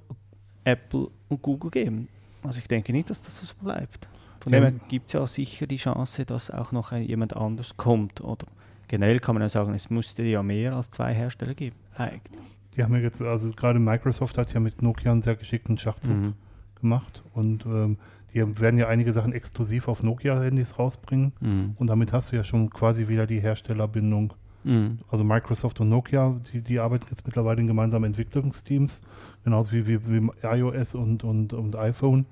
[0.64, 2.08] Apple und Google geben.
[2.42, 4.08] Also ich denke nicht, dass das so bleibt.
[4.46, 4.60] Von Ja.
[4.60, 8.20] dem her gibt es ja sicher die Chance, dass auch noch ein, jemand anders kommt.
[8.20, 8.46] Oder
[8.86, 11.74] generell kann man ja sagen, es müsste ja mehr als zwei Hersteller geben.
[11.96, 12.40] Eigentlich.
[12.76, 16.14] Die haben ja jetzt, also gerade Microsoft hat ja mit Nokia einen sehr geschickten Schachzug
[16.14, 16.34] Mhm.
[16.80, 17.96] gemacht und ähm,
[18.32, 21.72] die werden ja einige Sachen exklusiv auf Nokia-Handys rausbringen Mhm.
[21.76, 24.32] und damit hast du ja schon quasi wieder die Herstellerbindung.
[24.62, 24.98] Mhm.
[25.10, 29.02] Also Microsoft und Nokia, die, die arbeiten jetzt mittlerweile in gemeinsamen Entwicklungsteams,
[29.42, 32.26] genauso wie, wie, wie iOS und, und, und iPhone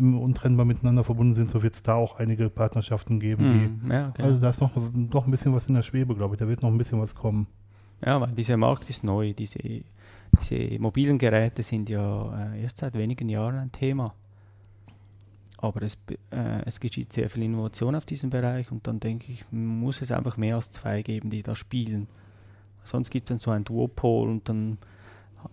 [0.00, 3.80] untrennbar miteinander verbunden sind, so wird es da auch einige Partnerschaften geben.
[3.84, 3.90] Mhm.
[3.90, 4.28] Ja, genau.
[4.28, 6.38] also da ist noch, noch ein bisschen was in der Schwebe, glaube ich.
[6.38, 7.46] Da wird noch ein bisschen was kommen.
[8.04, 9.32] ja, weil dieser Markt ist neu.
[9.32, 14.14] Diese, diese mobilen Geräte sind ja äh, erst seit wenigen Jahren ein Thema.
[15.58, 15.98] Aber es,
[16.30, 20.10] äh, es geschieht sehr viel Innovation auf diesem Bereich und dann denke ich, muss es
[20.10, 22.08] einfach mehr als zwei geben, die da spielen.
[22.82, 24.78] Sonst gibt es dann so ein Duopol und dann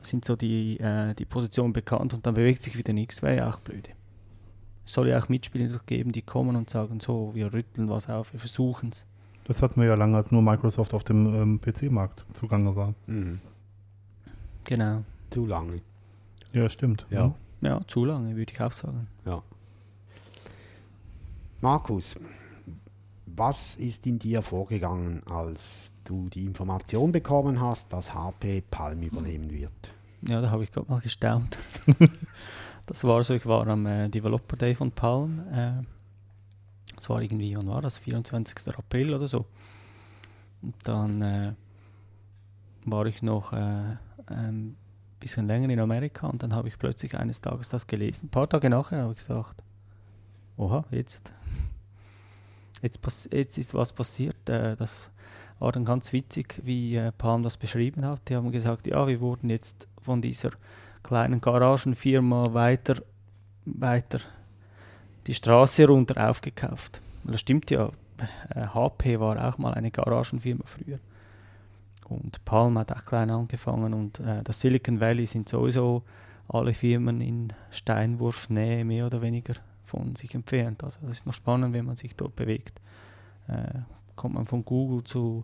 [0.02, 3.50] sind so die, äh, die Positionen bekannt und dann bewegt sich wieder nichts, wäre ja
[3.50, 3.92] auch blöde.
[4.88, 8.32] Es soll ja auch Mitspieler geben, die kommen und sagen, so, wir rütteln was auf,
[8.32, 9.06] wir versuchen es.
[9.44, 12.94] Das hatten wir ja lange, als nur Microsoft auf dem ähm, PC-Markt zugange war.
[13.06, 13.42] Mhm.
[14.64, 15.04] Genau.
[15.30, 15.82] Zu lange.
[16.54, 17.06] Ja, stimmt.
[17.10, 17.36] Ja.
[17.60, 19.08] Ja, zu lange, würde ich auch sagen.
[19.26, 19.44] Ja.
[21.60, 22.16] Markus,
[23.26, 29.52] was ist in dir vorgegangen, als du die Information bekommen hast, dass HP Palm übernehmen
[29.52, 29.94] wird?
[30.22, 31.58] Ja, da habe ich gerade mal gestaunt.
[32.88, 35.40] das war so, ich war am äh, Developer Day von Palm.
[35.52, 35.84] Äh,
[36.96, 38.00] das war irgendwie, wann war das?
[38.00, 38.76] 24.
[38.76, 39.46] April oder so.
[40.62, 41.54] Und dann äh,
[42.86, 44.78] war ich noch äh, ein
[45.20, 48.28] bisschen länger in Amerika und dann habe ich plötzlich eines Tages das gelesen.
[48.28, 49.64] Ein paar Tage nachher habe ich gesagt,
[50.56, 51.34] oha, jetzt,
[52.82, 54.50] jetzt, jetzt ist was passiert.
[54.50, 55.12] Äh, das
[55.60, 58.30] war dann ganz witzig, wie äh, Palm das beschrieben hat.
[58.30, 60.52] Die haben gesagt, ja, wir wurden jetzt von dieser
[61.04, 63.02] kleinen Garagenfirma weiter,
[63.66, 64.20] weiter
[65.28, 67.02] die Straße runter aufgekauft.
[67.24, 67.92] Das stimmt ja.
[68.50, 71.00] Äh, HP war auch mal eine Garagenfirma früher.
[72.08, 76.04] Und Palm hat auch klein angefangen und äh, das Silicon Valley sind sowieso
[76.48, 80.84] alle Firmen in Steinwurfnähe mehr oder weniger von sich entfernt.
[80.84, 82.82] Also das ist noch spannend, wenn man sich dort bewegt.
[83.48, 83.80] Äh,
[84.16, 85.44] kommt man von Google zu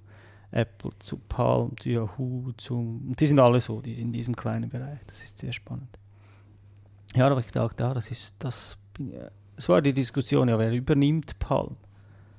[0.54, 4.70] Apple zu Palm, zu Yahoo, zum, die sind alle so, die sind in diesem kleinen
[4.70, 5.00] Bereich.
[5.08, 5.90] Das ist sehr spannend.
[7.16, 8.78] Ja, da habe ich gedacht, ja, das ist, das,
[9.56, 11.76] es war die Diskussion, ja, wer übernimmt Palm?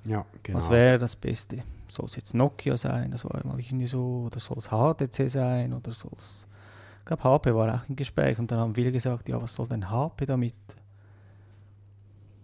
[0.06, 0.58] Ja, genau.
[0.58, 1.62] Was wäre das Beste?
[1.88, 3.10] Soll es jetzt Nokia sein?
[3.10, 4.24] Das war mal irgendwie so.
[4.26, 5.72] Oder soll es HTC sein?
[5.72, 6.46] Oder soll es.
[7.00, 9.68] Ich glaube, HP war auch im Gespräch und dann haben viele gesagt: Ja, was soll
[9.68, 10.54] denn HP damit?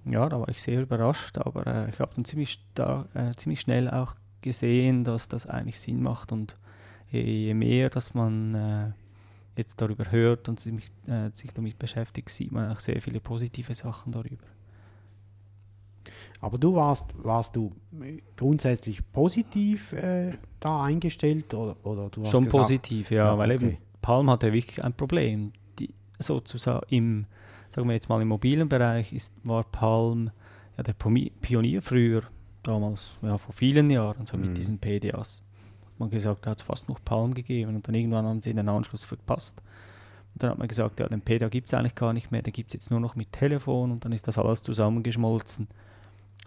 [0.04, 3.60] Ja, da war ich sehr überrascht, aber äh, ich habe dann ziemlich, star- äh, ziemlich
[3.60, 6.56] schnell auch gesehen, dass das eigentlich Sinn macht und
[7.10, 8.92] je, je mehr, dass man äh,
[9.56, 10.74] jetzt darüber hört und sich,
[11.06, 14.44] äh, sich damit beschäftigt, sieht man auch sehr viele positive Sachen darüber.
[16.40, 17.72] Aber du warst, warst du
[18.36, 23.52] grundsätzlich positiv äh, da eingestellt oder, oder du hast Schon gesagt, positiv, ja, Ja, weil
[23.54, 23.64] okay.
[23.66, 25.52] eben Palm hatte wirklich ein Problem.
[25.78, 27.26] Die, sozusagen im,
[27.68, 30.30] sagen wir jetzt mal im mobilen Bereich ist, war Palm
[30.78, 32.22] ja der Pionier früher,
[32.62, 34.44] damals, ja vor vielen Jahren, so Mhm.
[34.46, 35.42] mit diesen PDAs.
[35.84, 38.54] Hat man gesagt, da hat es fast noch Palm gegeben und dann irgendwann haben sie
[38.54, 39.60] den Anschluss verpasst.
[40.34, 42.52] Und dann hat man gesagt, ja, den PDA gibt es eigentlich gar nicht mehr, den
[42.52, 45.68] gibt es jetzt nur noch mit Telefon und dann ist das alles zusammengeschmolzen.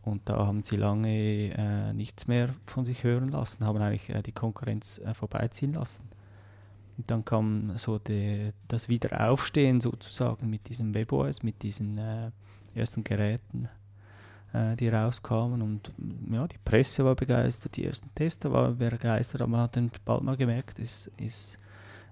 [0.04, 4.22] Und da haben sie lange äh, nichts mehr von sich hören lassen, haben eigentlich äh,
[4.22, 6.10] die Konkurrenz äh, vorbeiziehen lassen.
[6.98, 12.32] Und dann kam so die, das Wiederaufstehen sozusagen mit diesem WebOS, mit diesen äh,
[12.76, 13.70] ersten Geräten,
[14.54, 15.62] äh, die rauskamen.
[15.62, 15.92] Und
[16.32, 20.24] ja, die Presse war begeistert, die ersten Tester waren begeistert, aber man hat dann bald
[20.24, 21.60] mal gemerkt, es, es,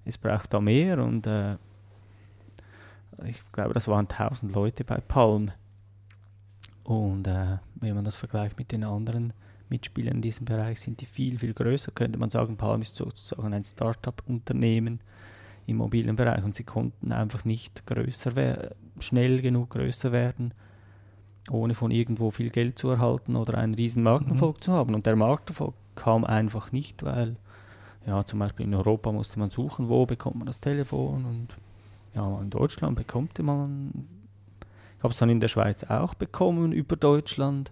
[0.04, 1.04] es braucht da mehr.
[1.04, 1.56] Und äh,
[3.26, 5.52] ich glaube, das waren 1000 Leute bei Palm.
[6.84, 9.34] Und äh, wenn man das vergleicht mit den anderen
[9.70, 11.92] Mitspielern in diesem Bereich, sind die viel, viel größer.
[11.92, 15.00] Könnte man sagen, Palm ist sozusagen ein Start-up-Unternehmen
[15.68, 20.54] im mobilen Bereich und sie konnten einfach nicht größer schnell genug größer werden,
[21.50, 24.94] ohne von irgendwo viel Geld zu erhalten oder einen riesen Markterfolg zu haben.
[24.94, 27.36] Und der Markterfolg kam einfach nicht, weil
[28.06, 31.48] ja, zum Beispiel in Europa musste man suchen, wo bekommt man das Telefon und
[32.16, 34.08] ja, in Deutschland bekommt man
[35.02, 37.72] ich habe es dann in der Schweiz auch bekommen über Deutschland.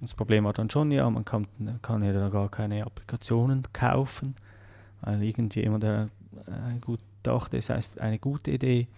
[0.00, 1.46] Das Problem war dann schon, ja, man kann,
[1.80, 4.34] kann ja da gar keine Applikationen kaufen,
[5.02, 6.08] weil irgendjemand der,
[6.46, 8.88] äh, gut dachte, es heißt eine gute Idee.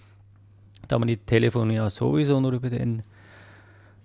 [0.88, 3.02] Da man die Telefone ja sowieso nur über den,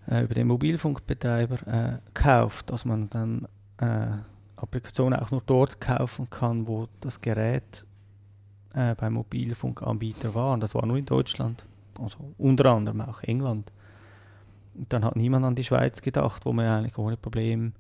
[0.10, 3.48] äh, über den Mobilfunkbetreiber äh, kauft, dass man dann
[3.78, 4.08] äh,
[4.56, 7.86] Applikationen auch nur dort kaufen kann, wo das Gerät
[8.74, 10.54] äh, beim Mobilfunkanbieter war.
[10.54, 11.66] Und das war nur in Deutschland
[12.00, 13.72] also unter anderem auch England.
[14.76, 17.74] Und dann hat niemand an die Schweiz gedacht, wo man eigentlich ohne Problem,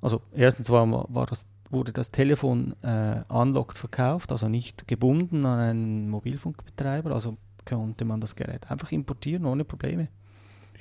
[0.00, 5.58] also erstens war, war das, wurde das Telefon äh, unlocked verkauft, also nicht gebunden an
[5.58, 10.08] einen Mobilfunkbetreiber, also konnte man das Gerät einfach importieren ohne Probleme.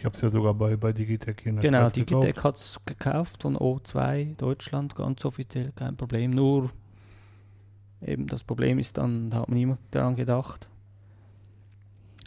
[0.05, 2.57] Ich habe es ja sogar bei, bei Digitec hier in der Genau, Schweiz Digitec hat
[2.57, 6.29] es gekauft von O2 Deutschland, ganz offiziell, kein Problem.
[6.29, 6.69] Nur
[8.05, 10.67] eben das Problem ist dann, da hat man niemand daran gedacht.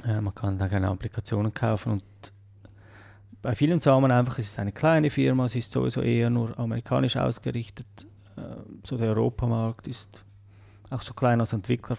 [0.05, 2.03] Äh, man kann da keine Applikationen kaufen und
[3.43, 6.59] bei vielen sah man einfach, es ist eine kleine Firma, es ist sowieso eher nur
[6.59, 7.87] amerikanisch ausgerichtet.
[8.35, 8.41] Äh,
[8.83, 10.25] so der Europamarkt ist
[10.91, 11.97] auch so klein als Entwickler,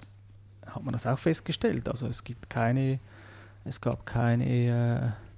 [0.66, 1.88] hat man das auch festgestellt.
[1.88, 3.00] Also es gibt keine,
[3.64, 5.29] es gab keine äh,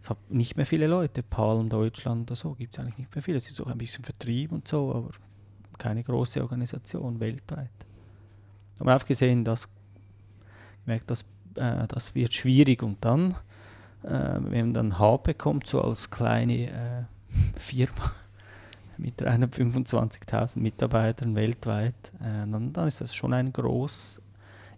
[0.00, 3.22] es hat nicht mehr viele Leute, Palm Deutschland oder so, gibt es eigentlich nicht mehr
[3.22, 3.36] viele.
[3.36, 5.10] Es ist auch ein bisschen Vertrieb und so, aber
[5.78, 7.70] keine große Organisation weltweit.
[8.78, 9.68] Haben wir aufgesehen, dass
[10.84, 11.22] gemerkt, dass
[11.56, 13.34] äh, das wird schwierig und dann,
[14.02, 17.04] äh, wenn dann HP kommt, so als kleine äh,
[17.56, 18.12] Firma
[18.96, 24.20] mit 325.000 Mitarbeitern weltweit, äh, dann, dann ist das schon ein groß,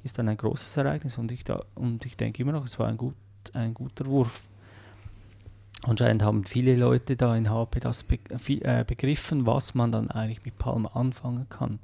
[0.02, 2.88] ist dann ein großes Ereignis und ich, da, und ich denke immer noch, es war
[2.88, 3.14] ein, gut,
[3.52, 4.48] ein guter Wurf.
[5.84, 10.10] Anscheinend haben viele Leute da in HP das be vi- äh, begriffen, was man dann
[10.10, 11.78] eigentlich mit Palm anfangen kann.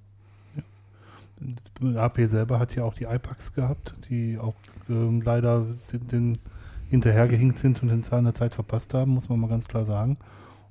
[1.82, 4.54] HP selber hat ja auch die iPacs gehabt, die auch
[4.88, 6.38] ähm, leider den, den
[6.90, 10.16] hinterhergehinkt sind und in seiner Zeit verpasst haben, muss man mal ganz klar sagen.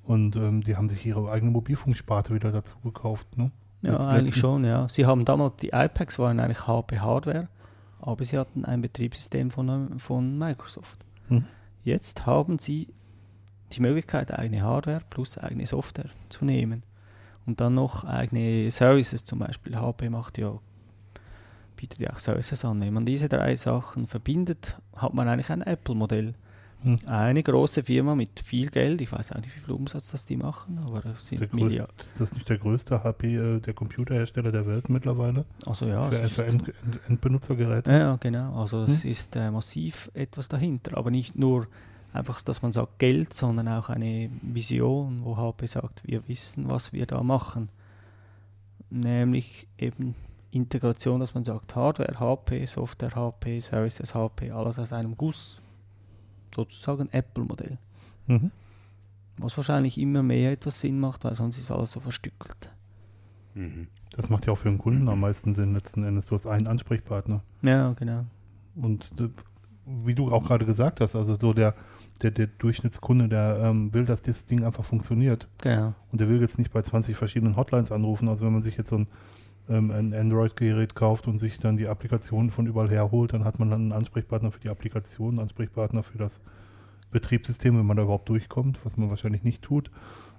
[0.04, 3.26] Und ähm, die haben sich ihre eigene Mobilfunksparte wieder dazu gekauft.
[3.38, 3.50] Ne?
[3.82, 4.88] Ja, Letzt- eigentlich letzten- schon, ja.
[4.88, 7.48] Sie haben damals, die iPads waren eigentlich HP Hardware,
[8.00, 10.98] aber sie hatten ein Betriebssystem von, ähm, von Microsoft.
[11.28, 11.44] Mhm.
[11.84, 12.88] Jetzt haben sie
[13.72, 16.82] die Möglichkeit, eigene Hardware plus eigene Software zu nehmen.
[17.46, 20.58] Und dann noch eigene Services, zum Beispiel HP macht ja,
[21.76, 22.80] bietet ja auch Services an.
[22.80, 26.34] Wenn man diese drei Sachen verbindet, hat man eigentlich ein Apple-Modell.
[26.82, 26.98] Mhm.
[27.06, 30.36] Eine große Firma mit viel Geld, ich weiß auch nicht, wie viel Umsatz das die
[30.36, 31.92] machen, aber das Ist, der sind Milliarden.
[31.98, 35.44] ist das nicht der größte HP, äh, der Computerhersteller der Welt mittlerweile?
[35.66, 37.90] Also ja, für es für ist- End, End, Endbenutzergeräte?
[37.90, 38.60] Ja, genau.
[38.60, 39.10] Also es Hm?
[39.10, 40.96] ist äh, massiv etwas dahinter.
[40.96, 41.66] Aber nicht nur
[42.12, 46.92] einfach, dass man sagt Geld, sondern auch eine Vision, wo HP sagt, wir wissen, was
[46.92, 47.68] wir da machen.
[48.90, 50.14] nämlich eben
[50.50, 55.60] Integration, dass man sagt Hardware HP, Software HP, Services HP, alles aus einem Guss,
[56.54, 57.76] sozusagen Apple-Modell.
[58.26, 58.50] Mhm.
[59.36, 62.70] Was wahrscheinlich immer mehr etwas Sinn macht, weil sonst ist alles so verstückelt.
[63.54, 63.88] Mhm.
[64.12, 66.26] Das macht ja auch für den Kunden am meisten Sinn letzten Endes.
[66.26, 67.42] Du hast einen Ansprechpartner.
[67.62, 68.24] Ja, genau.
[68.74, 69.28] Und äh,
[69.84, 71.74] wie du auch gerade gesagt hast, also so der,
[72.18, 75.48] der, der Durchschnittskunde, der ähm, will, dass das Ding einfach funktioniert.
[75.62, 75.94] Genau.
[76.10, 78.28] Und der will jetzt nicht bei 20 verschiedenen Hotlines anrufen.
[78.28, 79.06] Also wenn man sich jetzt so ein,
[79.68, 83.58] ähm, ein Android-Gerät kauft und sich dann die Applikation von überall her holt, dann hat
[83.58, 86.40] man dann einen Ansprechpartner für die Applikation, einen Ansprechpartner für das
[87.10, 89.90] Betriebssystem, wenn man da überhaupt durchkommt, was man wahrscheinlich nicht tut.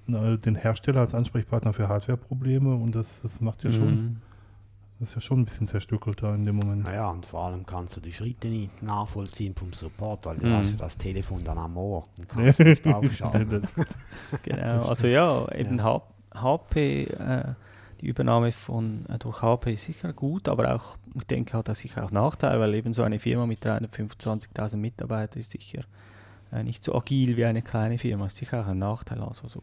[0.07, 4.15] Und, äh, den Hersteller als Ansprechpartner für Hardware-Probleme und das, das macht ja schon, Mhm.
[4.99, 6.83] Das ist ja schon ein bisschen zerstückelter in dem Moment.
[6.83, 10.53] Naja, und vor allem kannst du die Schritte nicht nachvollziehen vom Support, weil du Mhm.
[10.53, 13.63] hast ja das Telefon dann am Ohr und kannst nicht aufschauen.
[14.43, 16.01] Genau, also ja, eben H-
[16.35, 17.43] HP, äh,
[18.01, 21.79] die Übernahme von äh, durch HP ist sicher gut, aber auch, ich denke, hat das
[21.79, 25.83] sicher auch Nachteile, weil eben so eine Firma mit 325.000 Mitarbeitern ist sicher
[26.51, 29.21] äh, nicht so agil wie eine kleine Firma, ist sicher auch ein Nachteil.
[29.21, 29.61] Also so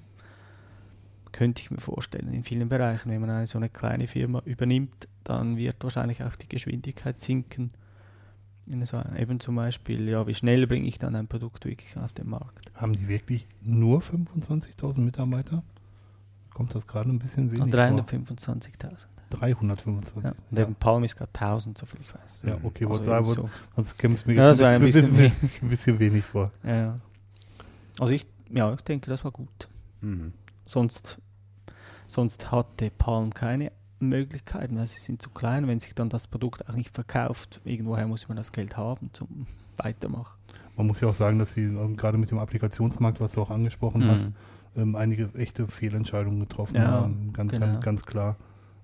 [1.36, 5.06] könnte ich mir vorstellen, in vielen Bereichen, wenn man eine so eine kleine Firma übernimmt,
[5.24, 7.72] dann wird wahrscheinlich auch die Geschwindigkeit sinken.
[8.66, 12.12] In so, eben zum Beispiel, ja, wie schnell bringe ich dann ein Produkt wirklich auf
[12.12, 12.70] den Markt?
[12.74, 15.62] Haben die wirklich nur 25.000 Mitarbeiter?
[16.52, 17.80] Kommt das gerade ein bisschen wenig Und vor?
[17.80, 19.06] 325.000.
[19.30, 20.24] 325.
[20.24, 20.34] Ja.
[20.50, 22.42] Und eben Palm ist gerade 1000, so viel ich weiß.
[22.46, 25.32] Ja, okay, Also sagen, wollte- Also käme es mir Ja, jetzt ein ein bisschen, bisschen
[25.40, 26.50] bisschen, ein bisschen wenig vor.
[26.64, 27.00] Ja, ja.
[27.98, 29.68] Also ich, ja, ich denke, das war gut.
[30.00, 30.32] Mhm.
[30.64, 31.18] Sonst,
[32.06, 35.66] sonst hatte Palm keine Möglichkeiten, weil sie sind zu klein.
[35.66, 39.46] Wenn sich dann das Produkt auch nicht verkauft, irgendwoher muss man das Geld haben zum
[39.76, 40.38] Weitermachen.
[40.76, 43.50] Man muss ja auch sagen, dass sie ähm, gerade mit dem Applikationsmarkt, was du auch
[43.50, 44.10] angesprochen Mhm.
[44.10, 44.32] hast,
[44.76, 47.32] ähm, einige echte Fehlentscheidungen getroffen Ja, haben.
[47.32, 47.66] Ganz, genau.
[47.66, 48.36] ganz, ganz klar.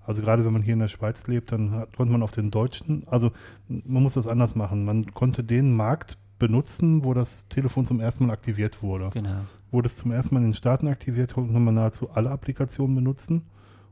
[0.05, 2.51] Also gerade wenn man hier in der Schweiz lebt, dann hat, konnte man auf den
[2.51, 3.31] deutschen, also
[3.67, 4.83] man muss das anders machen.
[4.85, 6.17] Man konnte den Markt
[6.47, 9.09] benutzen, wo das Telefon zum ersten Mal aktiviert wurde.
[9.13, 9.39] Genau.
[9.71, 13.43] Wurde es zum ersten Mal in den Staaten aktiviert, konnte man nahezu alle Applikationen benutzen.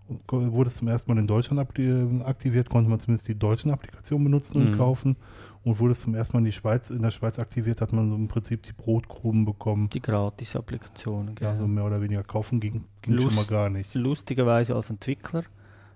[0.07, 3.71] Und Wurde es zum ersten Mal in Deutschland äh, aktiviert, konnte man zumindest die deutschen
[3.71, 4.77] Applikationen benutzen und Mhm.
[4.77, 5.15] kaufen.
[5.63, 8.09] Und wurde es zum ersten Mal in, die Schweiz, in der Schweiz aktiviert, hat man
[8.09, 9.87] so im Prinzip die Brotkrumen bekommen.
[9.93, 11.35] Die Gratis-Applikationen.
[11.39, 13.93] Ja, so mehr oder weniger kaufen ging, ging schon mal Lust- gar nicht.
[13.93, 15.43] Lustigerweise als Entwickler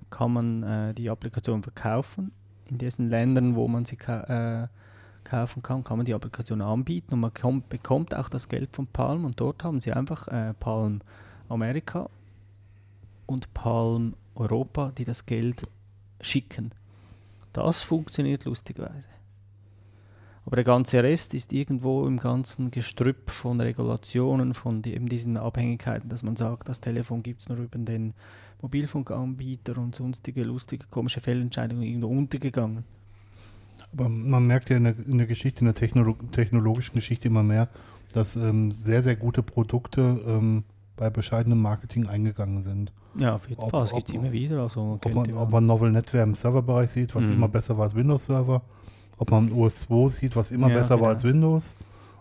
[0.10, 2.32] kann man äh, die Applikation verkaufen.
[2.68, 4.68] In diesen Ländern, wo man sie äh,
[5.26, 8.88] kaufen kann, kann man die Applikation anbieten und man kommt, bekommt auch das Geld von
[8.88, 11.02] Palm und dort haben sie einfach äh, Palm
[11.50, 12.10] Amerika
[13.26, 15.68] und Palm Europa, die das Geld
[16.22, 16.72] schicken.
[17.52, 19.08] Das funktioniert lustigerweise.
[20.46, 25.38] Aber der ganze Rest ist irgendwo im ganzen Gestrüpp von Regulationen, von die, eben diesen
[25.38, 28.14] Abhängigkeiten, dass man sagt, das Telefon gibt es nur über den
[28.62, 32.84] Mobilfunkanbieter und sonstige lustige, komische Fehlentscheidungen irgendwo untergegangen.
[33.94, 37.44] Aber man merkt ja in der, in der Geschichte, in der Technolo technologischen Geschichte immer
[37.44, 37.68] mehr,
[38.14, 40.64] dass ähm, sehr, sehr gute Produkte ähm,
[40.98, 42.92] bei bescheidenem Marketing eingegangen sind.
[43.18, 44.62] Ja, auf jeden Ob- Fall, das ob- gibt es immer wieder.
[44.62, 47.34] Also man Ob man, ob man Novel Netware im Serverbereich sieht, was Mhm.
[47.34, 48.62] immer besser war als Windows-Server.
[49.18, 51.10] Ob man OS 2 sieht, was immer Ja, besser war genau.
[51.10, 51.76] als Windows.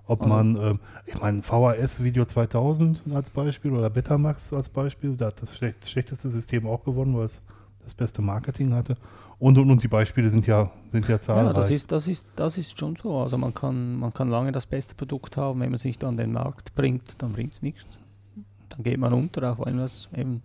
[0.06, 5.16] Ob Also- man, ähm, ich meine, VHS Video 2000 als Beispiel oder Betamax als Beispiel,
[5.16, 7.42] da hat das schlecht, schlechteste System auch gewonnen, weil es
[7.84, 8.96] das beste Marketing hatte.
[9.38, 11.46] Und, und, und die Beispiele sind ja, sind ja zahlreich.
[11.46, 13.18] ja, das ist, das, ist, das ist schon so.
[13.18, 16.16] Also man kann, man kann lange das beste Produkt haben, wenn man es nicht an
[16.16, 17.84] den Markt bringt, dann bringt es nichts.
[18.70, 20.42] Dann geht man unter, auch wenn das eben,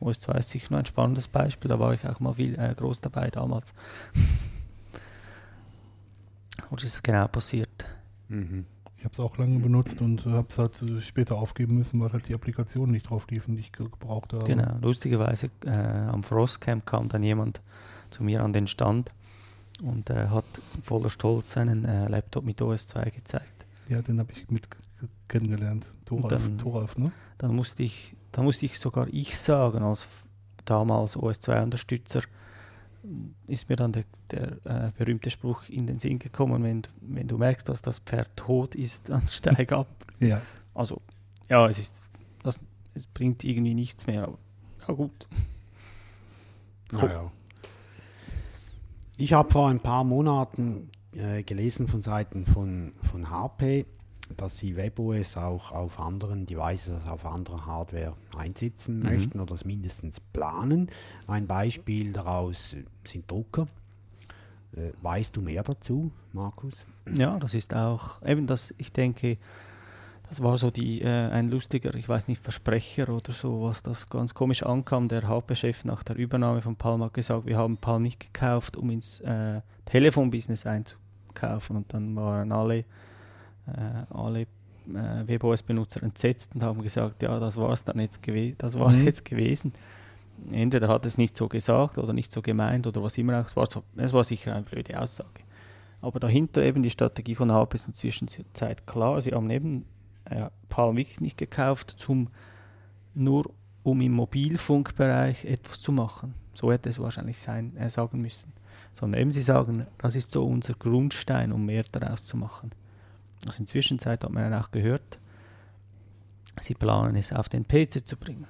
[0.00, 2.74] OS 2 ist sicher nur ein spannendes Beispiel, da war ich auch mal viel äh,
[2.74, 3.74] groß dabei damals.
[6.70, 7.84] Wo ist es genau passiert?
[8.28, 8.64] Mhm.
[9.00, 12.12] Ich habe es auch lange benutzt und habe es halt äh, später aufgeben müssen, weil
[12.12, 14.44] halt die Applikationen nicht drauf liefen, die ich ge- gebraucht habe.
[14.44, 17.62] Genau, lustigerweise äh, am Frostcamp kam dann jemand
[18.10, 19.10] zu mir an den Stand
[19.82, 20.44] und äh, hat
[20.82, 23.64] voller Stolz seinen äh, Laptop mit OS 2 gezeigt.
[23.88, 24.68] Ja, den habe ich mit
[25.28, 25.90] kennengelernt.
[26.04, 27.10] Thoralf, dann- Thoralf, ne?
[27.38, 30.06] Dann musste ich, da musste ich sogar ich sagen, als
[30.66, 32.20] damals OS 2 Unterstützer,
[33.46, 37.26] ist mir dann der, der äh, berühmte Spruch in den Sinn gekommen, wenn, du- wenn
[37.28, 39.88] du merkst, dass das Pferd tot ist, dann steig ab.
[40.20, 40.40] Ja.
[40.74, 41.00] Also,
[41.48, 42.10] ja, es ist,
[42.42, 42.60] das,
[42.94, 44.38] es bringt irgendwie nichts mehr, aber
[44.86, 45.26] ja gut.
[46.92, 47.30] Naja.
[49.16, 53.86] Ich habe vor ein paar Monaten äh, gelesen von Seiten von, von HP,
[54.36, 59.04] dass sie WebOS auch auf anderen Devices, also auf anderer Hardware einsetzen Mhm.
[59.04, 60.90] möchten oder es mindestens planen.
[61.26, 63.66] Ein Beispiel daraus sind Drucker.
[64.76, 66.86] Äh, weißt du mehr dazu, Markus?
[67.16, 69.36] Ja, das ist auch eben das, ich denke,
[70.28, 74.08] Das war so die, äh, ein lustiger, ich weiß nicht, Versprecher oder so, was das
[74.08, 75.08] ganz komisch ankam.
[75.08, 78.90] Der HP-Chef nach der Übernahme von Palm hat gesagt, wir haben Palm nicht gekauft, um
[78.90, 81.74] ins äh, Telefonbusiness einzukaufen.
[81.74, 82.84] Und dann waren alle,
[83.66, 88.56] äh, alle äh, WebOS-Benutzer entsetzt und haben gesagt, ja, das war es dann jetzt gewesen,
[88.58, 89.04] das war es Mhm.
[89.04, 89.72] jetzt gewesen.
[90.50, 93.46] Entweder hat es nicht so gesagt oder nicht so gemeint oder was immer auch.
[93.46, 95.42] Es war, so, es war sicher eine blöde Aussage.
[96.00, 99.20] Aber dahinter eben die Strategie von HP ist inzwischen Zeit klar.
[99.20, 99.84] Sie haben eben
[100.24, 102.28] äh, Palm wirklich nicht gekauft, zum,
[103.14, 103.50] nur
[103.82, 106.34] um im Mobilfunkbereich etwas zu machen.
[106.54, 108.52] So hätte es wahrscheinlich sein, äh, sagen müssen.
[108.94, 112.70] Sondern eben sie sagen, das ist so unser Grundstein, um mehr daraus zu machen.
[113.46, 115.18] Also in der Zwischenzeit hat man ja auch gehört,
[116.60, 118.46] sie planen es auf den PC zu bringen.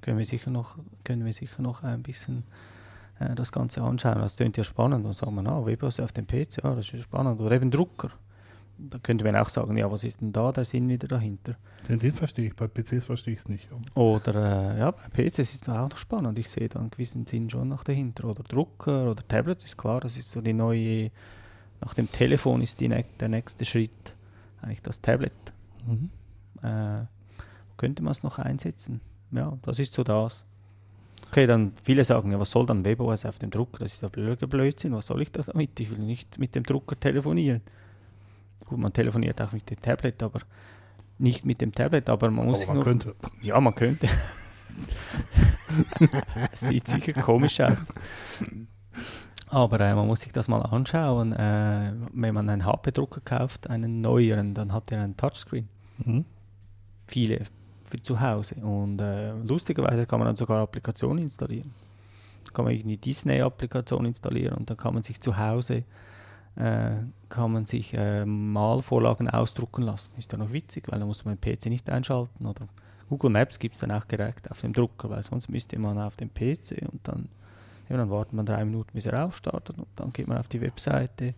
[0.00, 2.44] Können wir sicher noch, können wir sicher noch ein bisschen
[3.18, 4.18] äh, das Ganze anschauen.
[4.18, 5.04] Das klingt ja spannend.
[5.04, 7.40] Dann sagt man, ah, WebOS auf dem PC, ja, das ist spannend.
[7.40, 8.10] Oder eben Drucker.
[8.78, 11.56] Da könnte man auch sagen, ja, was ist denn da der Sinn wieder dahinter?
[11.88, 13.66] Den, den verstehe ich, bei PCs verstehe ich es nicht.
[13.94, 16.38] Oder äh, ja, bei PCs ist es auch noch spannend.
[16.38, 18.24] Ich sehe da einen gewissen Sinn schon nach dahinter.
[18.24, 21.10] Oder Drucker oder Tablet ist klar, das ist so die neue,
[21.80, 24.14] nach dem Telefon ist die, der nächste Schritt
[24.62, 25.32] eigentlich das Tablet.
[25.86, 26.10] Mhm.
[26.62, 27.04] Äh,
[27.76, 29.00] könnte man es noch einsetzen?
[29.30, 30.44] Ja, das ist so das.
[31.30, 33.78] Okay, dann viele sagen, ja, was soll dann WebOS auf dem Drucker?
[33.80, 34.92] Das ist ja blöder Blödsinn.
[34.94, 35.78] Was soll ich da damit?
[35.80, 37.60] Ich will nicht mit dem Drucker telefonieren.
[38.64, 40.40] Gut, man telefoniert auch mit dem Tablet, aber
[41.18, 43.14] nicht mit dem Tablet, aber man muss Aber man nur- könnte.
[43.42, 44.08] ja, man könnte.
[46.54, 47.92] Sieht sicher komisch aus.
[49.48, 51.32] Aber äh, man muss sich das mal anschauen.
[51.32, 55.68] Äh, wenn man einen HP-Drucker kauft, einen neueren, dann hat er einen Touchscreen.
[56.04, 56.24] Mhm.
[57.06, 57.42] Viele
[57.84, 58.56] für zu Hause.
[58.56, 61.72] Und äh, lustigerweise kann man dann sogar Applikationen installieren.
[62.44, 65.84] Da kann man irgendwie Disney-Applikation installieren und dann kann man sich zu Hause
[66.56, 66.96] äh,
[67.28, 70.12] kann man sich äh, Malvorlagen ausdrucken lassen.
[70.16, 72.46] Ist ja noch witzig, weil da muss man den PC nicht einschalten.
[72.46, 72.66] Oder
[73.08, 76.16] Google Maps gibt es dann auch direkt auf dem Drucker, weil sonst müsste man auf
[76.16, 77.28] dem PC und dann,
[77.88, 80.60] ja, dann wartet man drei Minuten, bis er aufstartet und dann geht man auf die
[80.60, 81.34] Webseite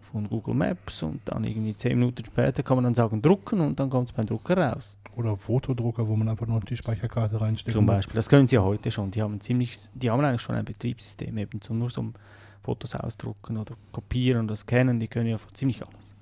[0.00, 3.78] von Google Maps und dann irgendwie zehn Minuten später kann man dann sagen drucken und
[3.78, 4.98] dann kommt es beim Drucker raus.
[5.16, 7.74] Oder Fotodrucker, wo man einfach nur die Speicherkarte reinsteckt.
[7.74, 8.14] Zum Beispiel.
[8.14, 9.10] Das können sie ja heute schon.
[9.10, 12.14] Die haben ziemlich, die haben eigentlich schon ein Betriebssystem eben zum nur zum
[12.62, 14.98] Fotos ausdrucken oder kopieren oder scannen.
[15.00, 16.14] Die können ja ziemlich alles.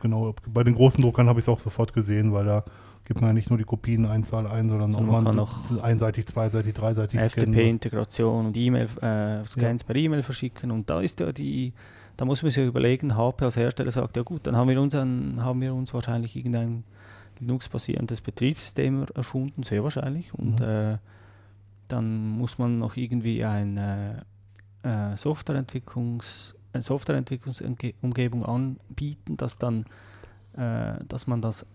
[0.00, 2.64] Genau, bei den großen Druckern habe ich es auch sofort gesehen, weil da
[3.04, 6.74] gibt man ja nicht nur die Kopieneinzahl ein, sondern auch man kann noch einseitig, zweiseitig,
[6.74, 7.18] dreiseitig.
[7.20, 10.70] FTP-Integration und E-Mail, äh, Scans per E-Mail verschicken.
[10.70, 11.72] Und da ist ja die,
[12.16, 14.94] da muss man sich überlegen, HP als Hersteller sagt, ja gut, dann haben wir uns,
[14.94, 16.84] ein, haben wir uns wahrscheinlich irgendein
[17.40, 20.32] Linux-basierendes Betriebssystem er- erfunden, sehr wahrscheinlich.
[20.34, 20.66] Und Mhm.
[20.66, 20.98] äh,
[21.88, 24.24] dann muss man noch irgendwie eine
[24.84, 29.84] äh, Softwareentwicklungs, Softwareentwicklungsumgebung anbieten, dass dann,
[30.56, 31.66] äh, dass man das,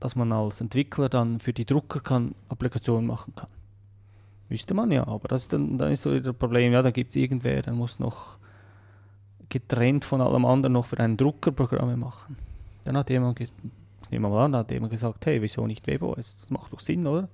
[0.00, 3.50] dass man als Entwickler dann für die Drucker kann Applikationen machen kann.
[4.48, 6.90] Müsste man ja, aber das ist dann, dann ist so wieder das Problem, ja, da
[6.90, 8.38] gibt es irgendwer, der muss noch
[9.48, 12.36] getrennt von allem anderen noch für einen Drucker Programme machen.
[12.84, 16.40] Dann hat jemand, nehmen wir mal an, hat jemand gesagt, hey, wieso nicht WebOS?
[16.40, 17.28] Das macht doch Sinn, oder?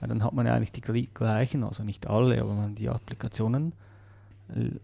[0.00, 3.72] Weil dann hat man ja eigentlich die gleichen, also nicht alle, aber man die Applikationen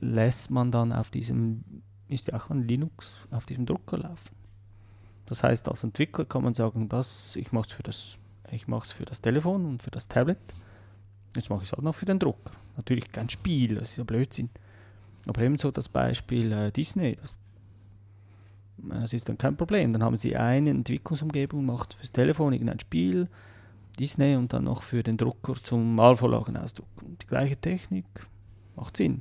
[0.00, 1.62] lässt man dann auf diesem,
[2.08, 4.39] ist ja auch ein Linux, auf diesem Drucker laufen.
[5.30, 8.18] Das heißt, als Entwickler kann man sagen, das, ich mache es für das,
[8.50, 10.38] ich mache es für das Telefon und für das Tablet.
[11.34, 12.50] Jetzt mache ich es halt noch für den Drucker.
[12.76, 14.50] Natürlich kein Spiel, das ist ja Blödsinn.
[15.26, 17.34] Aber ebenso das Beispiel äh, Disney, das,
[18.78, 19.92] das ist dann kein Problem.
[19.92, 23.28] Dann haben sie eine Entwicklungsumgebung, macht fürs Telefon irgendein Spiel,
[23.98, 27.16] Disney und dann noch für den Drucker zum Malvorlagen ausdrucken.
[27.22, 28.06] Die gleiche Technik,
[28.76, 29.20] macht Sinn.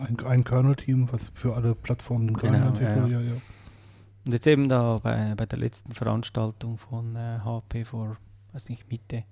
[0.00, 2.96] Ein, ein Kernel-Team, was für alle Plattformen Genau, entwickelt.
[3.10, 3.20] ja.
[3.20, 3.34] Ja, ja.
[4.26, 8.16] Und jetzt eben da bei, bei der letzten Veranstaltung von äh, HP vor,
[8.52, 9.22] weiß nicht, Mitte,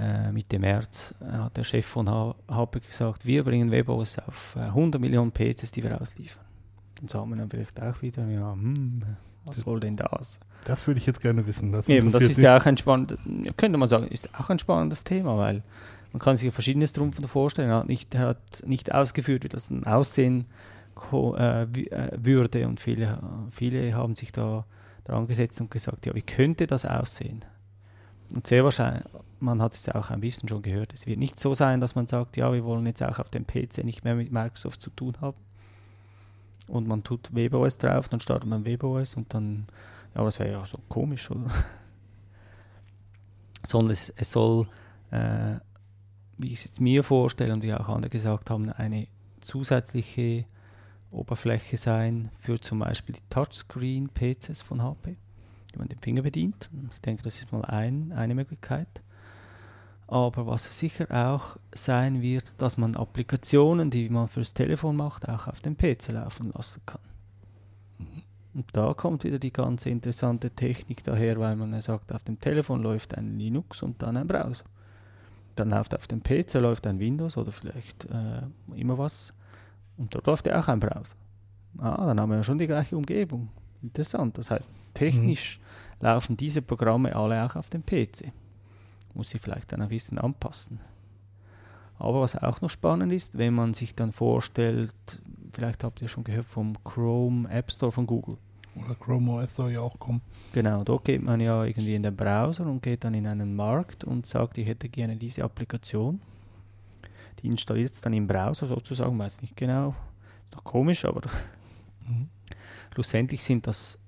[0.00, 4.56] äh, Mitte März, äh, hat der Chef von H HP gesagt, wir bringen WebOS auf
[4.56, 6.44] äh, 100 Millionen PCs, die wir ausliefern.
[6.96, 9.04] Dann sagen wir dann vielleicht auch wieder, ja, hm,
[9.44, 10.40] was soll denn das?
[10.64, 11.70] Das würde ich jetzt gerne wissen.
[11.70, 13.16] Das Eben, das ist ja auch ein spannendes,
[13.56, 15.62] könnte man sagen, ist auch ein spannendes Thema, weil
[16.12, 17.70] man kann sich ja verschiedenes drunter vorstellen.
[17.70, 22.80] Er hat nicht, er hat nicht ausgeführt, wie das dann aussehen äh, äh, würde und
[22.80, 24.64] viele, äh, viele haben sich da
[25.04, 27.44] dran gesetzt und gesagt, ja, wie könnte das aussehen?
[28.34, 29.04] Und sehr wahrscheinlich,
[29.38, 32.06] man hat es auch ein bisschen schon gehört, es wird nicht so sein, dass man
[32.06, 35.14] sagt, ja, wir wollen jetzt auch auf dem PC nicht mehr mit Microsoft zu tun
[35.20, 35.36] haben.
[36.66, 39.66] Und man tut WebOS drauf, dann startet man WebOS und dann,
[40.14, 41.46] ja, das wäre ja so komisch, oder?
[43.64, 44.66] Sondern es, es soll,
[45.10, 45.56] äh,
[46.38, 49.06] wie ich es jetzt mir vorstelle und wie auch andere gesagt haben, eine
[49.40, 50.44] zusätzliche
[51.16, 55.16] Oberfläche sein für zum Beispiel die Touchscreen-PCs von HP.
[55.72, 56.70] wie man den Finger bedient.
[56.92, 58.88] Ich denke, das ist mal ein, eine Möglichkeit.
[60.08, 65.48] Aber was sicher auch sein wird, dass man Applikationen, die man fürs Telefon macht, auch
[65.48, 67.00] auf dem PC laufen lassen kann.
[68.54, 72.82] Und da kommt wieder die ganze interessante Technik daher, weil man sagt, auf dem Telefon
[72.82, 74.64] läuft ein Linux und dann ein Browser.
[75.56, 78.42] Dann läuft auf dem PC läuft ein Windows oder vielleicht äh,
[78.74, 79.34] immer was
[79.98, 81.14] und dort läuft ja auch ein Browser.
[81.80, 83.48] Ah, dann haben wir ja schon die gleiche Umgebung.
[83.82, 84.38] Interessant.
[84.38, 86.06] Das heißt, technisch mhm.
[86.06, 88.32] laufen diese Programme alle auch auf dem PC.
[89.14, 90.80] Muss ich vielleicht dann ein bisschen anpassen.
[91.98, 94.92] Aber was auch noch spannend ist, wenn man sich dann vorstellt,
[95.52, 98.36] vielleicht habt ihr schon gehört vom Chrome App Store von Google.
[98.74, 100.20] Oder Chrome OS soll ja auch kommen.
[100.52, 104.04] Genau, dort geht man ja irgendwie in den Browser und geht dann in einen Markt
[104.04, 106.20] und sagt, ich hätte gerne diese Applikation.
[107.40, 109.94] Die installiert es dann im Browser sozusagen, weiß nicht genau.
[110.44, 111.22] Ist noch komisch, aber
[112.06, 112.28] mhm.
[112.92, 113.98] schlussendlich sind das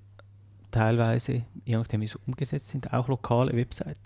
[0.71, 3.99] teilweise, je nachdem wie sie umgesetzt sind, auch lokale Webseiten.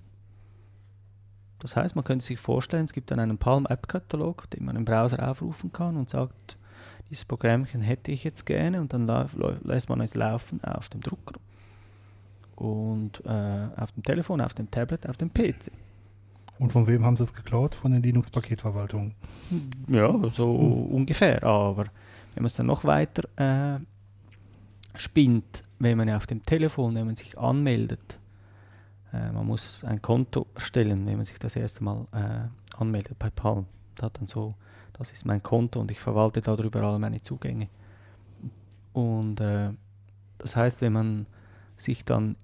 [1.59, 4.76] Das heißt, man könnte sich vorstellen, es gibt dann einen Palm App Katalog, den man
[4.76, 6.57] im Browser aufrufen kann und sagt,
[7.09, 9.07] dieses Programmchen hätte ich jetzt gerne und dann
[9.63, 11.36] lässt man es laufen auf dem Drucker
[12.55, 15.71] und äh, auf dem Telefon, auf dem Tablet, auf dem PC.
[16.59, 17.75] Und von wem haben sie es geklaut?
[17.75, 19.13] Von den Linux-Paketverwaltungen?
[19.87, 20.85] Ja, so hm.
[20.95, 21.43] ungefähr.
[21.43, 21.85] Aber
[22.33, 23.79] wenn man es dann noch weiter äh,
[24.95, 28.19] spinnt, wenn man auf dem Telefon, wenn man sich anmeldet,
[29.11, 33.29] äh, man muss ein Konto erstellen, wenn man sich das erste Mal äh, anmeldet bei
[33.29, 33.65] Palm.
[33.95, 34.55] Das hat dann so
[34.93, 37.67] das ist mein Konto und ich verwalte darüber alle meine Zugänge.
[38.93, 39.71] Und äh,
[40.37, 41.25] das heißt, wenn man
[41.77, 42.35] sich dann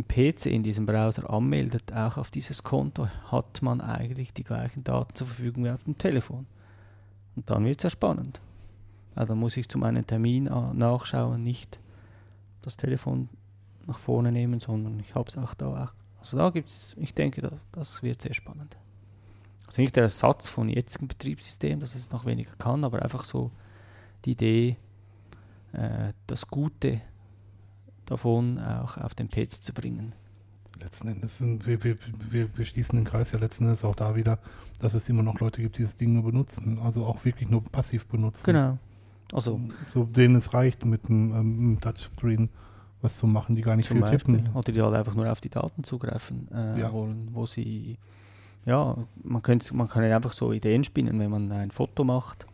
[0.00, 4.82] im PC in diesem Browser anmeldet, auch auf dieses Konto, hat man eigentlich die gleichen
[4.84, 6.46] Daten zur Verfügung wie auf dem Telefon.
[7.36, 8.40] Und dann wird es ja spannend.
[9.14, 11.78] Also muss ich zu meinem Termin äh, nachschauen, nicht
[12.62, 13.28] das Telefon
[13.86, 15.92] nach vorne nehmen, sondern ich habe es auch da.
[16.18, 18.76] Also da gibt es, ich denke, das, das wird sehr spannend.
[19.66, 23.50] Also nicht der Ersatz von jetzigen Betriebssystem, dass es noch weniger kann, aber einfach so
[24.24, 24.76] die Idee,
[25.72, 27.00] äh, das Gute
[28.10, 30.12] davon auch auf den PC zu bringen.
[30.78, 31.96] Letzten Endes, sind, wir, wir,
[32.30, 34.38] wir, wir schließen den Kreis ja letzten Endes auch da wieder,
[34.78, 37.62] dass es immer noch Leute gibt, die das Ding nur benutzen, also auch wirklich nur
[37.64, 38.44] passiv benutzen.
[38.46, 38.78] Genau.
[39.32, 39.60] Also,
[39.94, 42.48] so, denen es reicht, mit einem ähm, Touchscreen
[43.02, 44.36] was zu machen, die gar nicht viel Beispiel.
[44.38, 44.54] tippen.
[44.54, 46.92] Oder die halt einfach nur auf die Daten zugreifen äh, ja.
[46.92, 47.98] wollen, wo sie
[48.66, 52.46] ja, man, könnte, man kann ja einfach so Ideen spinnen, wenn man ein Foto macht,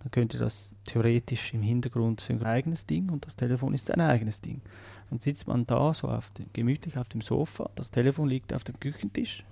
[0.00, 4.40] dann könnte das theoretisch im Hintergrund sein eigenes Ding und das Telefon ist sein eigenes
[4.40, 4.62] Ding.
[5.10, 8.64] Dann sitzt man da so auf den, gemütlich auf dem Sofa, das Telefon liegt auf
[8.64, 9.44] dem Küchentisch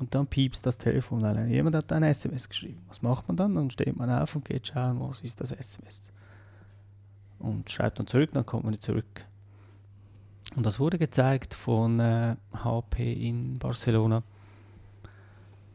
[0.00, 2.82] und dann piepst das Telefon, weil jemand hat ein SMS geschrieben.
[2.88, 3.54] Was macht man dann?
[3.54, 6.12] Dann steht man auf und geht schauen, was ist das SMS.
[7.38, 9.24] Und schreibt dann zurück, dann kommt man zurück.
[10.56, 14.22] Und das wurde gezeigt von äh, HP in Barcelona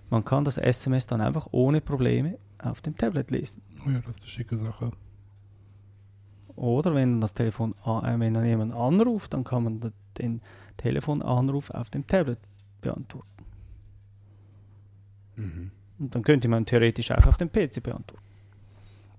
[0.10, 3.62] man kann das SMS dann einfach ohne Probleme auf dem Tablet lesen.
[3.86, 4.91] Oh ja, das ist eine schicke Sache.
[6.60, 10.41] Oder wenn das Telefon, äh, wenn dann jemand anruft, dann kann man den
[10.76, 12.39] Telefonanruf auf dem Tablet
[12.82, 13.45] beantworten.
[15.38, 15.72] Mhm.
[15.99, 18.26] Und dann könnte man theoretisch auch auf dem PC beantworten.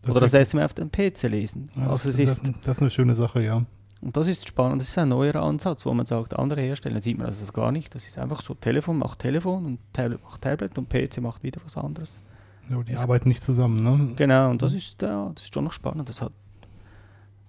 [0.03, 1.65] Das Oder das SMS auf dem PC lesen.
[1.77, 3.65] Ja, also das, es ist, das ist eine schöne Sache, ja.
[4.03, 7.17] Und das ist spannend, das ist ein neuer Ansatz, wo man sagt, andere Hersteller sieht
[7.17, 7.95] man das gar nicht.
[7.95, 11.61] Das ist einfach so, Telefon macht Telefon und Tablet macht Tablet und PC macht wieder
[11.65, 12.23] was anderes.
[12.71, 14.13] Ja, die das arbeiten nicht zusammen, ne?
[14.17, 16.09] Genau, und das ist, ja, das ist schon noch spannend.
[16.09, 16.33] Das hat,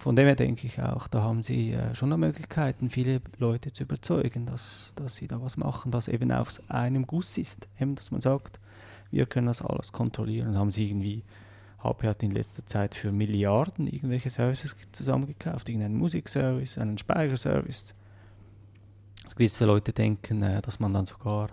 [0.02, 3.72] von dem her denke ich auch, da haben sie äh, schon noch Möglichkeiten, viele Leute
[3.72, 7.68] zu überzeugen, dass, dass sie da was machen, das eben auf einem Guss ist.
[7.80, 8.60] Eben, dass man sagt,
[9.12, 10.58] wir können das alles kontrollieren.
[10.58, 11.24] Haben sie irgendwie
[11.84, 17.94] HP hat in letzter Zeit für Milliarden irgendwelche Services zusammengekauft, irgendeinen Musikservice, einen Speicherservice.
[19.24, 21.50] Dass gewisse Leute denken, äh, dass man dann sogar,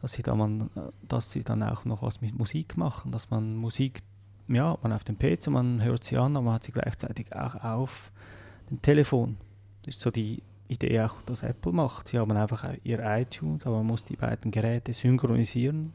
[0.00, 0.68] dass sie, da man,
[1.06, 4.00] dass sie dann auch noch was mit Musik machen, dass man Musik,
[4.48, 7.56] ja, man auf dem PC, man hört sie an, aber man hat sie gleichzeitig auch
[7.62, 8.10] auf
[8.70, 9.36] dem Telefon.
[9.84, 12.08] Das ist so die Idee auch, dass Apple macht.
[12.08, 15.92] Sie haben einfach ihr iTunes, aber man muss die beiden Geräte synchronisieren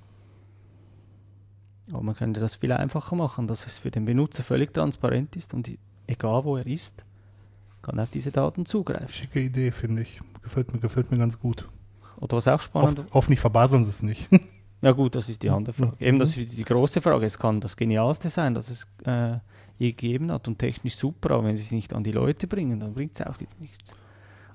[1.91, 5.53] aber man könnte das viel einfacher machen, dass es für den Benutzer völlig transparent ist
[5.53, 5.71] und
[6.05, 7.05] egal wo er ist,
[7.81, 9.09] kann er auf diese Daten zugreifen.
[9.09, 10.19] Schicke Idee, finde ich.
[10.41, 11.67] Gefällt mir, gefällt mir ganz gut.
[12.17, 12.99] Oder was auch spannend.
[12.99, 14.29] Hoff, hoffentlich verbaseln sie es nicht.
[14.81, 15.95] ja gut, das ist die andere Frage.
[15.99, 17.25] Eben das ist die große Frage.
[17.25, 19.37] Es kann das Genialste sein, dass es äh,
[19.77, 22.79] je gegeben hat und technisch super, aber wenn sie es nicht an die Leute bringen,
[22.79, 23.91] dann bringt es auch wieder nichts.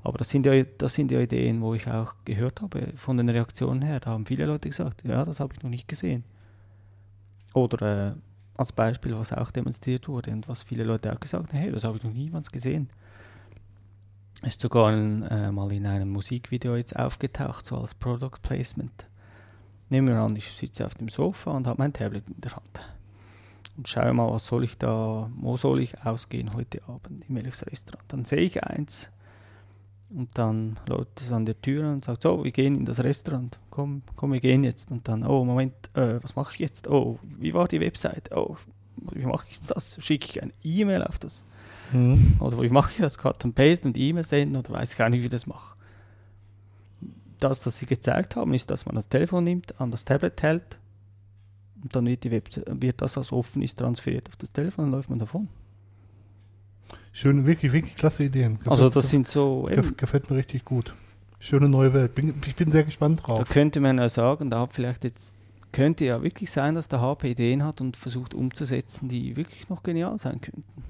[0.04, 3.28] Aber das sind, ja, das sind ja Ideen, wo ich auch gehört habe von den
[3.28, 4.00] Reaktionen her.
[4.00, 6.24] Da haben viele Leute gesagt, ja, das habe ich noch nicht gesehen.
[7.54, 8.14] Oder äh,
[8.56, 11.84] als Beispiel, was auch demonstriert wurde und was viele Leute auch gesagt haben, hey, das
[11.84, 12.90] habe ich noch niemals gesehen.
[14.42, 19.06] Ist sogar in, äh, mal in einem Musikvideo jetzt aufgetaucht, so als Product Placement.
[19.93, 22.80] Nehmen wir an, ich sitze auf dem Sofa und habe mein Tablet in der Hand.
[23.76, 27.66] Und schaue mal, was soll ich da, wo soll ich ausgehen heute Abend, in welches
[27.66, 28.03] Restaurant.
[28.09, 29.11] Dann sehe ich eins
[30.09, 33.59] und dann läutet es an der Tür und sagt, so, wir gehen in das Restaurant.
[33.68, 34.90] Komm, komm, wir gehen jetzt.
[34.90, 36.88] Und dann, oh, Moment, äh, was mache ich jetzt?
[36.88, 38.34] Oh, wie war die Website?
[38.34, 38.57] Oh,
[38.97, 39.99] wie mache ich jetzt das?
[40.03, 41.45] Schicke ich eine E-Mail auf das?
[41.93, 42.38] Mhm.
[42.40, 43.18] Oder wie mache ich das?
[43.18, 45.76] Cut and Paste und E-Mail senden oder weiß ich gar nicht, wie ich das mache.
[47.43, 50.78] Das, was sie gezeigt haben, ist, dass man das Telefon nimmt, an das Tablet hält
[51.82, 54.90] und dann wird, die Website, wird das, was offen ist, transferiert auf das Telefon und
[54.93, 55.49] läuft man davon.
[57.12, 58.59] Schöne, wirklich, wirklich klasse Ideen.
[58.59, 60.95] Gefällt, Also das sind so, eben, gefällt mir richtig gut.
[61.40, 62.14] Schöne neue Welt.
[62.14, 63.49] Bin, ich bin sehr gespannt da drauf.
[63.49, 65.34] könnte man ja sagen, da hat vielleicht jetzt,
[65.72, 69.82] könnte ja wirklich sein, dass der HP Ideen hat und versucht umzusetzen, die wirklich noch
[69.82, 70.84] genial sein könnten.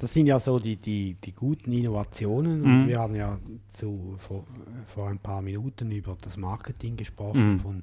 [0.00, 2.60] Das sind ja so die, die, die guten Innovationen.
[2.60, 2.64] Mhm.
[2.64, 3.38] Und wir haben ja
[3.72, 4.44] zu, vor,
[4.94, 7.60] vor ein paar Minuten über das Marketing gesprochen Mhm.
[7.60, 7.82] von,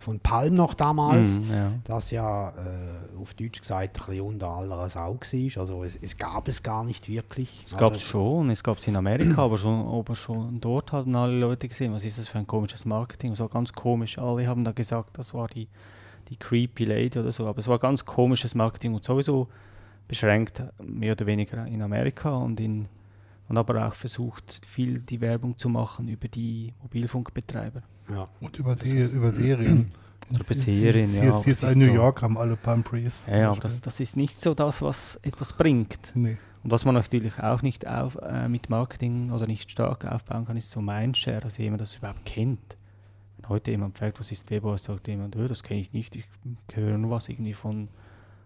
[0.00, 1.38] von Palm noch damals.
[1.38, 1.72] Mhm, ja.
[1.84, 5.60] Das ja äh, auf Deutsch gesagt unter aller Sau war.
[5.60, 7.62] Also es, es gab es gar nicht wirklich.
[7.64, 10.92] Es gab es also, schon, es gab es in Amerika, aber schon, aber schon dort
[10.92, 13.38] haben alle Leute gesehen, was ist das für ein komisches Marketing.
[13.38, 14.18] War ganz komisch.
[14.18, 15.68] Alle haben da gesagt, das war die,
[16.28, 17.46] die Creepy Lady oder so.
[17.46, 19.48] Aber es war ganz komisches Marketing und sowieso
[20.08, 22.86] beschränkt, mehr oder weniger in Amerika und in
[23.46, 27.82] und aber auch versucht, viel die Werbung zu machen über die Mobilfunkbetreiber.
[28.10, 28.26] Ja.
[28.40, 29.92] Und über, Se über Serien.
[30.30, 32.82] Oder über Hier- Serien, ja, Hier, hier ist ein New so- York, haben alle Palm
[32.82, 33.26] Trees.
[33.26, 36.12] Ja, ja aber das, das ist nicht so das, was etwas bringt.
[36.14, 36.38] Nee.
[36.62, 40.56] Und was man natürlich auch nicht auf, äh, mit Marketing oder nicht stark aufbauen kann,
[40.56, 42.78] ist so Mindshare, dass jemand das überhaupt kennt.
[43.36, 46.24] Wenn heute jemand fragt, was ist WebOS, sagt jemand, "Oh, das kenne ich nicht, ich
[46.72, 47.88] höre nur was irgendwie von,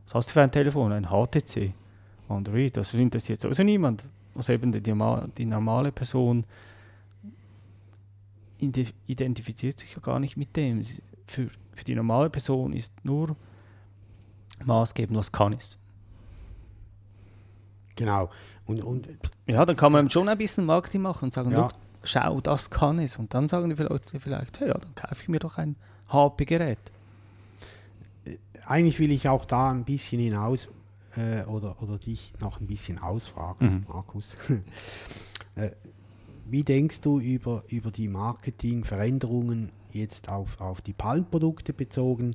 [0.09, 0.93] was hast du für ein Telefon?
[0.93, 1.73] Ein HTC.
[2.29, 4.05] Und wie, das interessiert sowieso niemand.
[4.35, 6.45] Was eben die, die normale Person
[8.61, 10.83] ide- identifiziert sich ja gar nicht mit dem.
[11.27, 13.37] Für, für die normale Person ist nur
[14.65, 15.77] maßgebend, was kann es.
[17.97, 18.31] Genau.
[18.67, 19.09] Und, und
[19.47, 21.63] Ja, dann kann man schon ein bisschen Marketing machen und sagen, Ja.
[21.63, 23.17] "Look, schau, das kann es.
[23.17, 25.77] Und dann sagen die Leute vielleicht, hey, ja, dann kaufe ich mir doch ein
[26.13, 26.79] HP-Gerät.
[28.66, 30.68] Eigentlich will ich auch da ein bisschen hinaus
[31.16, 33.87] äh, oder, oder dich noch ein bisschen ausfragen, Mhm.
[33.89, 34.37] Markus.
[35.57, 35.70] äh,
[36.51, 42.35] wie denkst du über, über die Marketingveränderungen jetzt auf, auf die Palmprodukte bezogen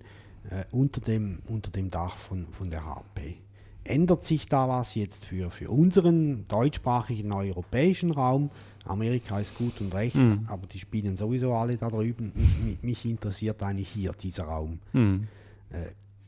[0.50, 3.38] äh, unter, dem, unter dem Dach von, von der HP?
[3.86, 8.50] Ändert sich da was jetzt für, für unseren deutschsprachigen europäischen Raum?
[8.86, 10.46] Amerika ist gut und recht, Mhm.
[10.48, 12.34] aber die spielen sowieso alle da drüben.
[12.66, 14.80] Mich, mich, interessiert eigentlich hier dieser Raum.
[14.92, 15.26] Hm.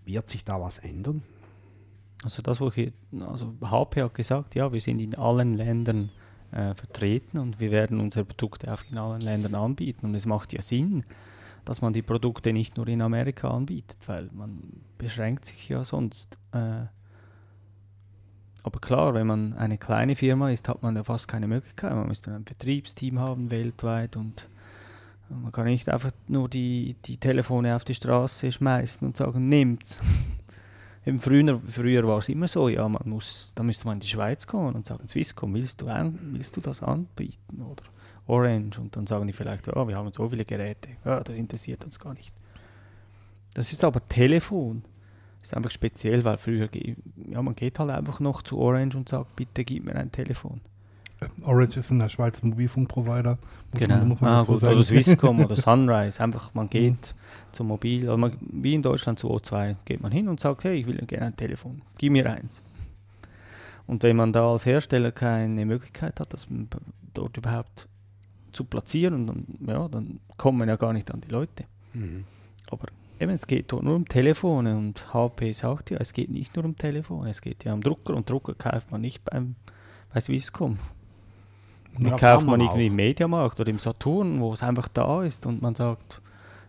[0.05, 1.23] Wird sich da was ändern?
[2.23, 6.09] Also das, wo ich, also HP hat gesagt, ja, wir sind in allen Ländern
[6.51, 10.05] äh, vertreten und wir werden unsere Produkte auch in allen Ländern anbieten.
[10.05, 11.03] Und es macht ja Sinn,
[11.65, 14.61] dass man die Produkte nicht nur in Amerika anbietet, weil man
[14.97, 16.37] beschränkt sich ja sonst.
[16.51, 16.85] Äh,
[18.63, 21.93] aber klar, wenn man eine kleine Firma ist, hat man ja fast keine Möglichkeit.
[21.93, 24.49] Man müsste ein Vertriebsteam haben weltweit und
[25.29, 29.99] man kann nicht einfach nur die, die Telefone auf die Straße schmeißen und sagen, nimmt's.
[31.05, 34.07] Eben früher, früher war es immer so, ja, man muss, da müsste man in die
[34.07, 37.61] Schweiz kommen und sagen, Swisscom, willst du, willst du das anbieten?
[37.61, 37.83] Oder
[38.27, 41.85] Orange und dann sagen die vielleicht, ja, wir haben so viele Geräte, ja, das interessiert
[41.85, 42.33] uns gar nicht.
[43.53, 44.81] Das ist aber Telefon.
[45.41, 46.69] Das ist einfach speziell, weil früher,
[47.29, 50.59] ja, man geht halt einfach noch zu Orange und sagt, bitte gib mir ein Telefon.
[51.43, 53.37] Orange ist in der Schweiz ein Mobilfunkprovider.
[53.71, 53.97] Muss Genau.
[53.97, 54.59] man, muss man ah, gut.
[54.59, 54.75] sagen.
[54.75, 56.21] Oder Swisscom oder Sunrise.
[56.21, 57.15] Einfach, man geht
[57.51, 60.75] zum Mobil, oder man, wie in Deutschland zu O2, geht man hin und sagt, hey,
[60.75, 62.61] ich will gerne ein Telefon, gib mir eins.
[63.87, 66.47] Und wenn man da als Hersteller keine Möglichkeit hat, das
[67.13, 67.87] dort überhaupt
[68.51, 71.65] zu platzieren, dann, ja, dann kommt man ja gar nicht an die Leute.
[72.71, 72.87] Aber
[73.19, 76.65] eben, es geht dort nur um Telefone und HP sagt ja, es geht nicht nur
[76.65, 79.55] um Telefone, es geht ja um Drucker und Drucker kauft man nicht beim,
[80.13, 80.77] bei Swisscom.
[81.97, 85.23] Die Ja, kauft man man irgendwie im Mediamarkt oder im Saturn, wo es einfach da
[85.23, 86.21] ist und man sagt,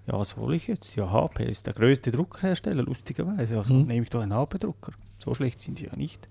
[0.06, 0.94] ja, was hole ich jetzt?
[0.94, 3.58] Ja, HP ist der größte Druckerhersteller, lustigerweise.
[3.58, 3.86] Also Mhm.
[3.86, 4.92] nehme ich doch einen HP-Drucker.
[5.18, 6.28] So schlecht sind die ja nicht.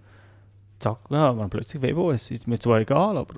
[0.80, 2.32] Zack, ja, man plötzlich WebOS.
[2.32, 3.36] Ist mir zwar egal, aber.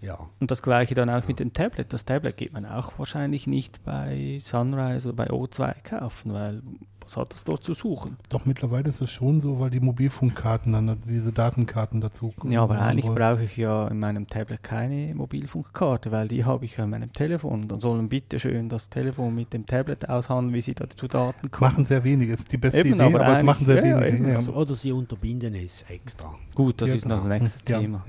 [0.00, 0.18] Ja.
[0.40, 1.92] Und das gleiche dann auch mit dem Tablet.
[1.92, 6.62] Das Tablet geht man auch wahrscheinlich nicht bei Sunrise oder bei O2 kaufen, weil
[7.06, 8.16] Was hat das dort zu suchen?
[8.28, 12.80] Doch mittlerweile ist es schon so, weil die Mobilfunkkarten dann diese Datenkarten dazu Ja, aber
[12.80, 13.14] eigentlich wollen.
[13.14, 17.12] brauche ich ja in meinem Tablet keine Mobilfunkkarte, weil die habe ich ja in meinem
[17.12, 17.68] Telefon.
[17.68, 21.50] Dann sollen bitte schön das Telefon mit dem Tablet aushandeln, wie sie da zu Daten
[21.50, 21.70] kommen.
[21.72, 24.30] Machen sehr wenige, ist die beste Eben, Idee, aber aber, es machen sehr ja, wenige.
[24.30, 24.36] ja.
[24.36, 26.34] Also, oder sie unterbinden es extra.
[26.54, 27.28] Gut, das Ja, ist noch genau.
[27.30, 28.04] das nächste ja, Thema.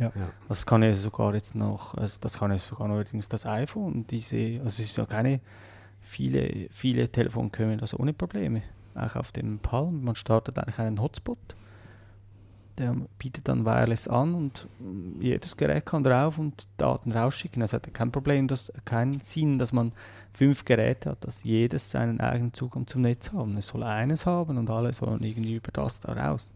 [0.47, 4.05] Das kann ja sogar jetzt noch, also das kann ja sogar neuerdings das iPhone.
[4.07, 5.39] Diese, also es ist ja keine,
[5.99, 8.63] viele, viele Telefone können das ohne Probleme.
[8.97, 10.03] Auch auf dem Palm.
[10.03, 11.37] Man startet eigentlich einen Hotspot.
[12.77, 17.61] Der bietet dann Wireless an und mm, jedes Gerät kann drauf und Daten rausschicken.
[17.61, 19.93] Also hat kein Problem, dass keinen Sinn, dass man
[20.33, 23.57] fünf Geräte hat, dass jedes seinen eigenen Zugang zum Netz haben.
[23.57, 26.51] Es soll eines haben und alle sollen irgendwie über das da raus.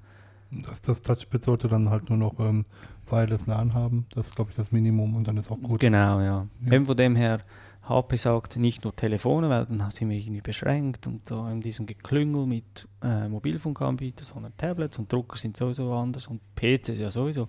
[0.51, 2.65] Das, das Touchpad sollte dann halt nur noch ähm,
[3.09, 4.05] Wireless LAN haben.
[4.13, 5.80] Das ist, glaube ich, das Minimum und dann ist auch gut.
[5.80, 6.45] Genau, ja.
[6.65, 6.72] Ja.
[6.72, 7.39] Eben von dem her,
[7.84, 11.88] HP sagt nicht nur Telefone, weil dann sind wir irgendwie beschränkt und da in diesem
[11.88, 17.48] Geklüngel mit äh, Mobilfunkanbietern, sondern Tablets und Drucker sind sowieso anders und PCs ja sowieso.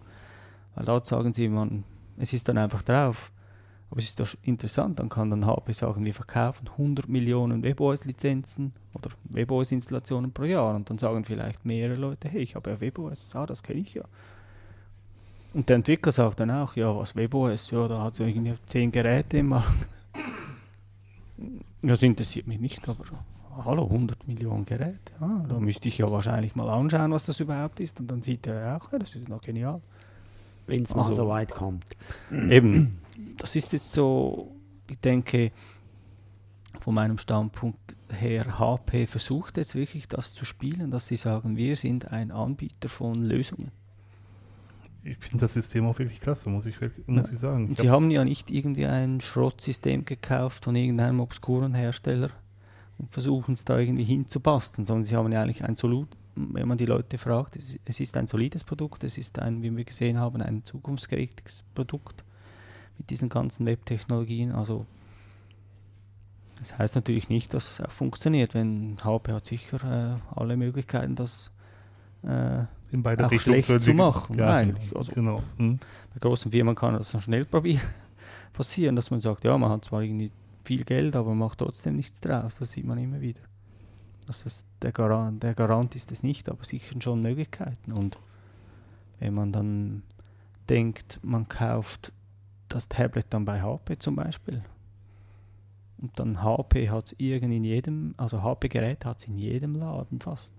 [0.75, 1.85] Weil dort sagen sie, man,
[2.17, 3.31] es ist dann einfach drauf.
[3.91, 8.73] Aber es ist doch interessant, dann kann dann HP sagen, wir verkaufen 100 Millionen WebOS-Lizenzen
[8.95, 13.37] oder WebOS-Installationen pro Jahr und dann sagen vielleicht mehrere Leute, hey, ich habe ja WebOS,
[13.37, 14.05] ah, das kenne ich ja.
[15.53, 18.93] Und der Entwickler sagt dann auch, ja, was WebOS, ja, da hat es irgendwie 10
[18.93, 20.02] Geräte im Markt.
[21.83, 23.05] Das interessiert mich nicht, aber
[23.65, 25.13] hallo, 100 Millionen Geräte.
[25.21, 27.99] Ah, da müsste ich ja wahrscheinlich mal anschauen, was das überhaupt ist.
[28.01, 29.81] Und dann sieht er ja auch, ja, das ist noch genial.
[30.67, 31.85] Wenn es mal Also- so weit kommt.
[32.31, 32.99] Eben,
[33.39, 34.55] das ist jetzt so,
[34.89, 35.51] ich denke,
[36.81, 37.79] von meinem Standpunkt
[38.11, 42.89] her, HP versucht jetzt wirklich das zu spielen, dass sie sagen, wir sind ein Anbieter
[42.89, 43.71] von Lösungen.
[45.05, 46.77] Ich finde das System auch wirklich klasse, muss ich,
[47.07, 47.70] muss ich sagen.
[47.73, 52.31] Ich sie hab- haben ja nicht irgendwie ein Schrottsystem gekauft von irgendeinem obskuren Hersteller
[52.99, 56.07] und versuchen es da irgendwie hinzubasteln, sondern sie haben ja eigentlich ein Solid,
[56.37, 59.77] wenn man die Leute fragt, es, es ist ein solides Produkt, es ist ein, wie
[59.77, 62.23] wir gesehen haben, ein zukunftsgerichtetes Produkt
[62.97, 64.53] mit diesen ganzen Webtechnologien.
[64.53, 64.87] Also
[66.61, 71.16] das heißt natürlich nicht, dass es auch funktioniert, wenn HP hat sicher äh, alle Möglichkeiten,
[71.16, 71.51] das
[72.23, 74.89] äh, in beide auch Richtungen schlecht zu machen, Ja, eigentlich.
[74.89, 74.98] genau.
[75.01, 75.43] Also- genau.
[75.56, 75.78] Hm.
[76.12, 77.44] bei großen Firmen kann das schnell
[78.52, 80.31] passieren, dass man sagt, ja, man hat zwar irgendwie
[80.64, 82.59] viel Geld, aber macht trotzdem nichts draus.
[82.59, 83.40] Das sieht man immer wieder.
[84.28, 87.93] Ist der, Garant, der Garant ist es nicht, aber sicher schon Möglichkeiten.
[87.93, 88.19] Und
[89.19, 90.02] wenn man dann
[90.69, 92.12] denkt, man kauft
[92.69, 94.62] das Tablet dann bei HP zum Beispiel,
[96.01, 100.20] und dann HP hat es irgend in jedem, also HP-Gerät hat es in jedem Laden
[100.20, 100.52] fast.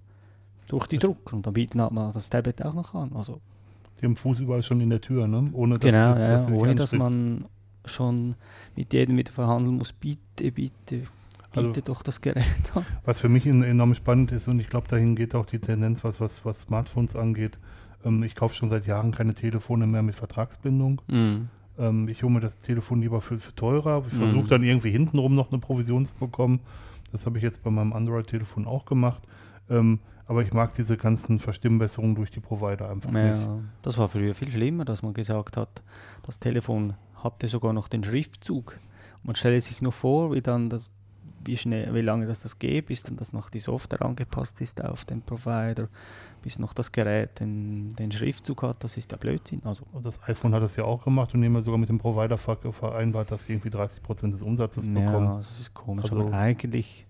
[0.68, 1.36] Durch die Drucker.
[1.36, 3.12] Und dann bieten halt mal das Tablet auch noch an.
[3.14, 3.40] Also
[4.02, 5.50] Die haben Fuß überall schon in der Tür, ne?
[5.54, 7.46] Ohne dass, Genau, dass ja, sich ohne dass man
[7.86, 8.36] schon
[8.76, 9.92] mit jedem wieder verhandeln muss.
[9.94, 10.20] Bitte,
[10.52, 11.08] bitte, biete
[11.56, 12.46] Also- doch das Gerät
[12.76, 12.86] an.
[13.06, 16.04] Was für mich en- enorm spannend ist und ich glaube, dahin geht auch die Tendenz,
[16.04, 17.60] was, was, was Smartphones angeht.
[18.06, 21.02] Ähm, ich kaufe schon seit Jahren keine Telefone mehr mit Vertragsbindung.
[21.78, 24.04] Ähm, ich hole mir das Telefon lieber für, für teurer.
[24.08, 24.18] Ich Mhm.
[24.18, 26.60] versuche dann irgendwie hintenrum noch eine Provision zu bekommen.
[27.12, 29.22] Das habe ich jetzt bei meinem Android-Telefon auch gemacht.
[29.70, 33.24] Ähm, aber ich mag diese ganzen Verstimmbesserungen durch die Provider einfach nicht.
[33.26, 35.82] Ja, das war früher viel schlimmer, dass man gesagt hat,
[36.24, 36.94] das Telefon
[37.24, 38.80] hatte sogar noch den Schriftzug.
[39.24, 40.92] Man stelle sich nur vor, wie dann das,
[41.46, 44.84] wie schnell, wie lange das das geht, bis dann das noch die Software angepasst ist
[44.84, 45.88] auf den Provider,
[46.42, 48.84] bis noch das Gerät den, den Schriftzug hat.
[48.84, 49.62] Das ist ja Blödsinn.
[49.64, 52.00] Also Und das iPhone hat das ja auch gemacht und nehmen wir sogar mit dem
[52.00, 55.38] Provider ver vereinbart, dass sie irgendwie 30% des Umsatzes Ja, bekommen.
[55.38, 56.04] das ist komisch.
[56.06, 57.06] Also- aber eigentlich,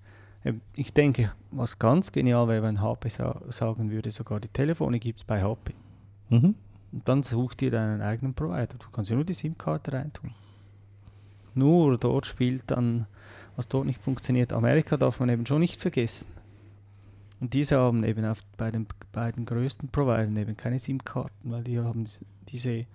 [0.76, 5.20] ich denke, was ganz genial wäre, wenn HP sa sagen würde, sogar die Telefone gibt
[5.20, 5.74] es bei HP.
[6.30, 6.56] Mhm.
[6.92, 8.78] Und dann such dir deinen eigenen Provider.
[8.78, 10.32] Du kannst ja nur die SIM-Karte reintun.
[11.56, 13.06] Nur dort spielt dann,
[13.56, 14.54] was dort nicht funktioniert.
[14.54, 16.28] Amerika darf man eben schon nicht vergessen.
[17.40, 21.80] Und diese haben eben auf, bei den beiden größten Providern eben keine SIM-Karten, weil die
[21.80, 22.06] haben
[22.50, 22.86] diese,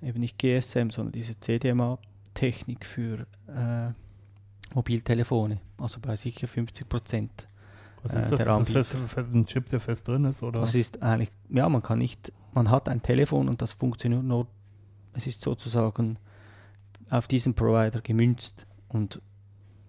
[0.00, 3.92] eben nicht GSM, sondern diese CDMA-Technik für äh,
[4.74, 5.60] Mobiltelefone.
[5.78, 7.48] Also bei sicher 50 Prozent.
[8.02, 8.44] Was Äh, ist das?
[8.44, 10.42] der Ist das fest, fest, ein Chip, der fest drin ist?
[10.42, 10.60] Oder?
[10.60, 14.46] Das ist eigentlich, ja, man kann nicht, man hat ein Telefon und das funktioniert nur,
[15.12, 16.18] es ist sozusagen
[17.10, 18.66] auf diesen Provider gemünzt.
[18.88, 19.20] Und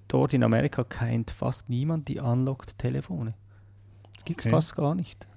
[0.07, 3.33] dort in Amerika kennt fast niemand die Unlocked-Telefone.
[4.25, 4.55] Gibt es Okay.
[4.55, 5.27] fast gar nicht.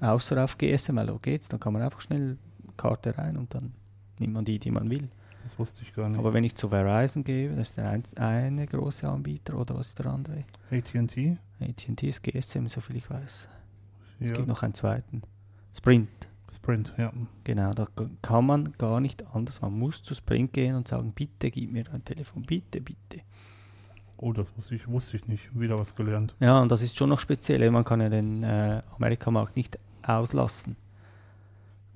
[0.00, 2.36] Außer auf GSML, da geht's, dann kann man einfach schnell
[2.76, 3.72] Karte rein und dann
[4.18, 5.08] nimmt man die, die man will.
[5.46, 6.18] Das wusste ich gar nicht.
[6.18, 9.88] Aber wenn ich zu Verizon gehe, das ist der ein, eine große Anbieter, oder was
[9.88, 10.44] ist der andere?
[10.72, 11.38] AT&T?
[11.60, 13.48] AT&T ist GSM, soviel ich weiß.
[14.18, 14.36] Es Ja.
[14.36, 15.22] gibt noch einen zweiten.
[15.76, 16.08] Sprint.
[16.52, 17.12] Sprint, ja.
[17.44, 17.86] Genau, da
[18.22, 19.60] kann man gar nicht anders.
[19.60, 23.20] Man muss zu Sprint gehen und sagen, bitte gib mir ein Telefon, bitte, bitte.
[24.16, 25.58] Oh, das wusste ich, wusste ich nicht.
[25.58, 26.34] Wieder was gelernt.
[26.40, 27.70] Ja, und das ist schon noch speziell.
[27.70, 30.76] Man kann ja den äh, Amerikamarkt nicht auslassen.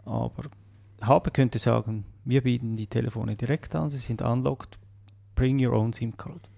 [0.04, 0.44] Aber
[1.00, 4.78] HP könnte sagen, wir bieten die Telefone direkt an, sie sind unlocked,
[5.34, 6.48] bring your own SIM-Card.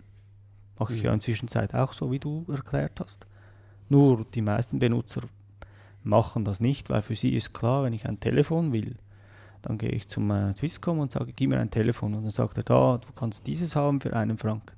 [0.78, 3.26] Mache ich ja inzwischen Zeit auch so, wie du erklärt hast.
[3.88, 5.22] Nur die meisten Benutzer
[6.02, 8.96] machen das nicht, weil für sie ist klar, wenn ich ein Telefon will,
[9.62, 12.14] dann gehe ich zum äh, Swisscom und sage, gib mir ein Telefon.
[12.14, 14.74] Und dann sagt er, da, du kannst dieses haben für einen Franken.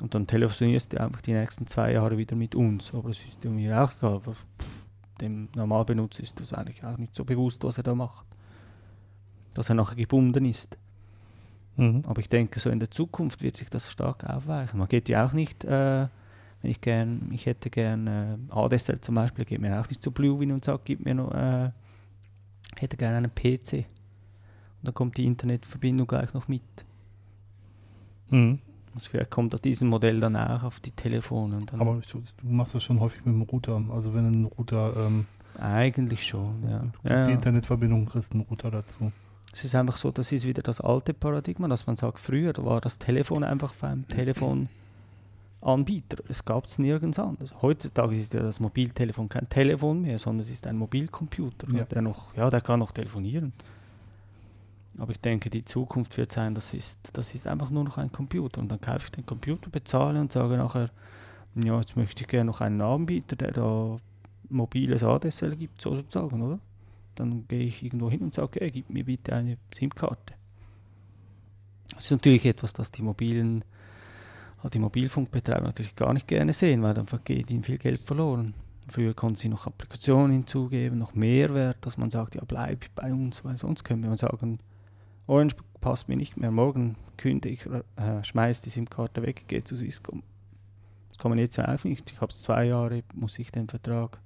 [0.00, 2.94] Und dann telefonierst du einfach die nächsten zwei Jahre wieder mit uns.
[2.94, 4.14] Aber es ist mir auch egal.
[4.14, 4.36] Aber
[5.20, 8.27] dem Normalbenutzer ist das eigentlich auch nicht so bewusst, was er da macht.
[9.58, 10.78] Dass er nachher gebunden ist.
[11.76, 12.02] Mhm.
[12.06, 14.78] Aber ich denke, so in der Zukunft wird sich das stark aufweichen.
[14.78, 16.06] Man geht ja auch nicht, äh,
[16.62, 20.12] wenn ich gern, ich hätte gern äh, ADSL zum Beispiel, geht mir auch nicht zu
[20.12, 21.72] Bluewin und sagt, gib mir noch, äh,
[22.76, 23.72] hätte gerne einen PC.
[23.74, 23.84] Und
[24.84, 26.62] dann kommt die Internetverbindung gleich noch mit.
[28.30, 28.60] Mhm.
[28.94, 31.56] Also vielleicht kommt aus diesem Modell dann auch auf die Telefone.
[31.56, 33.82] Und dann Aber du machst das schon häufig mit dem Router.
[33.90, 35.26] Also wenn ein Router, ähm,
[35.58, 36.78] eigentlich schon, ja.
[36.78, 37.36] du ja, kriegst die ja.
[37.36, 39.10] Internetverbindung, kriegst einen Router dazu.
[39.52, 42.80] Es ist einfach so, das ist wieder das alte Paradigma, dass man sagt, früher war
[42.80, 44.68] das Telefon einfach einen Telefonanbieter.
[46.28, 47.54] Es gab es nirgends anders.
[47.62, 51.84] Heutzutage ist ja das Mobiltelefon kein Telefon mehr, sondern es ist ein Mobilcomputer, Ja.
[51.84, 53.52] der noch, ja, der kann noch telefonieren.
[54.98, 58.10] Aber ich denke, die Zukunft wird sein, das ist, das ist einfach nur noch ein
[58.12, 58.60] Computer.
[58.60, 60.90] Und dann kaufe ich den Computer, bezahle und sage nachher,
[61.64, 63.96] ja, jetzt möchte ich gerne noch einen Anbieter, der da
[64.48, 66.58] mobiles ADSL gibt, so sozusagen, oder?
[67.18, 70.34] Dann gehe ich irgendwo hin und sage, hey, gib mir bitte eine SIM-Karte.
[71.94, 73.64] Das ist natürlich etwas, das die mobilen,
[74.62, 78.54] halt die Mobilfunkbetreiber natürlich gar nicht gerne sehen, weil dann geht ihnen viel Geld verloren.
[78.88, 83.44] Früher konnten sie noch Applikationen hinzugeben, noch Mehrwert, dass man sagt, ja, bleib bei uns,
[83.44, 84.60] weil sonst können wir sagen,
[85.26, 87.66] Orange passt mir nicht mehr, morgen kündige ich,
[87.96, 90.22] äh, schmeiß die SIM-Karte weg, gehe zu Swisscom.
[91.08, 92.12] Das kann man jetzt ja auch nicht.
[92.12, 94.20] Ich habe es zwei Jahre, muss ich den Vertrag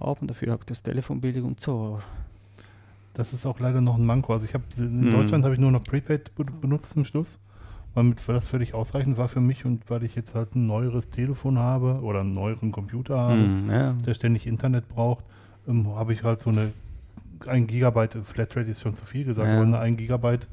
[0.00, 2.00] haben, dafür habe ich das Telefon billig und so.
[3.14, 4.32] Das ist auch leider noch ein Manko.
[4.32, 5.10] Also ich habe in Mhm.
[5.12, 7.38] Deutschland habe ich nur noch Prepaid be benutzt zum Schluss,
[7.94, 10.66] weil, mit, weil das völlig ausreichend war für mich und weil ich jetzt halt ein
[10.66, 13.92] neueres Telefon habe oder einen neueren Computer habe, Mm, ja.
[13.94, 15.24] der ständig Internet braucht,
[15.66, 16.72] ähm, habe ich halt so eine
[17.46, 19.54] 1 Gigabyte, Flatrate ist schon zu viel gesagt, Ja.
[19.54, 20.46] aber eine 1 Gigabyte,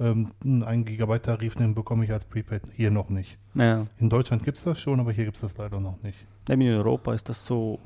[0.00, 3.38] ähm, einen 1 Gigabyte Tarif, den bekomme ich als Prepaid hier noch nicht.
[3.54, 3.84] ja.
[3.98, 6.18] In Deutschland gibt es das schon, aber hier gibt es das leider noch nicht.
[6.48, 7.78] In Europa ist das so,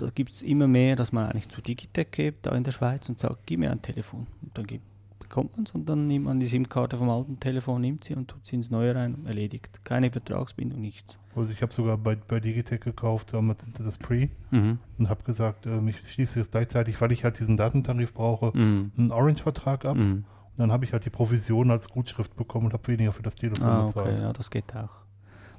[0.00, 3.08] da gibt es immer mehr, dass man eigentlich zu Digitec geht, da in der Schweiz,
[3.08, 4.26] und sagt, gib mir ein Telefon.
[4.42, 4.84] Und dann gibt,
[5.18, 8.28] bekommt man es und dann nimmt man die SIM-Karte vom alten Telefon, nimmt sie und
[8.28, 9.84] tut sie ins neue rein, erledigt.
[9.84, 11.16] Keine Vertragsbindung, nichts.
[11.36, 14.78] Also ich habe sogar bei, bei Digitec gekauft, damals das Pre Mhm.
[14.98, 18.90] und habe gesagt, ähm, ich schließe jetzt gleichzeitig, weil ich halt diesen Datentarif brauche, Mhm.
[18.98, 19.96] einen Orange-Vertrag ab.
[19.96, 20.24] Mhm.
[20.50, 23.36] Und dann habe ich halt die Provision als Gutschrift bekommen und habe weniger für das
[23.36, 24.08] Telefon Ah, bezahlt.
[24.14, 24.90] okay, ja, das geht auch.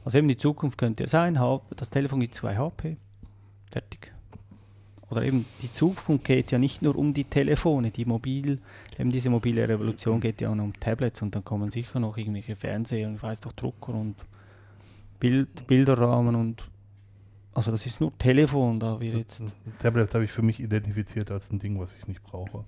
[0.03, 1.39] Also eben die Zukunft könnte ja sein,
[1.77, 2.97] das Telefon gibt 2 HP,
[3.71, 4.10] fertig.
[5.11, 8.59] Oder eben die Zukunft geht ja nicht nur um die Telefone, die mobil,
[8.97, 12.17] eben diese mobile Revolution geht ja auch noch um Tablets und dann kommen sicher noch
[12.17, 14.15] irgendwelche Fernseher und ich weiß doch Drucker und
[15.19, 16.63] Bild, Bilderrahmen und
[17.53, 21.29] also das ist nur Telefon, da wir jetzt Ein Tablet habe ich für mich identifiziert
[21.29, 22.63] als ein Ding, was ich nicht brauche.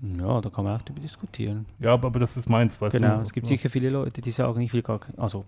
[0.00, 1.66] ja, da kann man auch darüber diskutieren.
[1.80, 3.22] Ja, aber, aber das ist meins, weißt Genau, du?
[3.22, 5.44] es gibt sicher viele Leute, die sagen, ich will gar kein, also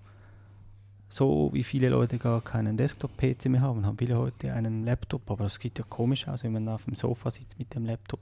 [1.15, 5.45] so wie viele Leute gar keinen Desktop-PC mehr haben, haben viele heute einen Laptop, aber
[5.45, 8.19] das sieht ja komisch aus, wenn man auf dem Sofa sitzt mit dem Laptop.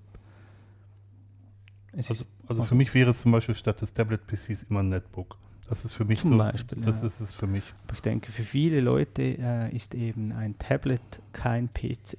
[1.96, 5.38] Also, ist also für mich wäre es zum Beispiel statt des Tablet-PCs immer ein Netbook.
[5.68, 6.38] Das ist für mich Zum so.
[6.38, 7.06] Beispiel, das ja.
[7.06, 7.64] ist es für mich.
[7.84, 11.00] aber ich denke, für viele Leute äh, ist eben ein Tablet
[11.32, 12.18] kein PC.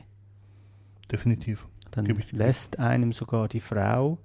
[1.11, 1.67] Definitiv.
[1.91, 4.17] Dann lässt einem sogar die Frau,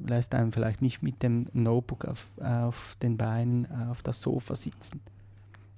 [0.00, 5.00] lässt einem vielleicht nicht mit dem Notebook auf, auf den Beinen auf das Sofa sitzen.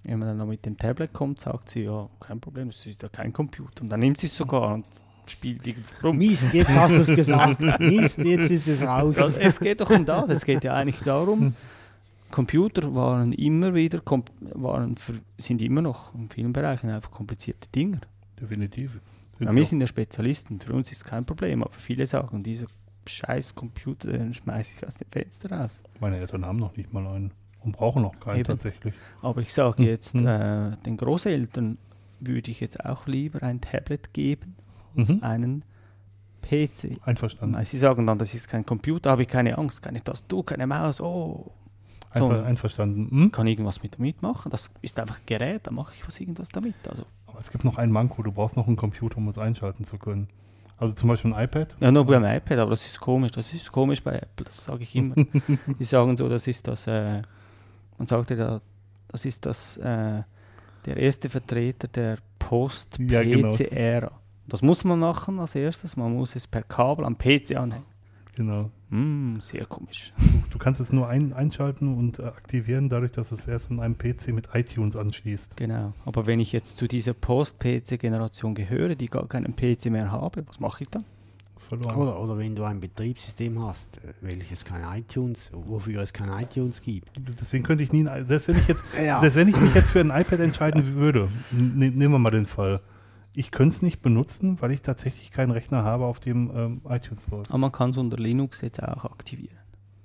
[0.04, 3.02] Wenn man dann noch mit dem Tablet kommt, sagt sie, ja, kein Problem, das ist
[3.02, 3.82] ja kein Computer.
[3.82, 4.84] Und dann nimmt sie es sogar und
[5.26, 6.18] spielt irgendwo rum.
[6.18, 7.60] Mist, jetzt hast du es gesagt.
[7.80, 9.16] Mist, jetzt ist es raus.
[9.16, 11.54] Ja, es geht doch um das, es geht ja eigentlich darum,
[12.32, 14.00] Computer waren immer wieder,
[14.54, 18.00] waren für, sind immer noch in vielen Bereichen einfach komplizierte Dinge.
[18.40, 19.00] Definitiv.
[19.38, 22.66] Ja, wir sind ja Spezialisten, für uns ist es kein Problem, aber viele sagen, dieser
[23.06, 25.82] scheiß Computer, den schmeiße ich aus dem Fenster raus.
[26.00, 27.32] Meine Eltern haben noch nicht mal einen
[27.64, 28.44] und brauchen noch keinen Eben.
[28.46, 28.94] tatsächlich.
[29.22, 30.26] Aber ich sage Hm, jetzt, hm.
[30.26, 31.78] äh, den Großeltern
[32.20, 34.56] würde ich jetzt auch lieber ein Tablet geben
[34.96, 35.22] als Mhm.
[35.22, 35.64] einen
[36.42, 36.98] PC.
[37.04, 37.54] Einverstanden.
[37.54, 40.66] Nein, Sie sagen dann, das ist kein Computer, habe ich keine Angst, keine Tastatur, keine
[40.66, 41.50] Maus, oh,
[42.10, 42.42] Einver so.
[42.44, 43.08] einverstanden.
[43.10, 43.32] Hm?
[43.32, 44.50] kann irgendwas mit damit machen.
[44.50, 46.74] Das ist einfach ein Gerät, da mache ich was irgendwas damit.
[46.88, 48.22] Also, Aber es gibt noch einen Manko.
[48.22, 50.28] Du brauchst noch einen Computer, um es einschalten zu können.
[50.76, 51.76] Also zum Beispiel ein iPad.
[51.80, 53.30] ja, nur beim iPad, aber das ist komisch.
[53.30, 55.14] Das ist komisch bei Apple, das sage ich immer.
[55.78, 57.22] Die sagen so, das ist das, äh,
[58.02, 58.60] man sagt ja,
[59.06, 60.22] Das ist das, äh,
[60.86, 63.48] der erste Vertreter der Ja, genau.
[63.48, 64.10] Post-PC-Ära.
[64.48, 65.96] Das muss man machen als erstes.
[65.96, 67.86] Man muss es per Kabel am PC anhängen.
[68.34, 68.70] Genau.
[68.90, 70.12] Hm, sehr komisch.
[70.18, 73.78] Du, du kannst es nur ein, einschalten und äh, aktivieren, dadurch, dass es erst an
[73.78, 75.56] einem PC mit iTunes anschließt.
[75.56, 75.92] Genau.
[76.04, 80.58] Aber wenn ich jetzt zu dieser Post-PC-Generation gehöre, die gar keinen PC mehr habe, was
[80.58, 81.04] mache ich dann?
[81.78, 81.96] Verloren.
[81.98, 86.80] Oder, oder wenn du ein Betriebssystem hast, äh, welches kein iTunes, wofür es kein iTunes
[86.82, 87.08] gibt.
[87.40, 89.20] Deswegen könnte ich nie, selbst wenn ich jetzt, Ja.
[89.20, 92.46] selbst wenn ich mich jetzt für ein iPad entscheiden würde, ne, nehmen wir mal den
[92.46, 92.80] Fall,
[93.34, 97.30] ich könnte es nicht benutzen, weil ich tatsächlich keinen Rechner habe, auf dem ähm, iTunes
[97.30, 97.48] läuft.
[97.50, 99.56] Aber man kann es unter Linux jetzt auch aktivieren.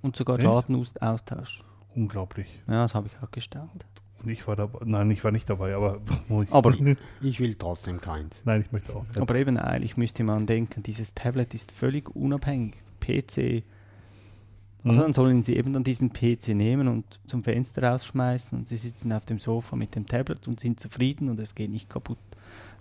[0.02, 0.48] Und sogar Echt?
[0.48, 1.66] Daten aus- austauschen.
[1.94, 2.48] Unglaublich.
[2.68, 3.86] Ja, das habe ich auch gestaunt.
[4.30, 6.00] Ich war dabei, nein, ich war nicht dabei, aber,
[6.52, 6.74] Aber-
[7.22, 8.42] Ich will trotzdem keins.
[8.46, 9.06] nein, ich möchte auch.
[9.08, 9.22] keinen.
[9.22, 12.76] Aber eben eigentlich müsste man denken, dieses Tablet ist völlig unabhängig.
[13.00, 13.64] PC.
[14.84, 15.04] Also Mhm.
[15.04, 19.12] dann sollen sie eben dann diesen PC nehmen und zum Fenster rausschmeißen und sie sitzen
[19.12, 22.18] auf dem Sofa mit dem Tablet und sind zufrieden und es geht nicht kaputt.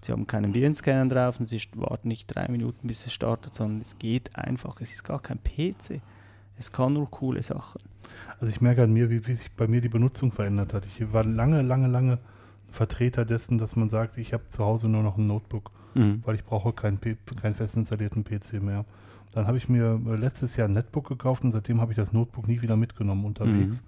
[0.02, 3.81] Sie haben keinen Virenscanner drauf und sie warten nicht drei Minuten, bis es startet, sondern
[3.81, 4.81] es geht einfach.
[4.81, 6.01] Es ist gar kein PC.
[6.59, 7.81] Es kann nur coole Sachen.
[8.41, 10.85] Also ich merke an mir, wie, wie sich bei mir die Benutzung verändert hat.
[10.87, 12.19] Ich war lange, lange, lange
[12.70, 15.70] Vertreter dessen, dass man sagt, ich habe zu Hause nur noch ein Notebook,
[16.24, 16.99] weil ich brauche keinen,
[17.41, 18.85] keinen fest installierten PC mehr.
[19.33, 22.12] Dann habe ich mir äh, letztes Jahr ein Netbook gekauft und seitdem habe ich das
[22.12, 23.83] Notebook nie wieder mitgenommen unterwegs.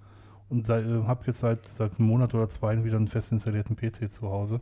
[0.49, 4.09] Und äh, habe jetzt seit, seit einem Monat oder zwei wieder einen fest installierten PC
[4.09, 4.61] zu Hause.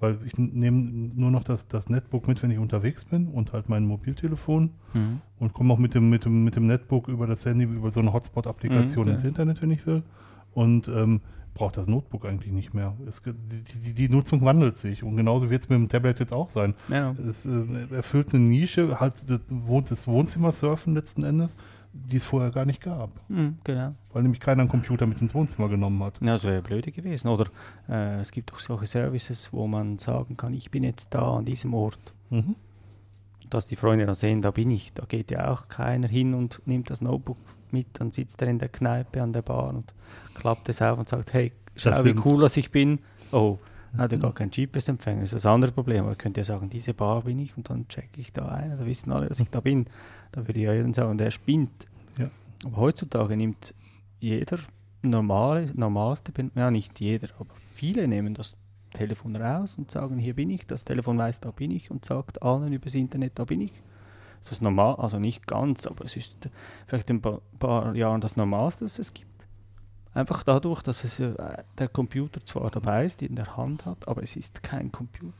[0.00, 0.78] Weil ich nehme
[1.14, 5.20] nur noch das, das Netbook mit, wenn ich unterwegs bin und halt mein Mobiltelefon Mhm.
[5.38, 8.00] und komme auch mit dem, mit, dem, mit dem Netbook über das Handy, über so
[8.00, 9.28] eine Hotspot-Applikation Mhm, ins ja.
[9.28, 10.02] Internet, wenn ich will.
[10.54, 11.20] Und ähm,
[11.54, 12.94] braucht das Notebook eigentlich nicht mehr.
[13.08, 13.32] Es, die,
[13.62, 16.74] die, die Nutzung wandelt sich und genauso wird es mit dem Tablet jetzt auch sein.
[16.88, 17.14] Ja.
[17.26, 17.50] Es äh,
[17.94, 21.56] erfüllt eine Nische, halt das, Wohn- das Wohnzimmer-Surfen letzten Endes,
[22.04, 23.10] die es vorher gar nicht gab.
[23.28, 23.94] Mhm, genau.
[24.12, 26.20] Weil nämlich keiner einen Computer mit ins Wohnzimmer genommen hat.
[26.20, 27.28] Ja, das wäre blöde gewesen.
[27.28, 27.46] Oder
[27.88, 31.44] äh, es gibt auch solche Services, wo man sagen kann, ich bin jetzt da an
[31.44, 31.98] diesem Ort.
[32.30, 32.56] Mhm.
[33.48, 34.92] Dass die Freunde dann sehen, da bin ich.
[34.92, 37.38] Da geht ja auch keiner hin und nimmt das Notebook
[37.70, 37.86] mit.
[37.94, 39.94] Dann sitzt er in der Kneipe an der Bar und
[40.34, 42.98] klappt es auf und sagt, hey, schau, wie cool, dass ich bin.
[43.32, 43.58] Oh,
[43.98, 45.20] hat ja gar keinen GPS-Empfänger.
[45.20, 46.04] Das ist das andere Problem.
[46.04, 48.76] Aber könnt ja sagen, diese Bar bin ich und dann checke ich da ein.
[48.78, 49.86] Da wissen alle, dass ich da bin.
[50.32, 51.86] Da würde ja jeder sagen, der spinnt.
[52.18, 52.30] Ja.
[52.64, 53.74] Aber heutzutage nimmt
[54.20, 54.58] jeder
[55.02, 58.56] normale, normalste, ja nicht jeder, aber viele nehmen das
[58.92, 62.42] Telefon raus und sagen, hier bin ich, das Telefon weiß, da bin ich und sagt
[62.42, 63.72] allen übers Internet, da bin ich.
[64.40, 66.34] Das ist normal, also nicht ganz, aber es ist
[66.86, 69.35] vielleicht in ein paar, paar Jahren das Normalste, das es gibt.
[70.16, 71.34] Einfach dadurch, dass es, äh,
[71.76, 75.34] der Computer zwar dabei ist, in der Hand hat, aber es ist kein Computer.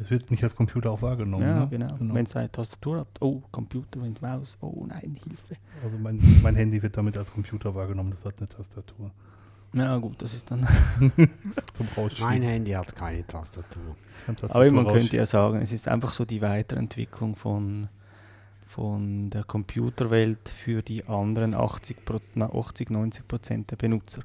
[0.00, 1.46] Es wird nicht als Computer auch wahrgenommen.
[1.46, 1.68] ja, ne?
[1.70, 1.94] genau.
[2.00, 5.54] Wenn es eine Tastatur hat, oh, Computer und Maus, oh nein, Hilfe.
[5.84, 9.12] Also mein, mein Handy wird damit als Computer wahrgenommen, das hat eine Tastatur.
[9.72, 10.66] Ja gut, das ist dann
[11.74, 12.26] Zum Rausschieben.
[12.26, 13.94] Mein Handy hat keine Tastatur.
[14.26, 17.88] Tastatur Aber man könnte ja sagen, es ist einfach so die Weiterentwicklung von,
[18.74, 24.22] von der Computerwelt für die anderen 80, Pro- na, 80 90 Prozent der Benutzer.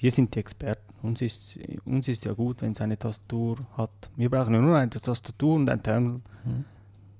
[0.00, 0.82] Wir sind die Experten.
[1.02, 4.10] Uns ist, uns ist ja gut, wenn es eine Tastatur hat.
[4.16, 6.64] Wir brauchen ja nur eine Tastatur und ein Terminal, Mhm.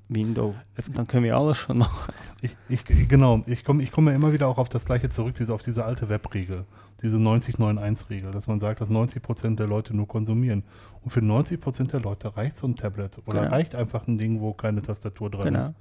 [0.08, 0.54] Window.
[0.74, 2.12] Es- Dann können wir alles schon machen.
[2.42, 5.34] Ich, ich, genau, ich komme ich komme ja immer wieder auch auf das gleiche zurück,
[5.38, 6.64] diese, auf diese alte Webregel,
[7.00, 10.62] diese 90-9-1-Regel, dass man sagt, dass 90% der Leute nur konsumieren.
[11.02, 13.52] Und für 90% der Leute reicht so ein Tablet oder Genau.
[13.52, 15.60] reicht einfach ein Ding, wo keine Tastatur dran Genau.
[15.60, 15.74] ist.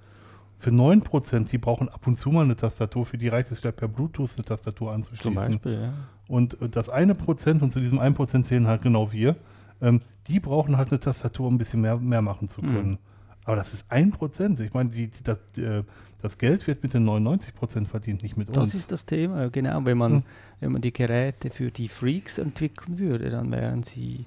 [0.64, 3.76] Für 9%, die brauchen ab und zu mal eine Tastatur, für die reicht es vielleicht
[3.76, 5.34] per Bluetooth eine Tastatur Zum anzuschließen.
[5.36, 5.94] Beispiel, ja.
[6.30, 9.36] Und äh, das eine Prozent, und zu diesem 1% zählen halt genau wir,
[9.82, 12.92] ähm, die brauchen halt eine Tastatur, um ein bisschen mehr, mehr machen zu können.
[12.92, 12.98] Mhm.
[13.44, 14.62] Aber das ist 1%.
[14.62, 15.84] Ich meine, die, die, das, äh,
[16.22, 18.56] das Geld wird mit den 99% verdient, nicht mit uns.
[18.56, 19.84] Das ist das Thema, genau.
[19.84, 20.24] Wenn man, Hm.
[20.62, 24.24] wenn man die Geräte für die Freaks entwickeln würde, dann wären sie,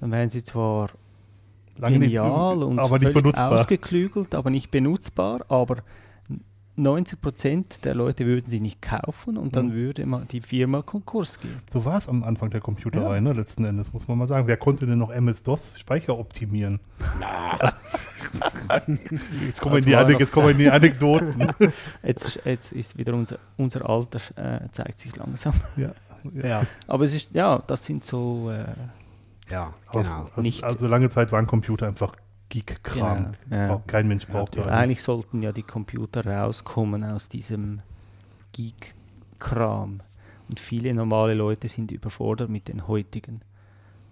[0.00, 0.90] dann wären sie zwar
[1.78, 3.52] Lange nicht- genial und aber nicht benutzbar.
[3.52, 5.44] ausgeklügelt, aber nicht benutzbar.
[5.48, 5.76] Aber
[6.78, 9.72] 90% der Leute würden sie nicht kaufen und dann Mhm.
[9.72, 11.62] würde man die Firma Konkurs gehen.
[11.72, 13.20] So war es am Anfang der Computerei, Ja.
[13.22, 14.46] ne, letzten Endes, muss man mal sagen.
[14.46, 16.80] Wer konnte denn noch MS-DOS Speicher optimieren?
[19.46, 21.48] jetzt, kommen in die Anek jetzt kommen die Anekdoten.
[22.02, 25.54] Jetzt, jetzt ist wieder unser, unser Alter, äh, zeigt sich langsam.
[25.76, 25.90] ja.
[26.42, 28.64] Ja, Aber es ist, ja, das sind so, äh,
[29.50, 30.24] ja, genau.
[30.24, 32.14] Also, Nicht- also lange Zeit waren Computer einfach
[32.48, 33.34] Geek-Kram.
[33.48, 33.82] Genau, ja.
[33.86, 34.64] Kein Mensch braucht Ja.
[34.66, 37.80] Eigentlich sollten ja die Computer rauskommen aus diesem
[38.52, 40.00] Geek-Kram.
[40.48, 43.40] Und viele normale Leute sind überfordert mit den heutigen.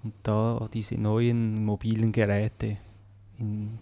[0.02, 2.76] Und da diese neuen mobilen Geräte,
[3.38, 3.78] in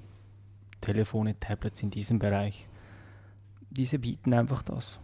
[0.80, 2.66] Telefone, Tablets in diesem Bereich,
[3.70, 5.00] diese bieten einfach das.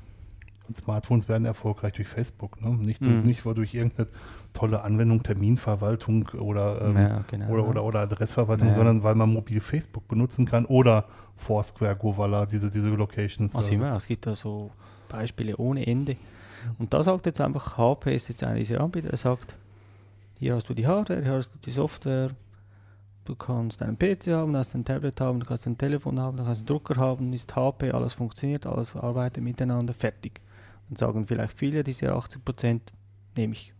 [0.68, 2.68] Und Smartphones werden erfolgreich durch Facebook, ne?
[2.76, 3.22] nicht, Mhm.
[3.22, 4.06] nicht durch irgendeine
[4.52, 7.48] tolle Anwendung, Terminverwaltung oder, ähm, Ja, genau.
[7.48, 8.74] oder, oder, oder Adressverwaltung, Ja.
[8.74, 11.04] sondern weil man mobil Facebook benutzen kann oder
[11.36, 13.54] Foursquare, Govala, diese, diese Locations.
[13.54, 14.70] Also immer, es gibt da so
[15.08, 16.16] Beispiele ohne Ende.
[16.78, 19.56] Und da sagt jetzt einfach, HP ist jetzt einer dieser Anbieter, der sagt,
[20.38, 22.30] hier hast du die Hardware, hier hast du die Software,
[23.24, 26.36] du kannst einen PC haben, du hast ein Tablet haben, du kannst ein Telefon haben,
[26.36, 30.40] du kannst einen Drucker haben, ist HP, alles funktioniert, alles arbeitet miteinander, fertig.
[30.88, 32.80] Dann sagen vielleicht viele dieser 80%
[33.36, 33.72] nehme ich.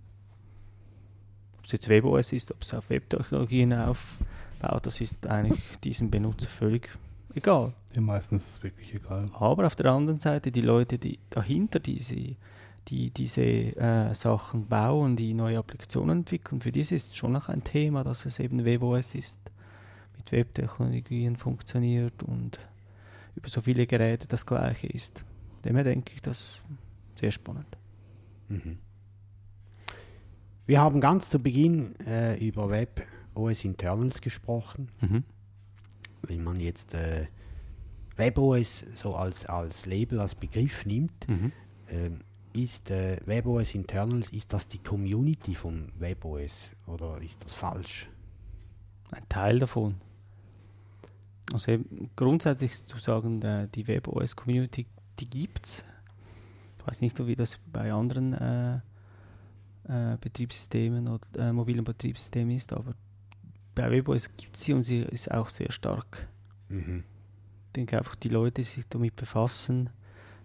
[1.59, 6.49] Ob es jetzt WebOS ist, ob es auf Webtechnologien aufbaut, das ist eigentlich diesem Benutzer
[6.49, 6.91] völlig
[7.35, 7.73] egal.
[7.95, 9.27] Den meisten ist es wirklich egal.
[9.35, 12.37] Aber auf der anderen Seite die Leute, die dahinter diese,
[12.89, 17.65] die diese äh, Sachen bauen, die neue Applikationen entwickeln, für diese ist schon noch ein
[17.65, 19.39] Thema, dass es eben WebOS ist,
[20.17, 22.59] mit Webtechnologien funktioniert und
[23.35, 25.25] über so viele Geräte das gleiche ist.
[25.65, 26.63] Demher denke ich, das ist
[27.19, 27.77] sehr spannend.
[28.49, 28.79] Mhm.
[30.67, 34.91] Wir haben ganz zu Beginn äh, über Web OS Internals gesprochen.
[35.01, 35.25] Mhm.
[36.23, 37.27] Wenn man jetzt äh,
[38.17, 41.53] WebOS so als, als Label, als Begriff nimmt, Mhm.
[41.89, 42.19] ähm,
[42.55, 48.09] ist äh, WebOS Internals, ist das die Community vom WebOS oder ist das falsch?
[49.11, 49.95] Ein Teil davon.
[51.53, 51.79] Also
[52.17, 54.87] grundsätzlich zu sagen, äh, die WebOS-Community,
[55.19, 55.85] die gibt es.
[56.89, 58.77] Ich weiß nicht, wie das bei anderen äh,
[59.89, 62.95] äh, Betriebssystemen oder äh, mobilen Betriebssystemen ist, aber
[63.75, 66.27] bei WebOS gibt es sie und sie ist auch sehr stark.
[66.71, 67.05] Mhm.
[67.67, 69.91] Ich denke einfach, die Leute, die sich damit befassen,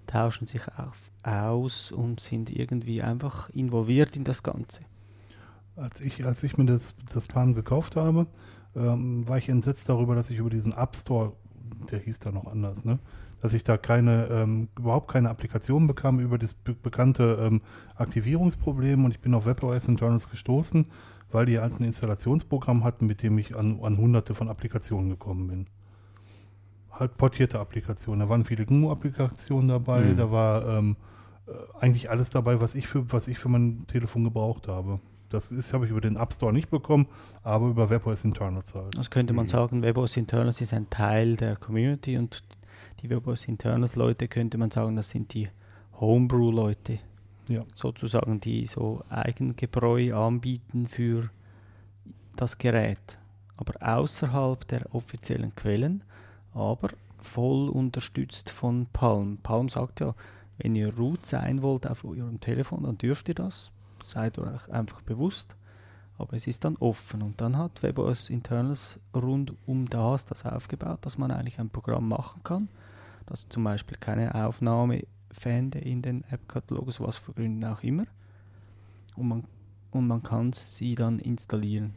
[0.06, 4.82] tauschen sich auf, aus und sind irgendwie einfach involviert in das Ganze.
[5.78, 8.28] Als ich, als ich mir das, das Palm gekauft habe,
[8.76, 11.38] ähm, war ich entsetzt darüber, dass ich über diesen App Store,
[11.90, 12.99] der hieß da noch anders, ne?
[13.44, 17.61] Dass ich da keine, ähm, überhaupt keine Applikation bekam über das be bekannte ähm,
[17.98, 20.86] Aktivierungsproblem und ich bin auf WebOS Internals gestoßen,
[21.30, 25.48] weil die halt ein Installationsprogramm hatten, mit dem ich an, an hunderte von Applikationen gekommen
[25.48, 25.68] bin.
[26.90, 28.22] Halt portierte Applikationen.
[28.22, 30.18] Da waren viele GNU-Applikationen dabei, Mhm.
[30.18, 30.95] da war ähm,
[31.48, 31.52] äh,
[31.82, 35.02] eigentlich alles dabei, was ich für, was ich für mein Telefon gebraucht habe.
[35.28, 37.07] Das ist, habe ich über den App Store nicht bekommen,
[37.41, 38.95] aber über WebOS Internals halt.
[38.98, 42.41] Also könnte man sagen, WebOS Internals ist ein Teil der Community und
[43.03, 45.49] die WebOS Internals Leute könnte man sagen, das sind die
[45.99, 46.99] Homebrew Leute.
[47.49, 47.61] Ja.
[47.73, 51.30] Sozusagen, die so Eigengebräu anbieten für
[52.38, 53.19] das Gerät.
[53.57, 56.03] Aber außerhalb der offiziellen Quellen,
[56.53, 56.89] aber
[57.19, 59.38] voll unterstützt von Palm.
[59.43, 60.15] Palm sagt ja,
[60.57, 63.71] wenn ihr root sein wollt auf eurem Telefon, dann dürft ihr das.
[64.03, 65.55] Seid euch einfach bewusst
[66.17, 70.99] aber es ist dann offen und dann hat WebOS Internals rund um das das aufgebaut,
[71.01, 72.69] dass man eigentlich ein Programm machen kann,
[73.26, 78.06] das zum Beispiel keine Aufnahme fände in den App-Katalog, was für Gründen auch immer,
[79.16, 79.44] und man,
[79.91, 81.94] und man kann sie dann installieren.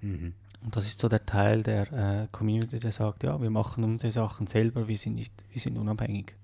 [0.00, 0.34] Mhm.
[0.62, 4.12] Und das ist so der Teil der äh, Community, der sagt, ja, wir machen unsere
[4.12, 6.34] Sachen selber, wir sind, nicht, wir sind unabhängig.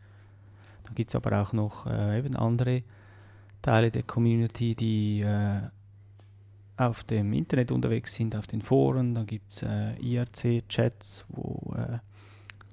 [0.84, 2.82] Dann gibt es aber auch noch äh, eben andere
[3.60, 5.60] Teile der Community, die äh,
[6.76, 9.14] auf dem Internet unterwegs sind, auf den Foren.
[9.14, 11.98] Dann gibt es äh, IRC-Chats, wo äh,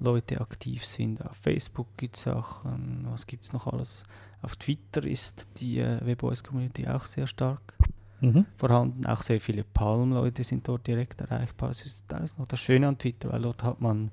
[0.04, 1.24] Leute aktiv sind.
[1.24, 3.06] Auf Facebook gibt es Sachen.
[3.10, 4.04] Was gibt es noch alles?
[4.42, 7.74] Auf Twitter ist die äh, WebOS-Community auch sehr stark
[8.20, 8.46] Mhm.
[8.56, 9.06] vorhanden.
[9.06, 11.68] Auch sehr viele Palm-Leute sind dort direkt erreichbar.
[11.68, 14.10] Das ist, das ist noch das Schöne an Twitter, weil dort hat man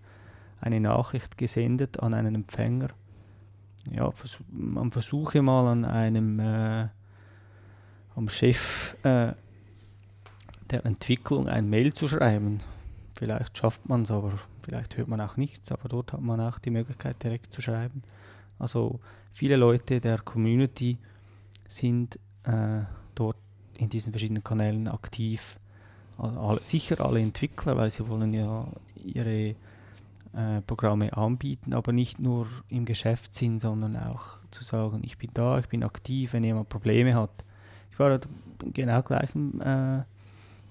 [0.59, 2.89] eine Nachricht gesendet an einen Empfänger.
[3.89, 6.87] Ja, vers man versuche mal an einem äh,
[8.15, 9.33] am Chef äh,
[10.69, 12.59] der Entwicklung ein Mail zu schreiben.
[13.17, 15.71] Vielleicht schafft man es, aber vielleicht hört man auch nichts.
[15.71, 18.03] Aber dort hat man auch die Möglichkeit, direkt zu schreiben.
[18.59, 18.99] Also
[19.31, 20.97] viele Leute der Community
[21.67, 22.81] sind äh,
[23.15, 23.37] dort
[23.77, 25.59] in diesen verschiedenen Kanälen aktiv.
[26.17, 28.67] Alle, alle, sicher alle Entwickler, weil sie wollen ja
[29.03, 29.55] ihre
[30.33, 35.59] äh, Programme anbieten, aber nicht nur im Geschäftssinn, sondern auch zu sagen, ich bin da,
[35.59, 37.43] ich bin aktiv, wenn jemand Probleme hat.
[37.91, 38.19] Ich war
[38.73, 40.03] genau gleich, äh,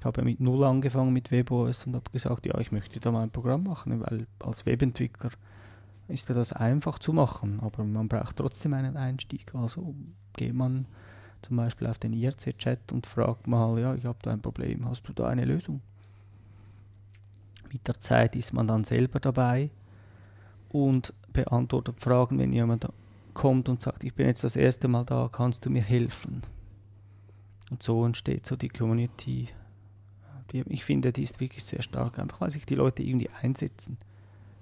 [0.00, 3.22] ich habe mit Null angefangen mit WebOS und habe gesagt, ja, ich möchte da mal
[3.22, 5.30] ein Programm machen, weil als Webentwickler
[6.08, 9.54] ist ja das einfach zu machen, aber man braucht trotzdem einen Einstieg.
[9.54, 9.94] Also
[10.34, 10.86] geht man
[11.42, 15.02] zum Beispiel auf den IRC-Chat und fragt mal, ja, ich habe da ein Problem, hast
[15.02, 15.82] du da eine Lösung?
[17.70, 19.68] Mit der Zeit ist man dann selber dabei
[20.70, 22.88] und beantwortet Fragen, wenn jemand
[23.34, 26.40] kommt und sagt, ich bin jetzt das erste Mal da, kannst du mir helfen?
[27.70, 29.50] Und so entsteht so die Community.
[30.52, 33.98] Ich finde, die ist wirklich sehr stark, einfach weil sich die Leute irgendwie einsetzen.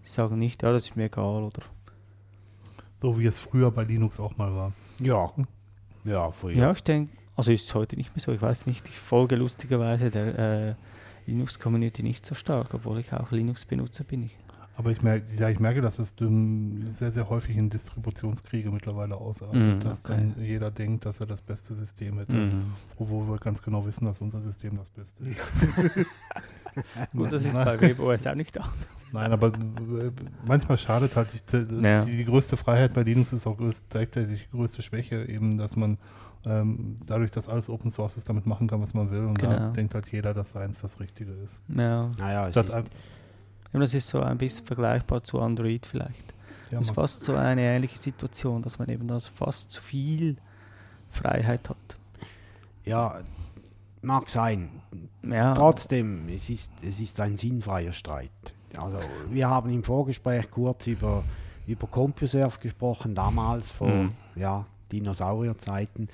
[0.03, 1.63] Sie sagen nicht, ja, das ist mir egal oder
[3.01, 4.73] So wie es früher bei Linux auch mal war.
[5.01, 5.31] Ja.
[6.05, 6.57] Ja, früher.
[6.57, 8.33] Ja, ich denke, also ist es heute nicht mehr so.
[8.33, 10.75] Ich weiß nicht, ich folge lustigerweise der äh,
[11.27, 14.25] Linux-Community nicht so stark, obwohl ich auch Linux-Benutzer bin.
[14.25, 14.37] Ich.
[14.79, 19.79] Aber ich merke, ja, ich merke, dass es sehr, sehr häufig in Distributionskriege mittlerweile ausartet,
[19.79, 20.15] Mm, dass okay.
[20.37, 22.73] dann jeder denkt, dass er das beste System hätte, Mhm.
[22.97, 25.41] obwohl wir ganz genau wissen, dass unser System das Beste ist.
[27.13, 28.65] Gut, das ist bei WebOS auch nicht da.
[29.13, 30.13] Nein, aber äh,
[30.47, 32.05] manchmal schadet halt die, die, Ja.
[32.05, 35.75] die größte Freiheit bei Linux ist auch größt, zeigt sich die größte Schwäche eben, dass
[35.75, 35.99] man
[36.45, 39.25] ähm, dadurch, dass alles Open Source ist, damit machen kann, was man will.
[39.25, 39.73] Und da Genau.
[39.73, 41.61] denkt halt jeder, dass seins das Richtige ist.
[41.69, 42.13] Ja.
[42.17, 42.75] Naja, es Statt ist,
[43.73, 46.35] das ist so ein bisschen vergleichbar zu Android vielleicht.
[46.71, 50.37] ja, das ist fast so eine ähnliche Situation, dass man eben das fast zu viel
[51.11, 51.99] Freiheit hat.
[52.85, 53.21] ja,
[54.03, 54.71] mag sein.
[55.23, 58.31] Ja, Trotzdem, es ist, es ist ein sinnfreier Streit.
[58.77, 58.99] Also,
[59.31, 61.25] wir haben im Vorgespräch kurz über,
[61.67, 64.13] über CompuServe gesprochen, damals vor Mhm.
[64.37, 66.09] ja, Dinosaurierzeiten.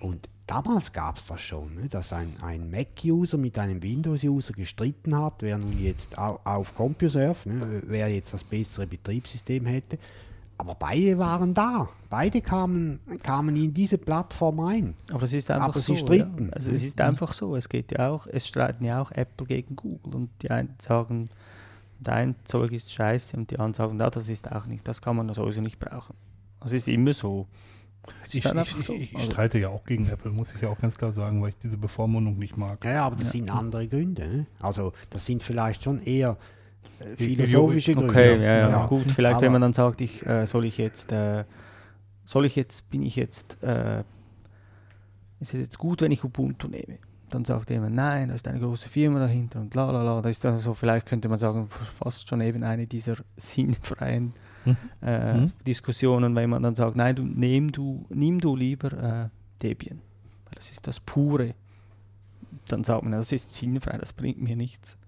[0.00, 5.16] Und damals gab es das schon, ne, dass ein, ein Mac-User mit einem Windows-User gestritten
[5.16, 9.98] hat, wer nun jetzt au, auf CompuServe, ne, wer jetzt das bessere Betriebssystem hätte.
[10.58, 11.88] Aber beide waren da.
[12.08, 14.94] Beide kamen, kamen in diese Plattform ein.
[15.12, 15.94] aber es ist einfach aber so.
[15.94, 16.46] sie stritten.
[16.46, 16.52] Ja.
[16.54, 17.56] Also es ist einfach so.
[17.56, 21.28] Es geht ja auch, es streiten ja auch Apple gegen Google und die einen sagen,
[22.00, 25.16] dein Zeug ist scheiße und die anderen sagen, na, das ist auch nicht, das kann
[25.16, 26.14] man sowieso nicht brauchen.
[26.60, 27.46] Das ist immer so.
[28.26, 28.92] Ich, ich, einfach ich, so.
[28.94, 31.50] ich Also- streite ja auch gegen Apple, muss ich ja auch ganz klar sagen, weil
[31.50, 32.84] ich diese Bevormundung nicht mag.
[32.84, 33.32] Ja, aber das Ja.
[33.32, 34.26] sind andere Gründe.
[34.28, 34.46] Ne?
[34.60, 36.36] Also das sind vielleicht schon eher
[36.98, 38.10] äh, philosophische Gründe.
[38.10, 38.86] Okay, ja, ja, Ja.
[38.86, 39.10] gut.
[39.12, 41.44] Vielleicht, wenn Aber- man dann sagt, ich äh, soll ich jetzt, äh,
[42.24, 44.00] soll ich jetzt, bin ich jetzt, äh,
[45.40, 46.98] ist es jetzt gut, wenn ich Ubuntu nehme?
[47.30, 50.22] Dann sagt jemand, nein, da ist eine große Firma dahinter und la la la.
[50.22, 54.32] Da ist dann so, vielleicht könnte man sagen, fast schon eben eine dieser sinnfreien
[54.66, 54.76] Hm.
[55.02, 55.46] äh, Mhm.
[55.66, 59.28] Diskussionen, wenn man dann sagt, nein, du nimm du, nimm du lieber äh,
[59.62, 59.98] Debian.
[60.44, 61.54] Weil Das ist das Pure.
[62.68, 64.98] Dann sagt man, das ist sinnfrei, das bringt mir nichts.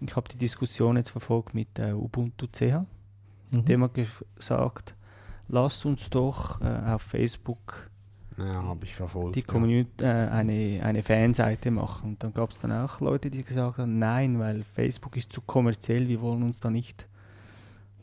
[0.00, 2.84] Ich habe die Diskussion jetzt verfolgt mit äh, Ubuntu CH.
[3.52, 3.64] Mhm.
[3.64, 4.94] Dem hat gesagt,
[5.48, 7.90] lasst uns doch äh, auf Facebook
[8.36, 9.36] Ja, verfolgt.
[9.36, 9.46] die ja.
[9.46, 12.10] Community, äh, eine, eine Fanseite machen.
[12.10, 15.40] Und dann gab es dann auch Leute, die gesagt haben, nein, weil Facebook ist zu
[15.40, 17.08] kommerziell, wir wollen uns da nicht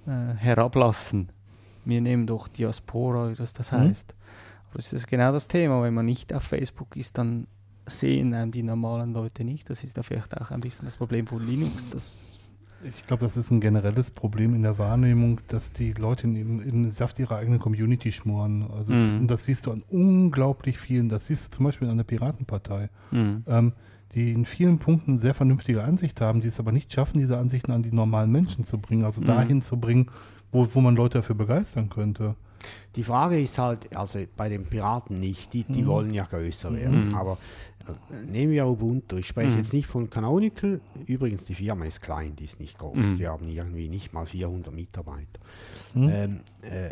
[0.07, 1.29] äh, herablassen.
[1.85, 3.77] Wir nehmen doch Diaspora, wie das das Mhm.
[3.77, 4.13] heißt.
[4.69, 7.47] Aber es ist genau das Thema, wenn man nicht auf Facebook ist, dann
[7.85, 9.69] sehen einem die normalen Leute nicht.
[9.69, 11.87] Das ist da vielleicht auch ein bisschen das Problem von Linux.
[11.89, 12.37] Das,
[12.83, 16.59] Ich glaube, das ist ein generelles Problem in der Wahrnehmung, dass die Leute in, in,
[16.61, 18.67] in den Saft ihrer eigenen Community schmoren.
[18.71, 19.19] Also, Mhm.
[19.21, 21.07] und das siehst du an unglaublich vielen.
[21.09, 23.43] Das siehst du zum Beispiel an der Piratenpartei, Mhm.
[23.47, 23.73] ähm,
[24.13, 27.71] die in vielen Punkten sehr vernünftige Ansicht haben, die es aber nicht schaffen, diese Ansichten
[27.71, 29.25] an die normalen Menschen zu bringen, also Mhm.
[29.25, 30.07] dahin zu bringen,
[30.51, 32.35] wo, wo man Leute dafür begeistern könnte.
[32.95, 35.87] Die Frage ist halt, also bei den Piraten nicht, die, die Mhm.
[35.87, 37.07] wollen ja größer werden.
[37.09, 37.15] Mhm.
[37.15, 37.37] Aber
[37.87, 39.15] äh, nehmen wir Ubuntu.
[39.15, 39.57] Ich spreche Mhm.
[39.57, 40.79] jetzt nicht von Canonical.
[41.07, 42.95] Übrigens, die Firma ist klein, die ist nicht groß.
[42.97, 43.15] Mhm.
[43.15, 45.39] Die haben irgendwie nicht mal 400 Mitarbeiter.
[45.93, 46.09] Hm?
[46.09, 46.91] Ähm, äh,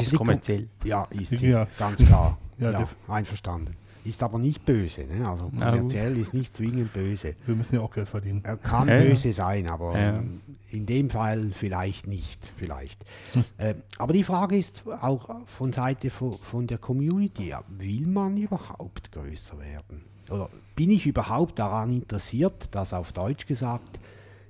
[0.00, 0.68] ist kommerziell.
[0.84, 1.66] Ja, ist sie, Ja.
[1.78, 2.38] ganz klar.
[2.58, 3.76] Ja, ja, einverstanden.
[4.04, 5.04] Ist aber nicht böse.
[5.04, 5.28] Ne?
[5.28, 7.36] Also kommerziell ist nicht zwingend böse.
[7.46, 8.40] Wir müssen ja auch Geld verdienen.
[8.44, 9.02] Er kann Ja, ja.
[9.10, 10.18] böse sein, aber Ja.
[10.18, 12.52] ähm, in dem Fall vielleicht nicht.
[12.56, 13.04] Vielleicht.
[13.34, 13.44] Hm.
[13.58, 19.12] Ähm, aber die Frage ist auch von Seite von, von der Community, will man überhaupt
[19.12, 20.04] größer werden?
[20.30, 24.00] Oder bin ich überhaupt daran interessiert, dass auf Deutsch gesagt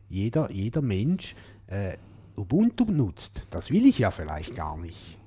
[0.08, 1.34] jeder, jeder Mensch
[1.66, 1.96] äh,
[2.36, 3.46] Ubuntu nutzt?
[3.50, 5.18] Das will ich ja vielleicht gar nicht.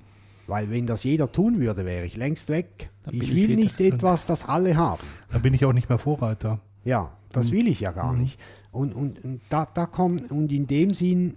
[0.46, 2.90] Weil wenn das jeder tun würde, wäre ich längst weg.
[3.10, 3.56] Ich ich will wieder.
[3.56, 5.02] nicht etwas, das alle haben.
[5.32, 6.60] Da bin ich auch nicht mehr Vorreiter.
[6.84, 8.20] Ja, das will ich ja gar Mhm.
[8.22, 8.40] nicht.
[8.70, 11.34] Und, und, und da, da kommt, und in dem Sinn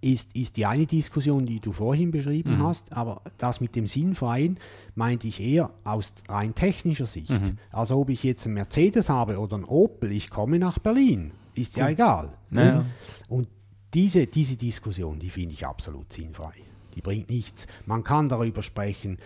[0.00, 2.62] ist, ist die eine Diskussion, die du vorhin beschrieben Mhm.
[2.62, 4.58] hast, aber das mit dem Sinnfreien
[4.94, 7.30] meinte ich eher aus rein technischer Sicht.
[7.30, 7.52] Mhm.
[7.72, 11.76] Also ob ich jetzt einen Mercedes habe oder einen Opel, ich komme nach Berlin, ist
[11.76, 12.34] ja egal.
[12.50, 12.84] Naja.
[13.28, 13.48] Und
[13.94, 16.52] diese, diese Diskussion, die finde ich absolut sinnfrei.
[16.94, 17.66] Die bringt nichts.
[17.86, 19.18] Man kann darüber sprechen,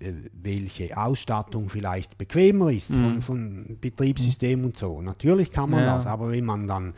[0.00, 0.12] äh,
[0.42, 3.22] welche Ausstattung vielleicht bequemer ist von, Mhm.
[3.22, 5.02] von Betriebssystem und so.
[5.02, 5.94] Natürlich kann man Ja.
[5.94, 6.94] das, aber wenn man dann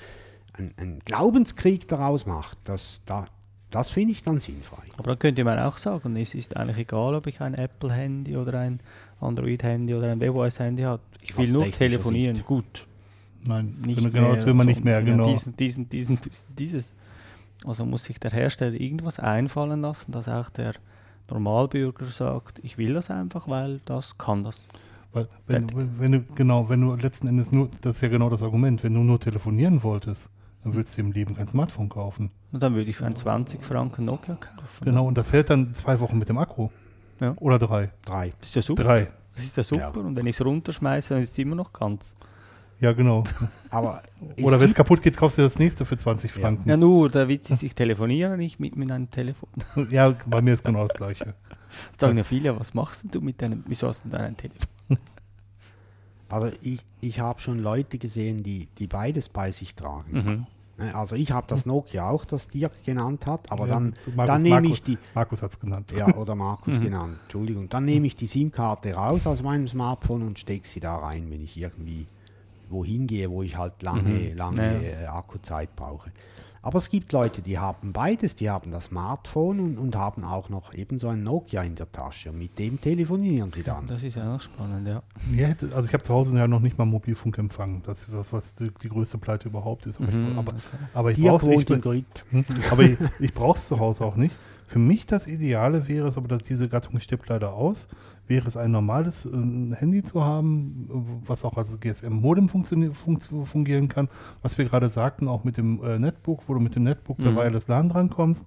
[0.52, 3.26] einen, Glaubenskrieg daraus macht, das, da,
[3.70, 4.82] das finde ich dann sinnfrei.
[4.96, 8.60] Aber dann könnte man auch sagen, es ist eigentlich egal, ob ich ein Apple-Handy oder
[8.60, 8.78] ein
[9.20, 11.02] Android-Handy oder ein WebOS-Handy habe.
[11.22, 12.36] Ich will Aus nur telefonieren.
[12.36, 12.46] Sicht.
[12.46, 12.86] Gut.
[13.42, 15.24] Nein, Nicht genau, das will man nicht mehr, genau.
[15.24, 16.18] Diesen, diesen, diesen,
[16.56, 16.94] dieses.
[17.64, 20.74] Also muss sich der Hersteller irgendwas einfallen lassen, dass auch der
[21.30, 24.62] Normalbürger sagt, ich will das einfach, weil das kann das.
[25.12, 28.28] Weil, wenn, wenn, wenn du, genau, wenn du letzten Endes nur, das ist ja genau
[28.28, 30.28] das Argument, wenn du nur telefonieren wolltest,
[30.64, 32.30] dann würdest du im Leben kein Smartphone kaufen.
[32.52, 34.84] Und dann würde ich für einen 20 Franken Nokia kaufen.
[34.84, 36.68] Genau, und das hält dann zwei Wochen mit dem Akku.
[37.20, 37.34] Ja.
[37.36, 37.90] Oder drei.
[38.04, 38.32] Drei.
[38.40, 38.82] Das ist ja super.
[38.82, 39.08] Drei.
[39.34, 39.92] Das ist ja super.
[39.94, 40.00] Ja.
[40.00, 42.14] Und wenn ich es runterschmeiße, dann ist es immer noch ganz.
[42.80, 43.24] Ja, genau.
[43.70, 44.02] Aber
[44.42, 46.40] Oder wenn es kaputt geht, kaufst du das nächste für 20 Ja.
[46.42, 46.68] Franken.
[46.68, 49.48] Ja, nur der Witz ist, ich telefoniere nicht mit, mit einem Telefon.
[49.90, 51.34] Ja, bei mir ist genau das Gleiche.
[51.98, 54.68] Sagen ja viele, was machst denn du mit deinem, wieso hast du denn ein Telefon?
[56.28, 60.12] also ich, ich habe schon Leute gesehen, die, die beides bei sich tragen.
[60.12, 60.46] Mhm.
[60.84, 64.26] Ne, Also ich habe das Nokia auch, das Dirk genannt hat, aber Ja, dann, Markus-
[64.26, 65.92] dann nehme ich die, Markus hat es genannt.
[65.96, 66.82] ja, oder Markus Mhm.
[66.82, 70.96] genannt, Entschuldigung, dann nehme ich die SIM-Karte raus aus meinem Smartphone und stecke sie da
[70.96, 72.06] rein, wenn ich irgendwie
[72.74, 74.36] wohin gehe, wo ich halt lange, Mhm.
[74.36, 75.00] lange Ja.
[75.02, 76.10] äh, Akkuzeit brauche.
[76.60, 80.48] Aber es gibt Leute, die haben beides, die haben das Smartphone und, und haben auch
[80.48, 83.86] noch ebenso ein Nokia in der Tasche und mit dem telefonieren sie dann.
[83.86, 85.02] Das ist ja auch spannend, ja.
[85.36, 87.82] Hätte, also ich habe zu Hause ja noch nicht mal Mobilfunkempfang.
[87.84, 90.00] Das ist was, was die, die größte Pleite überhaupt ist.
[90.00, 91.56] Aber Mhm, ich, ich brauche es.
[92.30, 92.44] Hm?
[92.80, 94.34] Ich, ich brauche es zu Hause auch nicht.
[94.66, 97.88] Für mich das Ideale wäre es, aber dass diese Gattung stirbt leider aus,
[98.26, 99.30] wäre es ein normales äh,
[99.76, 104.08] Handy zu haben, was auch als GSM-Modem fungieren kann,
[104.42, 107.36] was wir gerade sagten, auch mit dem äh, Netbook, wo du mit dem Netbook Mhm.
[107.36, 108.46] Wireless LAN drankommst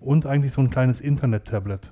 [0.00, 1.90] und eigentlich so ein kleines Internet-Tablet.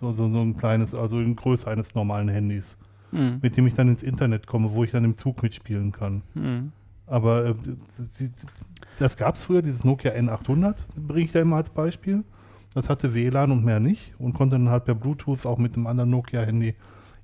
[0.00, 2.76] So, so, so ein kleines, also in Größe eines normalen Handys,
[3.12, 3.38] Mhm.
[3.42, 6.22] mit dem ich dann ins Internet komme, wo ich dann im Zug mitspielen kann.
[6.34, 6.72] Mhm.
[7.06, 7.54] Aber äh,
[8.98, 10.74] das gab es früher, dieses Nokia N800,
[11.06, 12.24] bringe ich da immer als Beispiel.
[12.74, 15.86] Das hatte WLAN und mehr nicht und konnte dann halt per Bluetooth auch mit einem
[15.86, 16.74] anderen Nokia-Handy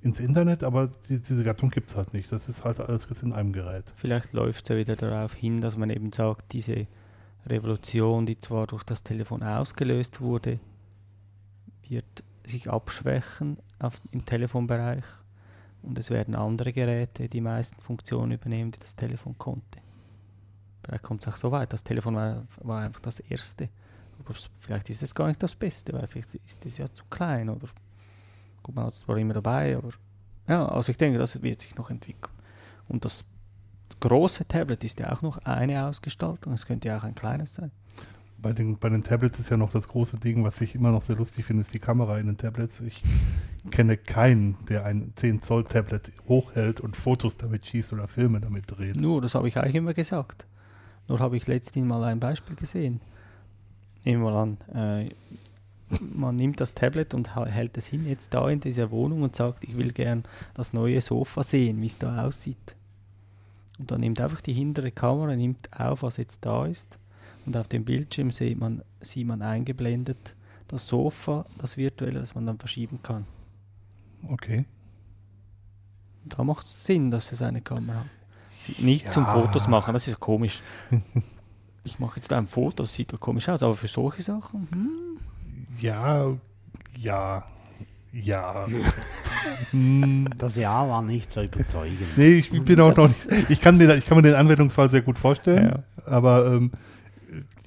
[0.03, 2.33] ins Internet, aber die, diese Gattung gibt es halt nicht.
[2.33, 3.93] Das ist halt alles jetzt in einem Gerät.
[3.97, 6.87] Vielleicht läuft es ja wieder darauf hin, dass man eben sagt, diese
[7.47, 10.61] Revolution, die zwar durch das Telefon ausgelöst wurde,
[11.87, 12.07] wird
[12.45, 15.05] sich abschwächen auf, im Telefonbereich
[15.83, 19.81] und es werden andere Geräte die meisten Funktionen übernehmen, die das Telefon konnte.
[20.85, 21.73] Vielleicht kommt es auch so weit.
[21.73, 23.69] Das Telefon war, war einfach das Erste.
[24.61, 27.69] Vielleicht ist es gar nicht das Beste, weil vielleicht ist es ja zu klein oder
[28.63, 29.91] gut, man hat es zwar immer dabei, aber
[30.49, 32.35] ja, also ich denke, das wird sich noch entwickeln.
[32.89, 33.25] Und das
[34.01, 36.53] große Tablet ist ja auch noch eine Ausgestaltung.
[36.53, 37.71] Es könnte ja auch ein kleines sein.
[38.39, 41.03] Bei den, bei den Tablets ist ja noch das große Ding, was ich immer noch
[41.03, 42.81] sehr lustig finde, ist die Kamera in den Tablets.
[42.81, 43.03] Ich
[43.71, 48.65] kenne keinen, der ein 10 Zoll Tablet hochhält und Fotos damit schießt oder Filme damit
[48.67, 48.97] dreht.
[48.97, 50.47] Nur, das habe ich eigentlich immer gesagt.
[51.07, 53.01] Nur habe ich letztens mal ein Beispiel gesehen.
[54.05, 55.11] Nehmen wir mal an, äh,
[56.01, 59.65] man nimmt das Tablet und hält es hin, jetzt da in dieser Wohnung und sagt,
[59.65, 60.25] ich will gern
[60.55, 62.77] das neue Sofa sehen, wie es da aussieht.
[63.79, 66.99] Und dann nimmt einfach die hintere Kamera, nimmt auf, was jetzt da ist.
[67.47, 70.35] Und auf dem Bildschirm sieht man, sieht man eingeblendet
[70.69, 73.27] das Sofa, das virtuelle, das man dann verschieben kann.
[74.29, 74.67] Okay.
[76.27, 78.79] Da macht es Sinn, dass es eine Kamera hat.
[78.79, 79.33] Nicht zum Ja.
[79.33, 80.63] Fotos machen, das ist komisch.
[81.85, 85.19] ich mache jetzt ein Foto, das sieht doch komisch aus, aber für solche Sachen, hm,
[85.81, 86.33] Ja,
[86.99, 87.45] ja,
[88.13, 88.67] ja.
[90.37, 91.99] Das Jahr war nicht so überzeugend.
[92.17, 93.51] Nee, ich bin auch noch nicht.
[93.51, 95.83] Ich kann, mir, ich kann mir den Anwendungsfall sehr gut vorstellen, Ja.
[96.07, 96.73] aber ähm,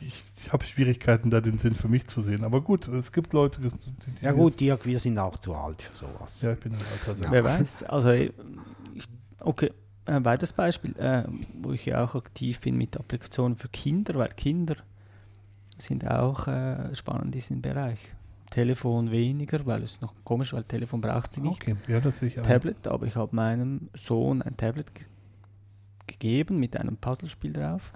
[0.02, 2.44] ich, ich habe Schwierigkeiten, da den Sinn für mich zu sehen.
[2.44, 3.69] Aber gut, es gibt Leute, die.
[3.69, 6.41] die Ja gut, Dirk, wir sind auch zu alt für sowas.
[6.41, 7.84] Ja, ich bin ein alter wer weiß.
[7.84, 8.34] Also, ich,
[9.40, 9.72] okay,
[10.05, 11.23] ein weiteres Beispiel, äh,
[11.61, 14.75] wo ich ja auch aktiv bin mit Applikationen für Kinder, weil Kinder
[15.77, 17.99] sind auch äh, spannend in diesem Bereich.
[18.49, 21.61] Telefon weniger, weil es noch komisch, weil Telefon braucht sie nicht.
[21.61, 22.35] Okay, ja, das sehe ich.
[22.35, 25.05] Tablet, aber ich habe meinem Sohn ein Tablet ge
[26.05, 27.93] gegeben mit einem Puzzlespiel drauf.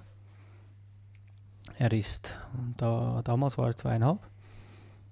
[1.78, 2.34] Er ist,
[2.78, 4.20] da, damals war er zweieinhalb,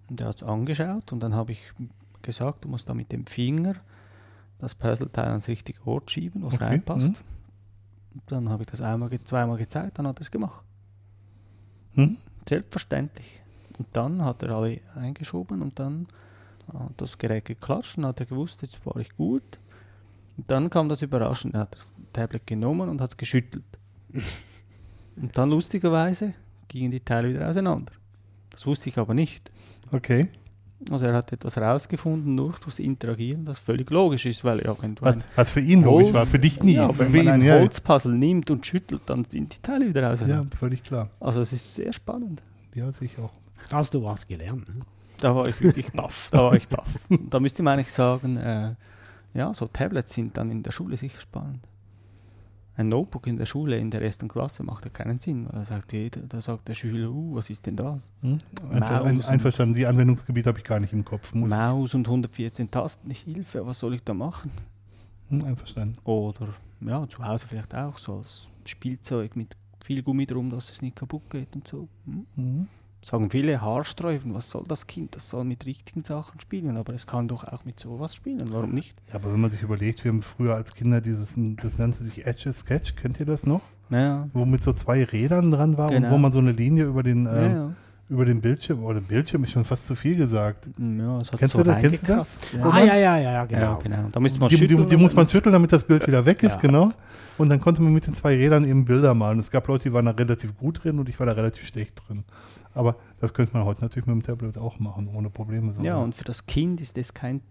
[0.09, 1.59] und er hat es angeschaut und dann habe ich
[2.22, 3.76] gesagt, du musst da mit dem Finger
[4.60, 7.10] das Puzzleteil ans richtige Ort schieben, wo es Okay, reinpasst.
[7.10, 8.22] mhm.
[8.27, 10.64] Dann habe ich das einmal, zweimal gezeigt, dann hat er es gemacht.
[11.95, 12.18] Hm?
[12.48, 13.41] Selbstverständlich.
[13.77, 16.07] Und dann hat er alle eingeschoben und dann
[16.73, 19.60] hat das Gerät geklatscht und hat er gewusst, jetzt war ich gut.
[20.38, 23.64] Und dann kam das Überraschend, er hat das Tablet genommen und hat es geschüttelt.
[25.15, 26.34] und dann lustigerweise
[26.68, 27.94] gingen die Teile wieder auseinander.
[28.49, 29.52] Das wusste ich aber nicht.
[29.91, 30.30] Okay.
[30.91, 34.95] Also er hat etwas herausgefunden nur durchs Interagieren, das völlig logisch ist, weil ja, wenn
[34.95, 36.74] du Was, was für ihn logisch war, für dich nie.
[36.74, 40.02] ja, für wenn man ein ja, Holzpuzzle nimmt und schüttelt, dann sind die Teile wieder
[40.02, 40.56] ja, auseinander.
[40.57, 41.10] völlig klar.
[41.20, 42.41] Also es ist sehr spannend.
[42.76, 43.32] Ja, ich auch.
[43.72, 44.68] Hast du was gelernt?
[44.70, 44.82] Ne?
[45.20, 46.30] Da war ich wirklich baff.
[46.32, 46.88] Da war ich baff.
[47.10, 48.76] Und Da müsste man eigentlich sagen, äh,
[49.34, 51.60] ja, so Tablets sind dann in der Schule sicher spannend.
[52.77, 55.47] Ein Notebook in der Schule in der ersten Klasse macht ja keinen Sinn.
[55.49, 58.11] Da sagt, jeder, da sagt der Schüler, uh, was ist denn das?
[58.22, 58.39] Hm?
[58.69, 61.34] Ein, einverstanden, die Anwendungsgebiete habe ich gar nicht im Kopf.
[61.34, 64.52] Muss Maus und 114 Tasten, Hilfe, was soll ich da machen?
[65.30, 65.97] hm, einverstanden.
[66.03, 66.49] Oder
[66.81, 70.95] ja, zu Hause vielleicht auch so als Spielzeug mit viel Gummi drum, dass es nicht
[70.95, 71.88] kaputt geht und so.
[72.06, 72.26] Hm?
[72.35, 72.68] Mhm.
[73.06, 75.15] Sagen viele haarsträubend, was soll das Kind?
[75.15, 78.41] Das soll mit richtigen Sachen spielen, aber es kann doch auch mit sowas spielen.
[78.52, 78.95] Warum nicht?
[79.10, 82.26] Ja, aber wenn man sich überlegt, wir haben früher als Kinder dieses, das nannte sich
[82.26, 83.61] Edge Sketch, kennt ihr das noch?
[83.91, 86.07] Ja, Wo mit so zwei Rädern dran war Genau.
[86.07, 87.72] und wo man so eine Linie über den, ja, ähm, ja.
[88.10, 90.68] über den Bildschirm, oder Bildschirm ist schon fast zu viel gesagt.
[90.80, 91.82] ja es hat Kennst so du das?
[91.82, 92.41] Kennst du das?
[92.56, 92.76] reingekratzt.
[92.76, 93.61] Ah, ja, ja, ja, ja, genau.
[93.61, 94.07] Ja, genau.
[94.11, 96.26] Da müsste man Die, die, schütteln, die muss man damit schütteln, damit das Bild wieder
[96.26, 96.61] weg ist, Ja.
[96.61, 96.91] genau.
[97.38, 99.38] Und dann konnte man mit den zwei Rädern eben Bilder malen.
[99.38, 102.02] Es gab Leute, die waren da relativ gut drin und ich war da relativ schlecht
[102.07, 102.23] drin.
[102.76, 105.73] Aber das könnte man heute natürlich mit dem Tablet auch machen, ohne Probleme.
[105.73, 105.81] So.
[105.81, 107.41] Ja, und für das Kind ist es kein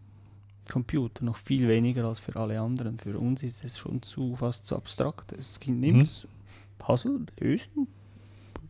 [0.70, 2.98] Computer, noch viel weniger als für alle anderen.
[2.98, 5.32] Für uns ist es schon zu fast zu abstrakt.
[5.32, 6.02] Das Kind nimmt Mhm.
[6.02, 6.28] es,
[6.78, 7.88] Puzzle, lösen,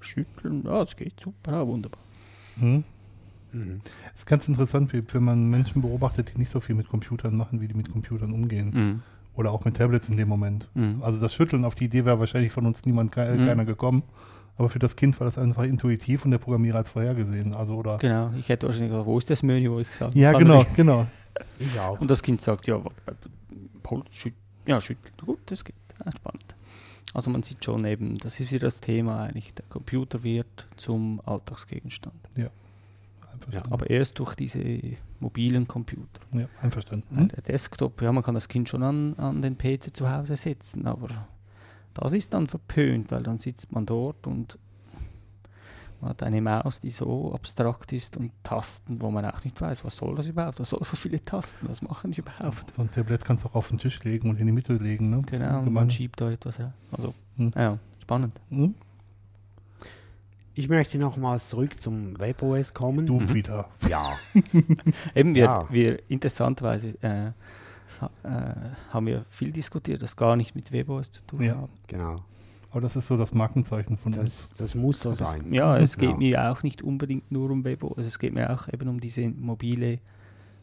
[0.01, 2.01] schütteln, ja, es geht super, ja, wunderbar.
[2.59, 2.85] Hm?
[3.53, 3.81] Mhm.
[4.13, 7.37] Es ist ganz interessant, wie, wenn man Menschen beobachtet, die nicht so viel mit Computern
[7.37, 8.71] machen, wie die mit Computern umgehen.
[8.75, 9.03] Mhm.
[9.37, 10.69] Oder auch mit Tablets in dem Moment.
[10.75, 11.03] Mhm.
[11.03, 13.47] Also das Schütteln auf die Idee wäre wahrscheinlich von uns niemand, Mhm.
[13.47, 14.03] keiner gekommen.
[14.57, 17.55] Aber für das Kind war das einfach intuitiv und der Programmierer hat es vorhergesehen.
[17.55, 17.99] Also oder.
[17.99, 20.77] Genau, ich hätte wahrscheinlich gesagt, wo ist das Menü, wo ich sage, Ja, genau, nicht.
[20.77, 21.07] genau.
[21.59, 22.01] Ich auch.
[22.01, 22.91] Und das Kind sagt, ja, wa-
[23.83, 24.35] Paul, schüt
[24.67, 25.75] ja, schüttelt, gut, das geht,
[26.05, 26.45] ja, spannend.
[27.13, 31.21] Also man sieht schon eben, das ist wieder das Thema eigentlich, der Computer wird zum
[31.27, 32.15] Alltagsgegenstand.
[33.33, 33.73] Einverstanden.
[33.73, 34.81] Aber erst durch diese
[35.21, 36.21] mobilen Computer.
[36.33, 37.07] Ja, einverstanden.
[37.11, 40.37] Weil Der Desktop, ja, man kann das Kind schon an, an den PC zu Hause
[40.37, 41.09] setzen, aber
[41.95, 44.59] das ist dann verpönt, weil dann sitzt man dort und
[46.01, 49.85] man hat eine Maus, die so abstrakt ist und Tasten, wo man auch nicht weiß,
[49.85, 50.61] was soll das überhaupt?
[50.61, 51.67] Was soll so viele Tasten?
[51.69, 52.73] Was machen die überhaupt?
[52.75, 55.09] So ein Tablett kannst du auch auf den Tisch legen und in die Mitte legen.
[55.11, 55.21] Ne?
[55.27, 56.75] Genau, und man schiebt da etwas rein.
[56.93, 57.53] Also, Hm.
[57.57, 58.39] ja, spannend.
[58.51, 58.75] Hm?
[60.57, 63.07] Ich möchte nochmals zurück zum WebOS kommen.
[63.07, 63.35] Du Mhm.
[63.35, 63.69] wieder.
[63.89, 64.13] Ja,
[65.15, 65.67] Eben, wir, Ja.
[65.71, 67.33] wir interessanterweise äh,
[68.23, 68.29] äh,
[68.93, 71.57] haben wir viel diskutiert, das gar nicht mit WebOS zu tun Ja.
[71.63, 71.71] hat.
[71.87, 72.25] genau.
[72.71, 74.49] Aber das ist so das Markenzeichen von uns.
[74.49, 75.47] Das, das muss so Also sein.
[75.49, 76.17] Es, ja, es geht Ja.
[76.17, 80.01] mir auch nicht unbedingt nur um WebOS, es geht mir auch eben um diese mobile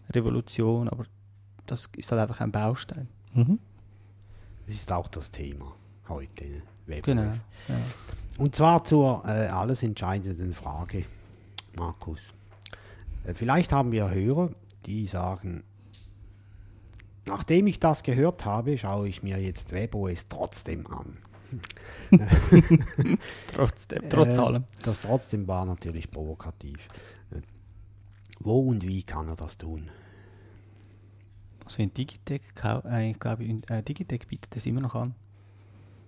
[0.09, 1.05] Revolution, aber
[1.67, 3.07] das ist halt einfach ein Baustein.
[3.33, 3.59] Mhm.
[4.65, 5.73] Das ist auch das Thema
[6.09, 6.45] heute.
[6.45, 6.61] ne?
[6.87, 7.03] WebOS.
[7.05, 7.21] Genau.
[7.23, 7.75] Ja.
[8.37, 11.05] Und zwar zur äh, alles entscheidenden Frage,
[11.77, 12.33] Markus.
[13.23, 14.49] Äh, vielleicht haben wir Hörer,
[14.85, 15.63] die sagen,
[17.31, 21.17] nachdem ich das gehört habe, schaue ich mir jetzt WebOS trotzdem an.
[23.53, 24.63] Trotzdem, trotz Äh, allem.
[24.83, 26.87] Das trotzdem war natürlich provokativ.
[28.39, 29.89] Wo und wie kann er das tun?
[31.65, 35.13] Also in Digitec, kau- äh, ich glaube, in, äh, Digitec bietet es immer noch an.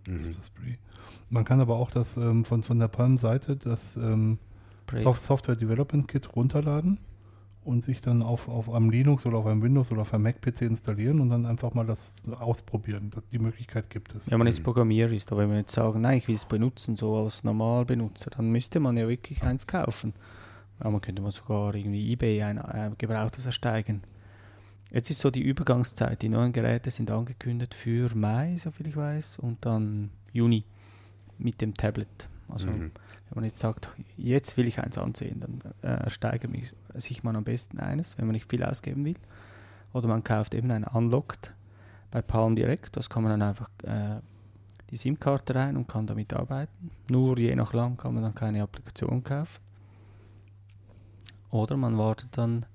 [0.08, 0.36] Mhm.
[1.30, 4.40] Man kann aber auch das ähm, von, von der Palm-Seite das ähm.
[4.96, 7.00] Soft Software Development Kit runterladen
[7.66, 10.62] und sich dann auf, auf einem Linux oder auf einem Windows oder auf einem Mac-PC
[10.64, 13.12] installieren und dann einfach mal das ausprobieren.
[13.14, 14.30] Das, die Möglichkeit gibt es.
[14.30, 16.96] Wenn man jetzt Programmierer ist, aber wenn wir jetzt sagen, nein, ich will es benutzen,
[16.96, 20.14] so als Normalbenutzer, dann müsste man ja wirklich eins kaufen.
[20.84, 24.02] Ja, man könnte mal sogar irgendwie eBay ein äh, gebrauchtes ersteigen.
[24.92, 26.22] Jetzt ist so die Übergangszeit.
[26.22, 30.64] Die neuen Geräte sind angekündigt für Mai, soviel ich weiß, und dann Juni
[31.38, 32.28] mit dem Tablet.
[32.48, 32.92] Also Mhm.
[33.34, 37.36] Wenn man jetzt sagt, jetzt will ich eins ansehen, dann äh, ersteigert mich- sich man
[37.36, 39.16] am besten eines, wenn man nicht viel ausgeben will.
[39.92, 41.52] Oder man kauft eben ein Unlocked
[42.12, 42.96] bei Palm Direct.
[42.96, 44.20] Das kann man dann einfach äh,
[44.92, 46.92] die SIM-Karte rein und kann damit arbeiten.
[47.10, 49.60] Nur je nach lang kann man dann keine Applikation kaufen.
[51.50, 52.68] Oder man wartet dann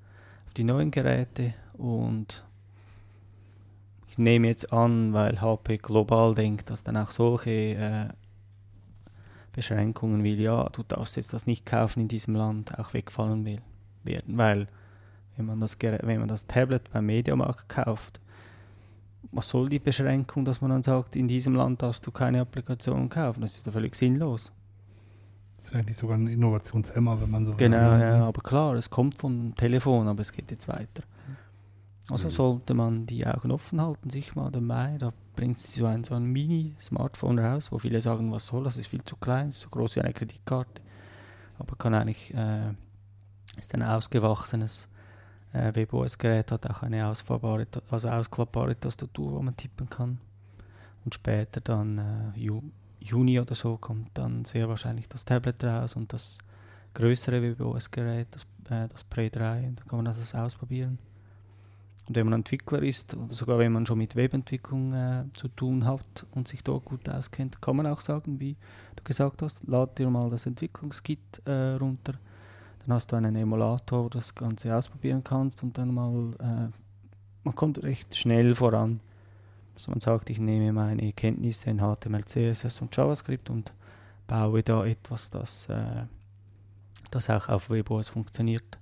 [0.46, 2.44] auf die neuen Geräte und
[4.08, 8.08] ich nehme jetzt an, weil HP global denkt, dass dann auch solche äh,
[9.58, 13.60] Beschränkungen wie, ja, du darfst jetzt das nicht kaufen in diesem Land, auch wegfallen will,
[14.04, 14.38] werden.
[14.38, 14.68] Weil,
[15.36, 18.20] wenn man das, wenn man das Tablet beim Mediamarkt kauft,
[19.32, 23.08] was soll die Beschränkung, dass man dann sagt, in diesem Land darfst du keine Applikation
[23.08, 23.40] kaufen?
[23.40, 24.52] Das ist ja völlig sinnlos.
[25.56, 27.56] Das ist eigentlich sogar ein Innovationshemmer, wenn man so will.
[27.56, 31.02] Genau, ja, aber klar, es kommt vom Telefon, aber es geht jetzt weiter.
[32.10, 32.32] Also Mhm.
[32.32, 36.04] sollte man die Augen offen halten, sich mal den Mai, da bringt sie so ein,
[36.04, 39.60] so ein Mini-Smartphone raus, wo viele sagen, was soll das, ist viel zu klein, ist
[39.60, 40.80] so groß wie eine Kreditkarte.
[41.58, 42.70] Aber kann eigentlich, äh,
[43.58, 44.88] ist ein ausgewachsenes
[45.52, 50.18] äh, WebOS-Gerät, hat auch eine ausfahrbare, also ausklappbare Tastatur, wo man tippen kann.
[51.04, 52.62] Und später dann äh, Ju
[53.00, 56.38] Juni oder so kommt dann sehr wahrscheinlich das Tablet raus und das
[56.94, 60.98] größere WebOS-Gerät, das, äh, das Pre 3, da kann man das ausprobieren.
[62.08, 65.84] Und wenn man Entwickler ist, oder sogar wenn man schon mit Webentwicklung äh, zu tun
[65.84, 68.56] hat und sich dort gut auskennt, kann man auch sagen, wie
[68.96, 72.14] du gesagt hast, lad dir mal das Entwicklungskit äh, runter.
[72.78, 76.72] Dann hast du einen Emulator, wo du das Ganze ausprobieren kannst und dann mal, äh,
[77.44, 79.00] man kommt recht schnell voran.
[79.74, 83.74] Also man sagt, ich nehme meine Kenntnisse in HTML, CSS und JavaScript und
[84.26, 86.04] baue da etwas, das, äh,
[87.10, 88.78] das auch auf WebOS funktioniert.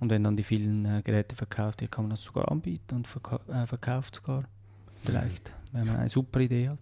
[0.00, 3.06] Und wenn dann die vielen äh, Geräte verkauft wird, kann man das sogar anbieten und
[3.06, 4.44] verka äh, verkauft sogar.
[5.02, 6.78] Vielleicht, wenn man eine super Idee hat.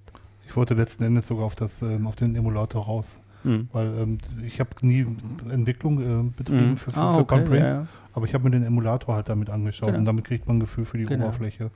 [0.47, 3.21] Ich wollte letzten Endes sogar auf, das, ähm, auf den Emulator raus.
[3.45, 3.69] Mhm.
[3.73, 5.07] Weil ähm, ich habe nie
[5.51, 6.77] Entwicklung äh, betrieben Mhm.
[6.77, 7.87] für, für, Ah, für okay, Pumpring, ja, ja.
[8.13, 9.99] aber ich habe mir den Emulator halt damit angeschaut Genau.
[10.01, 11.27] und damit kriegt man ein Gefühl für die Genau.
[11.27, 11.71] Oberfläche.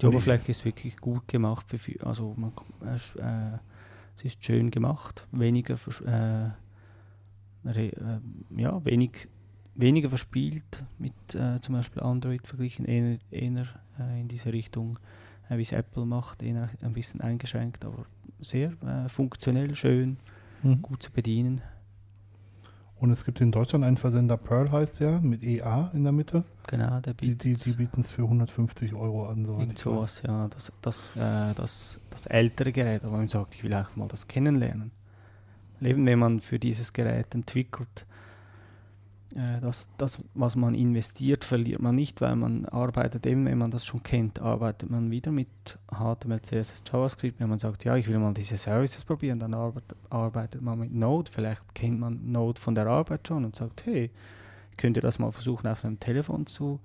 [0.00, 1.68] Die Und ich- Oberfläche ist wirklich gut gemacht.
[1.68, 2.52] Für, viel- also man,
[2.84, 3.58] äh, äh,
[4.16, 5.74] es ist schön gemacht, weniger,
[6.06, 6.50] äh,
[7.68, 8.20] re, äh,
[8.60, 9.28] ja, wenig,
[9.74, 13.66] weniger verspielt mit äh, zum Beispiel Android verglichen, eher, eher
[13.98, 14.98] äh, in diese Richtung,
[15.48, 18.04] äh, wie es Apple macht, eher ein bisschen eingeschränkt, aber
[18.40, 20.16] sehr äh, funktionell, schön,
[20.64, 20.80] Mhm.
[20.82, 21.60] gut zu bedienen.
[23.00, 26.44] Und es gibt in Deutschland einen Versender, Pearl heißt der, mit EA in der Mitte.
[26.68, 29.44] Genau, der Die, die, die bieten es für 150 Euro an.
[29.44, 30.46] soweit Irgend sowas, ja.
[30.46, 34.28] Das, das, äh, das, das ältere Gerät, aber man sagt, ich will auch mal das
[34.28, 34.92] kennenlernen.
[35.80, 38.06] Eben, wenn man für dieses Gerät entwickelt,
[39.34, 43.84] das, das, was man investiert, verliert man nicht, weil man arbeitet, eben wenn man das
[43.84, 45.48] schon kennt, arbeitet man wieder mit
[45.90, 47.40] HTML, CSS, JavaScript.
[47.40, 50.92] Wenn man sagt, ja, ich will mal diese Services probieren, dann arbeitet, arbeitet man mit
[50.92, 51.30] Node.
[51.30, 54.10] Vielleicht kennt man Node von der Arbeit schon und sagt, hey,
[54.76, 56.80] könnt ihr das mal versuchen, auf einem Telefon zu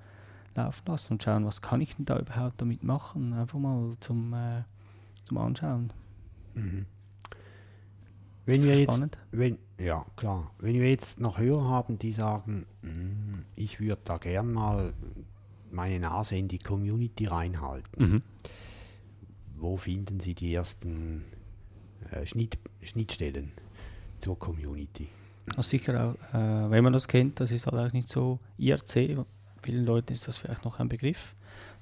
[0.55, 3.33] laufen lassen und schauen, was kann ich denn da überhaupt damit machen.
[3.33, 4.63] Einfach mal zum, äh,
[5.25, 5.93] zum Anschauen.
[6.55, 6.85] Mhm.
[8.47, 9.17] Wenn wir jetzt, Spannend.
[9.31, 14.17] wenn, ja klar, wenn wir jetzt noch Hörer haben, die sagen, "Mm, ich würde da
[14.17, 14.93] gern mal
[15.69, 18.21] meine Nase in die Community reinhalten, Mhm.
[19.57, 21.25] wo finden Sie die ersten
[22.11, 23.51] äh, Schnitt, Schnittstellen
[24.21, 25.09] zur Community?
[25.49, 29.25] Also sicher auch, äh, wenn man das kennt, das ist halt auch nicht so IRC.
[29.61, 31.35] Vielen Leuten ist das vielleicht noch ein Begriff.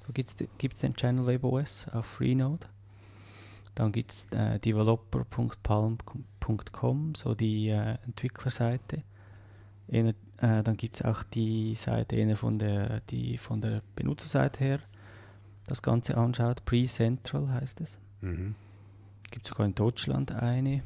[0.06, 2.66] Da gibt es den Channel WebOS auf Freenode.
[3.76, 9.02] Dann gibt es äh, developer.palm.com, so die äh, Entwicklerseite.
[9.86, 14.64] Eher, äh, dann gibt es auch die Seite eher von der, die von der Benutzerseite
[14.64, 14.80] her
[15.66, 16.64] das Ganze anschaut.
[16.64, 17.98] Pre-Central heißt es.
[18.22, 18.54] Mhm.
[19.30, 20.82] Gibt sogar in Deutschland eine.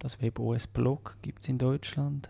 [0.00, 2.28] Das WebOS Blog gibt es in Deutschland.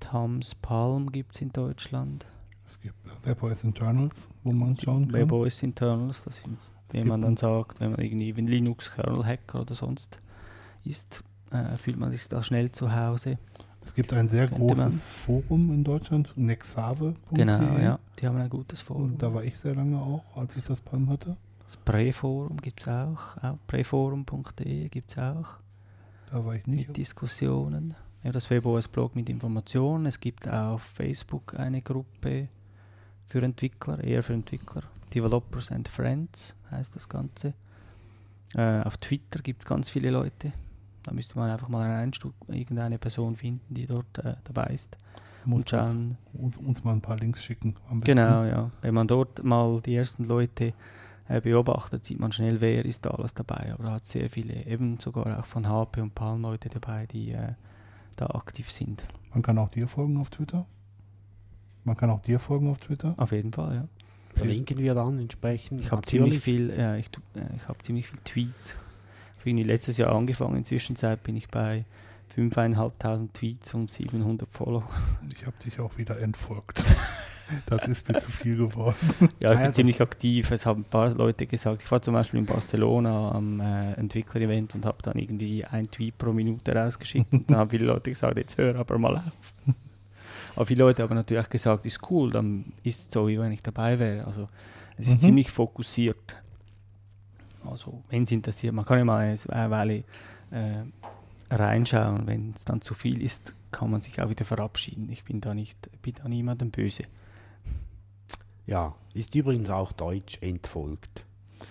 [0.00, 2.26] Tams Palm gibt es in Deutschland.
[2.66, 5.20] Es gibt WebOS Internals, wo man schauen kann.
[5.20, 6.58] WebOS Internals, das sind,
[6.90, 10.18] wenn gibt man dann sagt, wenn man irgendwie ein Linux-Kernel-Hacker oder sonst
[10.84, 13.38] ist, äh, fühlt man sich da schnell zu Hause.
[13.84, 17.14] Es gibt ein sehr man- großes Forum in Deutschland, nexave.de.
[17.32, 17.98] Genau, ja.
[18.18, 19.04] Die haben ein gutes Forum.
[19.12, 21.36] Und da war ich sehr lange auch, als ich das Palm hatte.
[21.64, 23.36] Das Präforum gibt es auch.
[23.42, 25.46] auch Präforum.de gibt es auch.
[26.30, 26.88] Da war ich nicht.
[26.88, 27.94] mit Diskussionen.
[28.24, 30.06] Ja, das WebOS-Blog mit Informationen.
[30.06, 32.48] Es gibt auf Facebook eine Gruppe
[33.26, 34.82] für Entwickler, eher für Entwickler.
[35.14, 37.54] Developers and Friends heißt das Ganze.
[38.54, 40.52] Äh, auf Twitter gibt es ganz viele Leute.
[41.02, 44.96] Da müsste man einfach mal reinstu- irgendeine Person finden, die dort äh, dabei ist.
[45.44, 46.16] Muss Und schauen.
[46.32, 47.74] uns, uns mal ein paar Links schicken.
[48.04, 48.70] Genau, ja.
[48.80, 50.72] Wenn man dort mal die ersten Leute
[51.28, 53.70] äh, beobachtet, sieht man schnell, wer ist da alles dabei.
[53.74, 57.32] Aber da hat sehr viele, eben sogar auch von HP und Palm Leute dabei, die
[57.32, 57.52] äh,
[58.16, 59.06] da aktiv sind.
[59.32, 60.66] Man kann auch dir folgen auf Twitter.
[61.84, 63.14] Man kann auch dir folgen auf Twitter.
[63.16, 63.88] Auf jeden Fall, ja.
[64.34, 65.80] Verlinken wir dann entsprechend.
[65.80, 68.76] Ich habe ziemlich viel, äh, ich, äh, ich habe ziemlich viel Tweets.
[69.44, 70.56] Ich habe letztes Jahr angefangen.
[70.56, 71.84] Inzwischen bin ich bei
[72.34, 74.88] 5.500 Tweets und 700 Follower.
[75.38, 76.84] Ich habe dich auch wieder entfolgt.
[77.66, 78.96] Das ist mir zu viel geworden.
[79.20, 80.50] Ja, ich ja, bin das- ziemlich aktiv.
[80.50, 84.74] Es haben ein paar Leute gesagt, ich war zum Beispiel in Barcelona am äh, Entwickler-Event
[84.74, 87.32] und habe dann irgendwie ein Tweet pro Minute rausgeschickt.
[87.32, 89.52] und dann haben viele Leute gesagt, jetzt hör aber mal auf.
[90.56, 93.62] aber viele Leute haben natürlich gesagt, ist cool, dann ist es so, wie wenn ich
[93.62, 94.26] dabei wäre.
[94.26, 94.48] Also
[94.96, 95.20] es ist Mhm.
[95.20, 96.36] ziemlich fokussiert.
[97.64, 100.04] Also wenn es interessiert, man kann ja mal eine Weile
[100.50, 100.84] äh,
[101.50, 102.26] reinschauen.
[102.26, 105.08] Wenn es dann zu viel ist, kann man sich auch wieder verabschieden.
[105.10, 107.04] Ich bin da nicht, bin da niemandem böse.
[108.66, 111.24] Ja, ist übrigens auch deutsch entfolgt.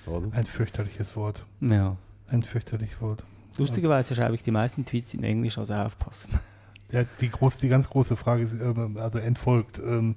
[0.05, 0.27] Oder?
[0.31, 1.45] Ein fürchterliches Wort.
[1.61, 1.97] Ja.
[2.27, 3.23] Ein fürchterliches Wort.
[3.57, 6.39] Lustigerweise schreibe ich die meisten Tweets in Englisch, also aufpassen.
[6.91, 9.79] Ja, die, groß, die ganz große Frage ist, ähm, also entfolgt.
[9.79, 10.15] Ähm,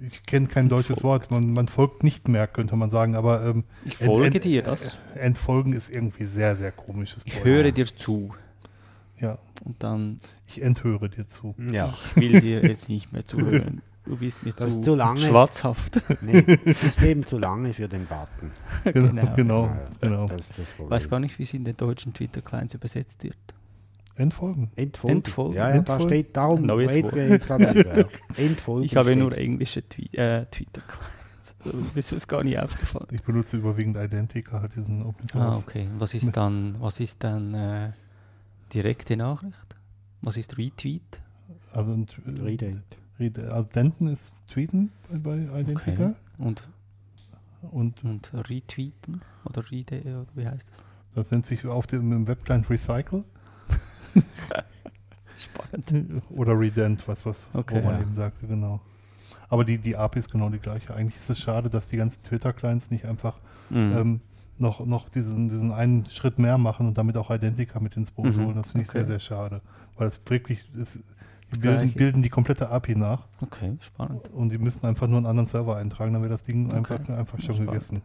[0.00, 1.30] ich kenne kein deutsches Wort.
[1.30, 3.14] Man, man folgt nicht mehr, könnte man sagen.
[3.14, 4.98] Aber ähm, Ich ent- folge ent- dir, das.
[5.14, 7.44] äh, Entfolgen ist irgendwie sehr, sehr komisches Ich Deutsch.
[7.44, 8.34] höre dir zu.
[9.20, 11.54] Ja, Und dann, ich enthöre dir zu.
[11.70, 13.80] Ja, ich will dir jetzt nicht mehr zuhören.
[14.06, 15.18] Du bist mir Das zu, ist zu lange.
[15.20, 16.02] schwatzhaft.
[16.22, 18.50] nee, ist eben zu lange für den Button.
[18.92, 19.64] Genau, genau.
[19.66, 20.26] Ja, genau.
[20.26, 20.90] Das ist das Ich Problem.
[20.90, 23.36] weiß gar nicht, wie es in den deutschen Twitter-Clients übersetzt wird.
[24.16, 24.70] Entfolgen.
[24.76, 25.16] Entfolgen.
[25.16, 25.54] Entfolgen.
[25.56, 26.06] Ja, ja, da Entfolgen.
[26.08, 27.16] steht darum, neues Wort.
[28.36, 29.18] Entfolgen Ich habe steht.
[29.18, 31.54] nur englische Twi äh, Twitter-Clients.
[31.64, 33.08] Also, mir ist es gar nicht aufgefallen.
[33.10, 35.64] Ich benutze überwiegend Identica, halt diesen Open Ah, Source.
[35.66, 35.88] okay.
[35.90, 37.92] Und Was ist dann, was ist dann äh,
[38.72, 39.54] direkte Nachricht?
[40.20, 41.20] Was ist Retweet?
[41.72, 42.06] Also, ein,
[42.44, 42.84] Redent.
[43.18, 44.90] Rede- also Denten ist Tweeten
[45.22, 46.06] bei, Identica.
[46.06, 46.14] Okay.
[46.38, 46.68] Und,
[47.70, 49.20] Und und Retweeten?
[49.44, 50.84] Oder Rede, oder wie heißt das?
[51.14, 53.22] das nennt sich auf dem Webclient Recycle
[55.36, 56.22] Spannend.
[56.30, 58.02] oder Redent, was, was Okay, wo man ja.
[58.02, 58.80] eben sagte, genau.
[59.48, 60.94] Aber die, die API ist genau die gleiche.
[60.94, 63.38] Eigentlich ist es schade, dass die ganzen Twitter-Clients nicht einfach
[63.70, 63.92] Mhm.
[63.96, 64.20] ähm,
[64.58, 68.26] noch, noch diesen, diesen einen Schritt mehr machen und damit auch Identica mit ins Boot
[68.36, 68.56] Mhm, holen.
[68.56, 68.98] Das finde ich okay.
[68.98, 69.60] sehr, sehr schade.
[69.96, 70.84] Weil das wirklich, die
[71.60, 74.28] bilden, bilden die komplette API nach okay, spannend.
[74.32, 76.76] und die müssen einfach nur einen anderen Server eintragen, dann wäre das Ding Okay.
[76.76, 77.70] einfach, einfach schon Spannend.
[77.72, 78.02] gegessen.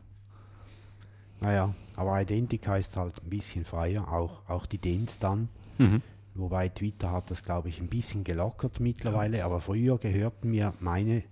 [1.42, 5.48] Naja, aber Identica ist halt ein bisschen freier, auch, auch die Dents dann.
[5.78, 6.02] Mhm.
[6.36, 11.24] Wobei Twitter hat das, glaube ich, ein bisschen gelockert mittlerweile, aber früher gehörten mir meine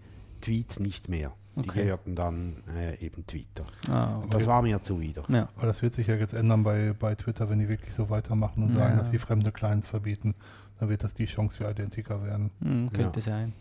[0.42, 1.34] Tweets nicht mehr.
[1.60, 1.84] Die Okay.
[1.86, 3.66] gehörten dann äh, eben Twitter.
[3.90, 4.28] Ah, okay.
[4.30, 5.24] Das war mir zuwider.
[5.28, 5.50] Ja.
[5.58, 8.62] Aber das wird sich ja jetzt ändern bei, bei Twitter, wenn die wirklich so weitermachen
[8.64, 8.98] und sagen, Ja.
[9.00, 10.36] dass sie fremde Clients verbieten.
[10.80, 12.52] Dann wird das die Chance für Identica werden.
[12.60, 13.26] Mhm, könnte Ja.
[13.26, 13.54] sein.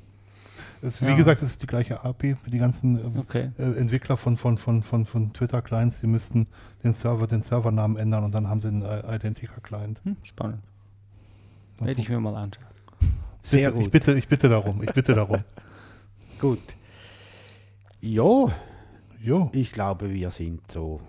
[0.83, 1.09] Es, Ja.
[1.09, 3.51] Wie gesagt, es ist die gleiche API für die ganzen ähm, Okay.
[3.59, 6.47] äh, Entwickler von, von, von, von, von Twitter-Clients, die müssten
[6.85, 10.03] den Server, den Servernamen ändern und dann haben sie einen äh, Identica-Client.
[10.05, 10.61] Hm, spannend.
[11.79, 12.65] Werde ich mir mal anschauen.
[13.43, 13.93] Sehr bitte, Ich gut.
[13.93, 15.43] bitte, ich bitte darum, ich bitte darum.
[16.39, 16.59] Gut.
[18.01, 18.51] Jo,
[19.23, 21.01] Jo, ich glaube, wir sind so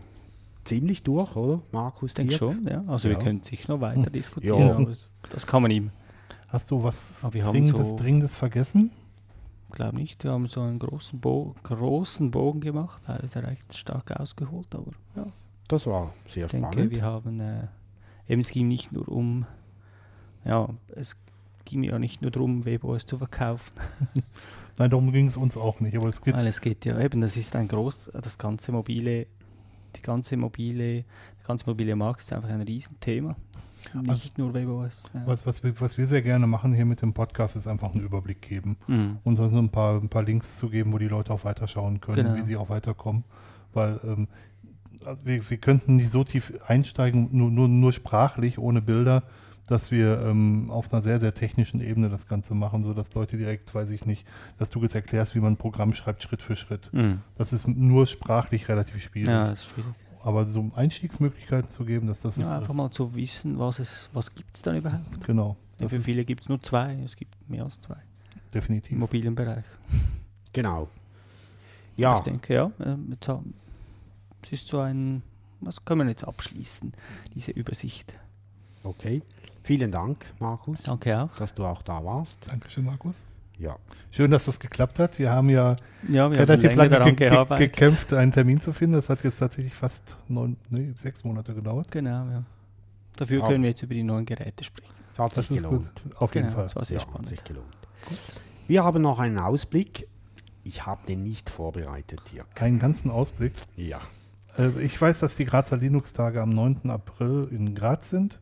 [0.64, 1.62] ziemlich durch, oder?
[1.72, 2.84] Markus, Ich denke schon, ja.
[2.88, 3.18] Also Ja.
[3.18, 4.76] wir können sicher noch weiter diskutieren, Ja.
[4.76, 4.92] aber
[5.30, 5.92] das kann man ihm.
[6.48, 8.90] hast du was Aber wir haben Dringendes, so- Dringendes vergessen?
[9.70, 10.24] Ich glaube nicht.
[10.24, 14.74] Wir haben so einen großen, Bo großen Bogen gemacht, weil es ja recht stark ausgeholt,
[14.74, 15.28] aber ja.
[15.68, 16.92] Das war sehr Ich denke, spannend.
[16.92, 17.68] wir haben, äh,
[18.30, 19.46] eben es ging nicht nur um,
[20.46, 21.18] ja, es
[21.66, 23.74] ging ja nicht nur darum, WebOS zu verkaufen,
[24.80, 25.96] Nein, darum ging es uns auch nicht.
[25.98, 29.26] Aber es geht, weil es geht ja eben, das ist ein groß, das ganze mobile,
[29.96, 33.36] die ganze mobile, der ganze mobile Markt ist einfach ein Riesenthema.
[33.94, 35.04] Nicht nur WebOS.
[35.14, 35.22] Ja.
[35.26, 38.04] was, was, wir, was wir sehr gerne machen hier mit dem Podcast, ist einfach einen
[38.04, 38.78] Überblick geben.
[38.88, 39.18] Mhm.
[39.24, 42.02] und dann so ein paar, ein paar Links zu geben, wo die Leute auch weiterschauen
[42.02, 42.36] können, Genau.
[42.36, 43.24] wie sie auch weiterkommen.
[43.74, 44.28] Weil ähm,
[45.24, 49.24] wir, wir könnten nicht so tief einsteigen, nur, nur, nur sprachlich, ohne Bilder,
[49.68, 53.74] dass wir ähm, auf einer sehr, sehr technischen Ebene das Ganze machen, sodass Leute direkt,
[53.76, 54.26] weiß ich nicht,
[54.58, 56.90] dass du jetzt erklärst, wie man ein Programm schreibt, Schritt für Schritt.
[56.94, 57.22] Mhm.
[57.36, 59.28] Das ist nur sprachlich relativ schwierig.
[59.30, 59.94] Ja, das ist schwierig.
[60.24, 64.10] Aber so Einstiegsmöglichkeiten zu geben, dass das ist Ja, einfach mal zu wissen, was es,
[64.14, 65.26] was gibt es dann überhaupt.
[65.26, 65.56] genau.
[65.80, 68.98] Ja, für viele gibt es nur zwei, es gibt mehr als zwei im definitiv.
[68.98, 69.64] mobilen Bereich.
[70.54, 70.90] Genau.
[71.98, 73.16] Ja, Ich denke, ja, ähm,
[74.44, 75.22] es ist so ein,
[75.62, 76.94] was können wir jetzt abschließen,
[77.36, 78.14] diese Übersicht.
[78.84, 79.22] okay.
[79.68, 81.36] Vielen Dank, Markus, Danke auch.
[81.36, 82.40] dass du auch da warst.
[82.50, 83.26] Dankeschön, Markus.
[83.60, 83.76] Ja,
[84.12, 85.20] Schön, dass das geklappt hat.
[85.20, 85.78] Wir haben ja Ja,
[86.08, 88.96] wir haben relativ länger lange daran ge ge gekämpft, einen Termin zu finden.
[88.96, 91.92] Das hat jetzt tatsächlich fast neun, nee, sechs Monate gedauert.
[91.92, 92.44] Genau, ja.
[93.18, 93.48] Dafür Ja.
[93.50, 94.94] können wir jetzt über die neuen Geräte sprechen.
[95.14, 95.92] es hat Das sich ist gelohnt.
[96.04, 96.16] gut.
[96.22, 96.64] Auf jeden Genau, Fall.
[96.68, 97.28] das war sehr ja, hat spannend.
[97.28, 97.76] sich gelohnt.
[98.68, 100.08] Wir haben noch einen Ausblick.
[100.64, 102.54] Ich habe den nicht vorbereitet, Dirk.
[102.56, 103.54] Keinen ganzen Ausblick.
[103.76, 104.00] Ja.
[104.58, 106.90] Äh, ich weiß, dass die Grazer Linux-Tage am 9.
[106.90, 108.40] April in Graz sind.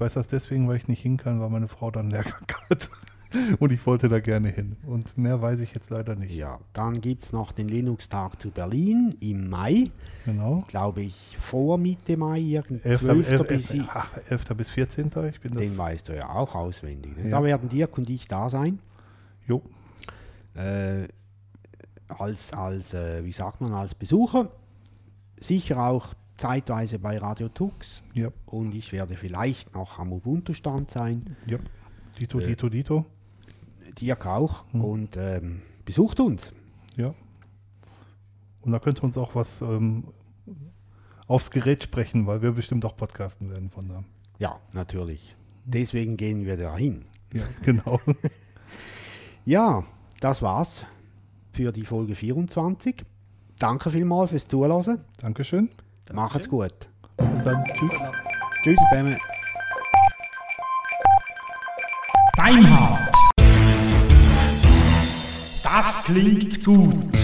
[0.00, 2.88] Ich weiß das deswegen, weil ich nicht hin kann, weil meine Frau dann Lehrgang hat.
[3.58, 4.76] Und ich wollte da gerne hin.
[4.86, 6.34] Und mehr weiß ich jetzt leider nicht.
[6.34, 9.84] Ja, dann gibt es noch den Linux-Tag zu Berlin im Mai,
[10.24, 10.64] Genau.
[10.68, 13.00] glaube ich, vor Mitte Mai, irgend 11.
[13.00, 13.30] 12.
[13.30, 13.46] 11.
[13.46, 13.88] bis, 11.
[13.90, 14.44] ah, 11.
[14.56, 15.10] bis 14.
[15.28, 15.60] Ich bin das.
[15.60, 17.14] den weißt du ja auch auswendig.
[17.18, 17.24] Ne?
[17.28, 17.38] Ja.
[17.40, 18.78] Da werden Dirk und ich da sein.
[19.46, 19.60] Jo,
[20.54, 21.08] Äh,
[22.08, 24.50] als, als äh, wie sagt man, als Besucher.
[25.38, 28.02] Sicher auch zeitweise bei Radio Tux.
[28.14, 31.36] ja, Und ich werde vielleicht noch am Ubuntu-Stand sein.
[31.46, 31.58] ja.
[32.18, 32.46] Dito, Äh.
[32.48, 33.06] Dito, Dito.
[34.00, 34.64] Dirk auch.
[34.72, 34.84] Hm.
[34.84, 36.52] Und ähm, besucht uns.
[36.96, 37.14] Ja.
[38.62, 40.04] Und da könnte uns auch was ähm,
[41.26, 44.04] aufs Gerät sprechen, weil wir bestimmt auch podcasten werden von da.
[44.38, 45.34] Ja, natürlich.
[45.64, 47.04] Deswegen gehen wir dahin.
[47.32, 48.00] Ja, genau.
[49.46, 49.82] Ja,
[50.20, 50.84] das war's
[51.52, 53.04] für die Folge 24.
[53.58, 55.00] Danke vielmals fürs Zuhören.
[55.16, 55.70] Dankeschön.
[56.12, 56.72] Macht's gut.
[57.16, 57.64] Bis dann.
[57.74, 57.92] Tschüss.
[58.64, 59.16] Tschüss zusammen.
[62.36, 63.10] Deinhard.
[65.62, 67.19] Das klingt gut.